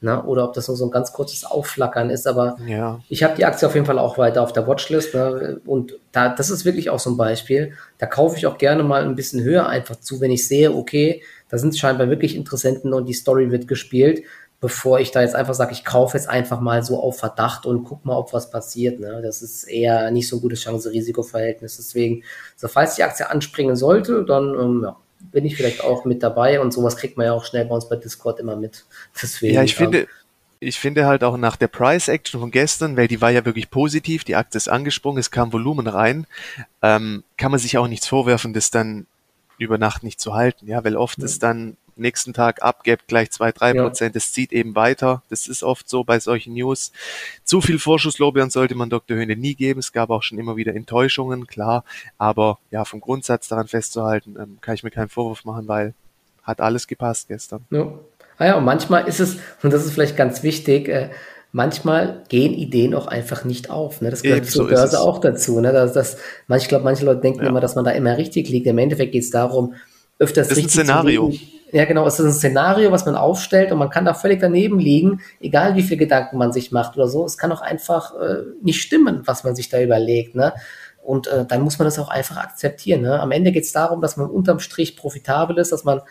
ne? 0.06 0.22
oder 0.24 0.44
ob 0.44 0.54
das 0.54 0.68
nur 0.68 0.76
so 0.76 0.86
ein 0.86 0.90
ganz 0.90 1.12
kurzes 1.12 1.44
Aufflackern 1.44 2.08
ist. 2.08 2.26
Aber 2.26 2.56
ja. 2.66 3.00
ich 3.08 3.22
habe 3.22 3.34
die 3.36 3.44
Aktie 3.44 3.68
auf 3.68 3.74
jeden 3.74 3.86
Fall 3.86 3.98
auch 3.98 4.16
weiter 4.16 4.42
auf 4.42 4.52
der 4.52 4.66
Watchlist. 4.66 5.14
Ne? 5.14 5.60
Und 5.66 5.98
da, 6.12 6.30
das 6.30 6.48
ist 6.48 6.64
wirklich 6.64 6.88
auch 6.88 6.98
so 6.98 7.10
ein 7.10 7.16
Beispiel. 7.16 7.72
Da 7.98 8.06
kaufe 8.06 8.38
ich 8.38 8.46
auch 8.46 8.56
gerne 8.56 8.82
mal 8.82 9.04
ein 9.04 9.16
bisschen 9.16 9.42
höher 9.42 9.68
einfach 9.68 9.96
zu, 9.96 10.20
wenn 10.20 10.30
ich 10.30 10.48
sehe, 10.48 10.72
okay, 10.72 11.22
da 11.48 11.58
sind 11.58 11.76
scheinbar 11.76 12.08
wirklich 12.08 12.34
Interessenten 12.34 12.94
und 12.94 13.06
die 13.06 13.12
Story 13.12 13.50
wird 13.50 13.68
gespielt, 13.68 14.22
bevor 14.60 15.00
ich 15.00 15.10
da 15.10 15.20
jetzt 15.20 15.34
einfach 15.34 15.54
sage, 15.54 15.72
ich 15.72 15.84
kaufe 15.84 16.16
jetzt 16.16 16.28
einfach 16.28 16.60
mal 16.60 16.82
so 16.82 16.98
auf 16.98 17.18
Verdacht 17.18 17.66
und 17.66 17.84
guck 17.84 18.04
mal, 18.04 18.16
ob 18.16 18.32
was 18.32 18.50
passiert. 18.50 19.00
Ne? 19.00 19.20
Das 19.22 19.42
ist 19.42 19.64
eher 19.64 20.10
nicht 20.10 20.28
so 20.28 20.36
ein 20.36 20.40
gutes 20.40 20.60
Chance-Risiko-Verhältnis. 20.60 21.76
Deswegen, 21.76 22.22
so 22.56 22.68
falls 22.68 22.94
die 22.94 23.02
Aktie 23.02 23.28
anspringen 23.28 23.76
sollte, 23.76 24.24
dann 24.24 24.54
ähm, 24.54 24.80
ja, 24.84 24.96
bin 25.20 25.44
ich 25.44 25.56
vielleicht 25.56 25.82
auch 25.82 26.04
mit 26.04 26.22
dabei 26.22 26.60
und 26.60 26.72
sowas 26.72 26.96
kriegt 26.96 27.16
man 27.16 27.26
ja 27.26 27.32
auch 27.32 27.44
schnell 27.44 27.64
bei 27.64 27.74
uns 27.74 27.88
bei 27.88 27.96
Discord 27.96 28.40
immer 28.40 28.56
mit. 28.56 28.84
Deswegen, 29.22 29.54
ja, 29.54 29.62
ich 29.62 29.74
finde, 29.74 30.06
ich 30.60 30.78
finde 30.78 31.06
halt 31.06 31.24
auch 31.24 31.36
nach 31.36 31.56
der 31.56 31.68
Price 31.68 32.08
Action 32.08 32.40
von 32.40 32.50
gestern, 32.50 32.96
weil 32.96 33.08
die 33.08 33.20
war 33.20 33.30
ja 33.30 33.44
wirklich 33.44 33.70
positiv, 33.70 34.24
die 34.24 34.36
Aktie 34.36 34.56
ist 34.56 34.68
angesprungen, 34.68 35.18
es 35.18 35.30
kam 35.30 35.52
Volumen 35.52 35.86
rein, 35.86 36.26
ähm, 36.82 37.24
kann 37.36 37.50
man 37.50 37.60
sich 37.60 37.78
auch 37.78 37.88
nichts 37.88 38.06
vorwerfen, 38.06 38.52
das 38.52 38.70
dann 38.70 39.06
über 39.58 39.78
Nacht 39.78 40.02
nicht 40.02 40.20
zu 40.20 40.34
halten, 40.34 40.66
ja, 40.66 40.84
weil 40.84 40.96
oft 40.96 41.18
ja. 41.18 41.24
ist 41.24 41.42
dann 41.42 41.76
nächsten 41.96 42.32
Tag 42.32 42.62
abgibt, 42.62 43.08
gleich 43.08 43.30
zwei, 43.30 43.52
drei 43.52 43.72
Prozent. 43.74 44.14
Ja. 44.14 44.20
Das 44.20 44.32
zieht 44.32 44.52
eben 44.52 44.74
weiter. 44.74 45.22
Das 45.28 45.46
ist 45.46 45.62
oft 45.62 45.88
so 45.88 46.04
bei 46.04 46.20
solchen 46.20 46.54
News. 46.54 46.92
Zu 47.44 47.60
viel 47.60 47.78
Vorschusslorbeeren 47.78 48.50
sollte 48.50 48.74
man 48.74 48.90
Dr. 48.90 49.16
Höhne 49.16 49.36
nie 49.36 49.54
geben. 49.54 49.80
Es 49.80 49.92
gab 49.92 50.10
auch 50.10 50.22
schon 50.22 50.38
immer 50.38 50.56
wieder 50.56 50.74
Enttäuschungen, 50.74 51.46
klar. 51.46 51.84
Aber 52.18 52.58
ja, 52.70 52.84
vom 52.84 53.00
Grundsatz 53.00 53.48
daran 53.48 53.68
festzuhalten, 53.68 54.36
ähm, 54.38 54.58
kann 54.60 54.74
ich 54.74 54.82
mir 54.82 54.90
keinen 54.90 55.08
Vorwurf 55.08 55.44
machen, 55.44 55.68
weil 55.68 55.94
hat 56.42 56.60
alles 56.60 56.86
gepasst 56.86 57.28
gestern. 57.28 57.64
Ja. 57.70 57.92
Ah 58.38 58.46
ja, 58.46 58.56
und 58.56 58.64
manchmal 58.64 59.08
ist 59.08 59.18
es, 59.18 59.38
und 59.62 59.72
das 59.72 59.86
ist 59.86 59.92
vielleicht 59.92 60.16
ganz 60.16 60.42
wichtig, 60.42 60.88
äh, 60.88 61.10
manchmal 61.52 62.22
gehen 62.28 62.52
Ideen 62.52 62.94
auch 62.94 63.06
einfach 63.06 63.44
nicht 63.44 63.70
auf. 63.70 64.02
Ne? 64.02 64.10
Das 64.10 64.22
gehört 64.22 64.42
Eben, 64.42 64.48
zur 64.48 64.64
so 64.64 64.70
Börse 64.70 65.00
auch 65.00 65.18
dazu. 65.20 65.58
Ne? 65.60 65.72
Das, 65.72 65.94
das, 65.94 66.18
ich 66.56 66.68
glaube, 66.68 66.84
manche 66.84 67.06
Leute 67.06 67.22
denken 67.22 67.42
ja. 67.42 67.48
immer, 67.48 67.60
dass 67.60 67.74
man 67.74 67.84
da 67.84 67.92
immer 67.92 68.18
richtig 68.18 68.48
liegt. 68.50 68.66
Im 68.66 68.78
Endeffekt 68.78 69.12
geht 69.12 69.22
es 69.22 69.30
darum, 69.30 69.74
öfters 70.18 70.48
das 70.48 70.58
ist 70.58 70.64
richtig 70.64 70.80
ein 70.80 70.84
Szenario. 70.84 71.32
Ja, 71.72 71.84
genau, 71.84 72.06
es 72.06 72.20
ist 72.20 72.26
ein 72.26 72.32
Szenario, 72.32 72.92
was 72.92 73.06
man 73.06 73.16
aufstellt 73.16 73.72
und 73.72 73.78
man 73.78 73.90
kann 73.90 74.04
da 74.04 74.14
völlig 74.14 74.40
daneben 74.40 74.78
liegen, 74.78 75.20
egal 75.40 75.74
wie 75.74 75.82
viel 75.82 75.96
Gedanken 75.96 76.38
man 76.38 76.52
sich 76.52 76.70
macht 76.70 76.96
oder 76.96 77.08
so. 77.08 77.24
Es 77.24 77.38
kann 77.38 77.50
auch 77.50 77.60
einfach 77.60 78.14
äh, 78.14 78.42
nicht 78.62 78.80
stimmen, 78.80 79.22
was 79.24 79.42
man 79.42 79.56
sich 79.56 79.68
da 79.68 79.82
überlegt. 79.82 80.36
Ne? 80.36 80.54
Und 81.02 81.26
äh, 81.26 81.44
dann 81.44 81.62
muss 81.62 81.78
man 81.78 81.86
das 81.86 81.98
auch 81.98 82.08
einfach 82.08 82.36
akzeptieren. 82.36 83.02
Ne? 83.02 83.18
Am 83.18 83.32
Ende 83.32 83.50
geht 83.50 83.64
es 83.64 83.72
darum, 83.72 84.00
dass 84.00 84.16
man 84.16 84.30
unterm 84.30 84.60
Strich 84.60 84.96
profitabel 84.96 85.58
ist, 85.58 85.72
dass 85.72 85.82
man 85.82 86.02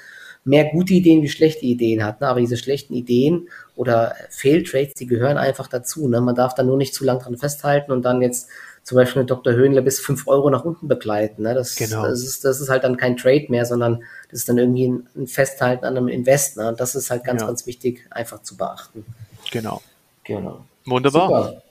mehr 0.43 0.65
gute 0.65 0.93
Ideen 0.93 1.21
wie 1.21 1.29
schlechte 1.29 1.65
Ideen 1.65 2.03
hat. 2.03 2.19
Ne? 2.19 2.27
Aber 2.27 2.41
diese 2.41 2.57
schlechten 2.57 2.93
Ideen 2.93 3.47
oder 3.75 4.13
Fail-Trades, 4.29 4.93
die 4.93 5.07
gehören 5.07 5.37
einfach 5.37 5.67
dazu. 5.67 6.07
Ne? 6.09 6.19
Man 6.19 6.35
darf 6.35 6.53
da 6.53 6.63
nur 6.63 6.77
nicht 6.77 6.93
zu 6.93 7.05
lang 7.05 7.19
dran 7.19 7.37
festhalten 7.37 7.93
und 7.93 8.03
dann 8.03 8.21
jetzt 8.21 8.49
zum 8.85 8.97
Beispiel 8.97 9.21
eine 9.21 9.25
Dr. 9.25 9.53
Höhnle 9.53 9.81
bis 9.81 9.99
fünf 9.99 10.27
Euro 10.27 10.51
nach 10.51 10.63
unten 10.63 10.87
begleiten. 10.87 11.41
Ne? 11.41 11.55
Das, 11.55 11.75
genau. 11.75 12.03
das, 12.03 12.21
ist, 12.21 12.45
das 12.45 12.61
ist 12.61 12.69
halt 12.69 12.83
dann 12.83 12.97
kein 12.97 13.17
Trade 13.17 13.47
mehr, 13.49 13.65
sondern 13.65 14.03
das 14.29 14.41
ist 14.41 14.49
dann 14.49 14.59
irgendwie 14.59 14.87
ein, 14.87 15.07
ein 15.15 15.27
Festhalten 15.27 15.85
an 15.85 15.97
einem 15.97 16.07
Invest. 16.07 16.57
Ne? 16.57 16.69
Und 16.69 16.79
das 16.79 16.93
ist 16.93 17.09
halt 17.09 17.23
ganz, 17.23 17.41
ja. 17.41 17.47
ganz 17.47 17.65
wichtig, 17.65 18.05
einfach 18.11 18.43
zu 18.43 18.55
beachten. 18.55 19.03
Genau. 19.51 19.81
Genau. 20.23 20.63
Wunderbar. 20.85 21.27
Super. 21.27 21.61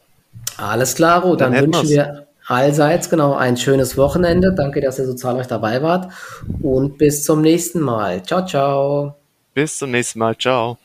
Alles 0.56 0.96
klar, 0.96 1.22
dann, 1.36 1.52
dann 1.52 1.62
wünschen 1.62 1.88
wir 1.88 2.26
allseits 2.46 3.08
genau 3.08 3.34
ein 3.34 3.56
schönes 3.56 3.96
Wochenende. 3.96 4.52
Danke, 4.52 4.80
dass 4.80 4.98
ihr 4.98 5.06
so 5.06 5.14
zahlreich 5.14 5.46
dabei 5.46 5.82
wart 5.82 6.12
und 6.62 6.98
bis 6.98 7.22
zum 7.22 7.42
nächsten 7.42 7.80
Mal. 7.80 8.24
Ciao, 8.24 8.44
ciao. 8.44 9.14
Bis 9.54 9.78
zum 9.78 9.92
nächsten 9.92 10.18
Mal. 10.18 10.36
Ciao. 10.36 10.78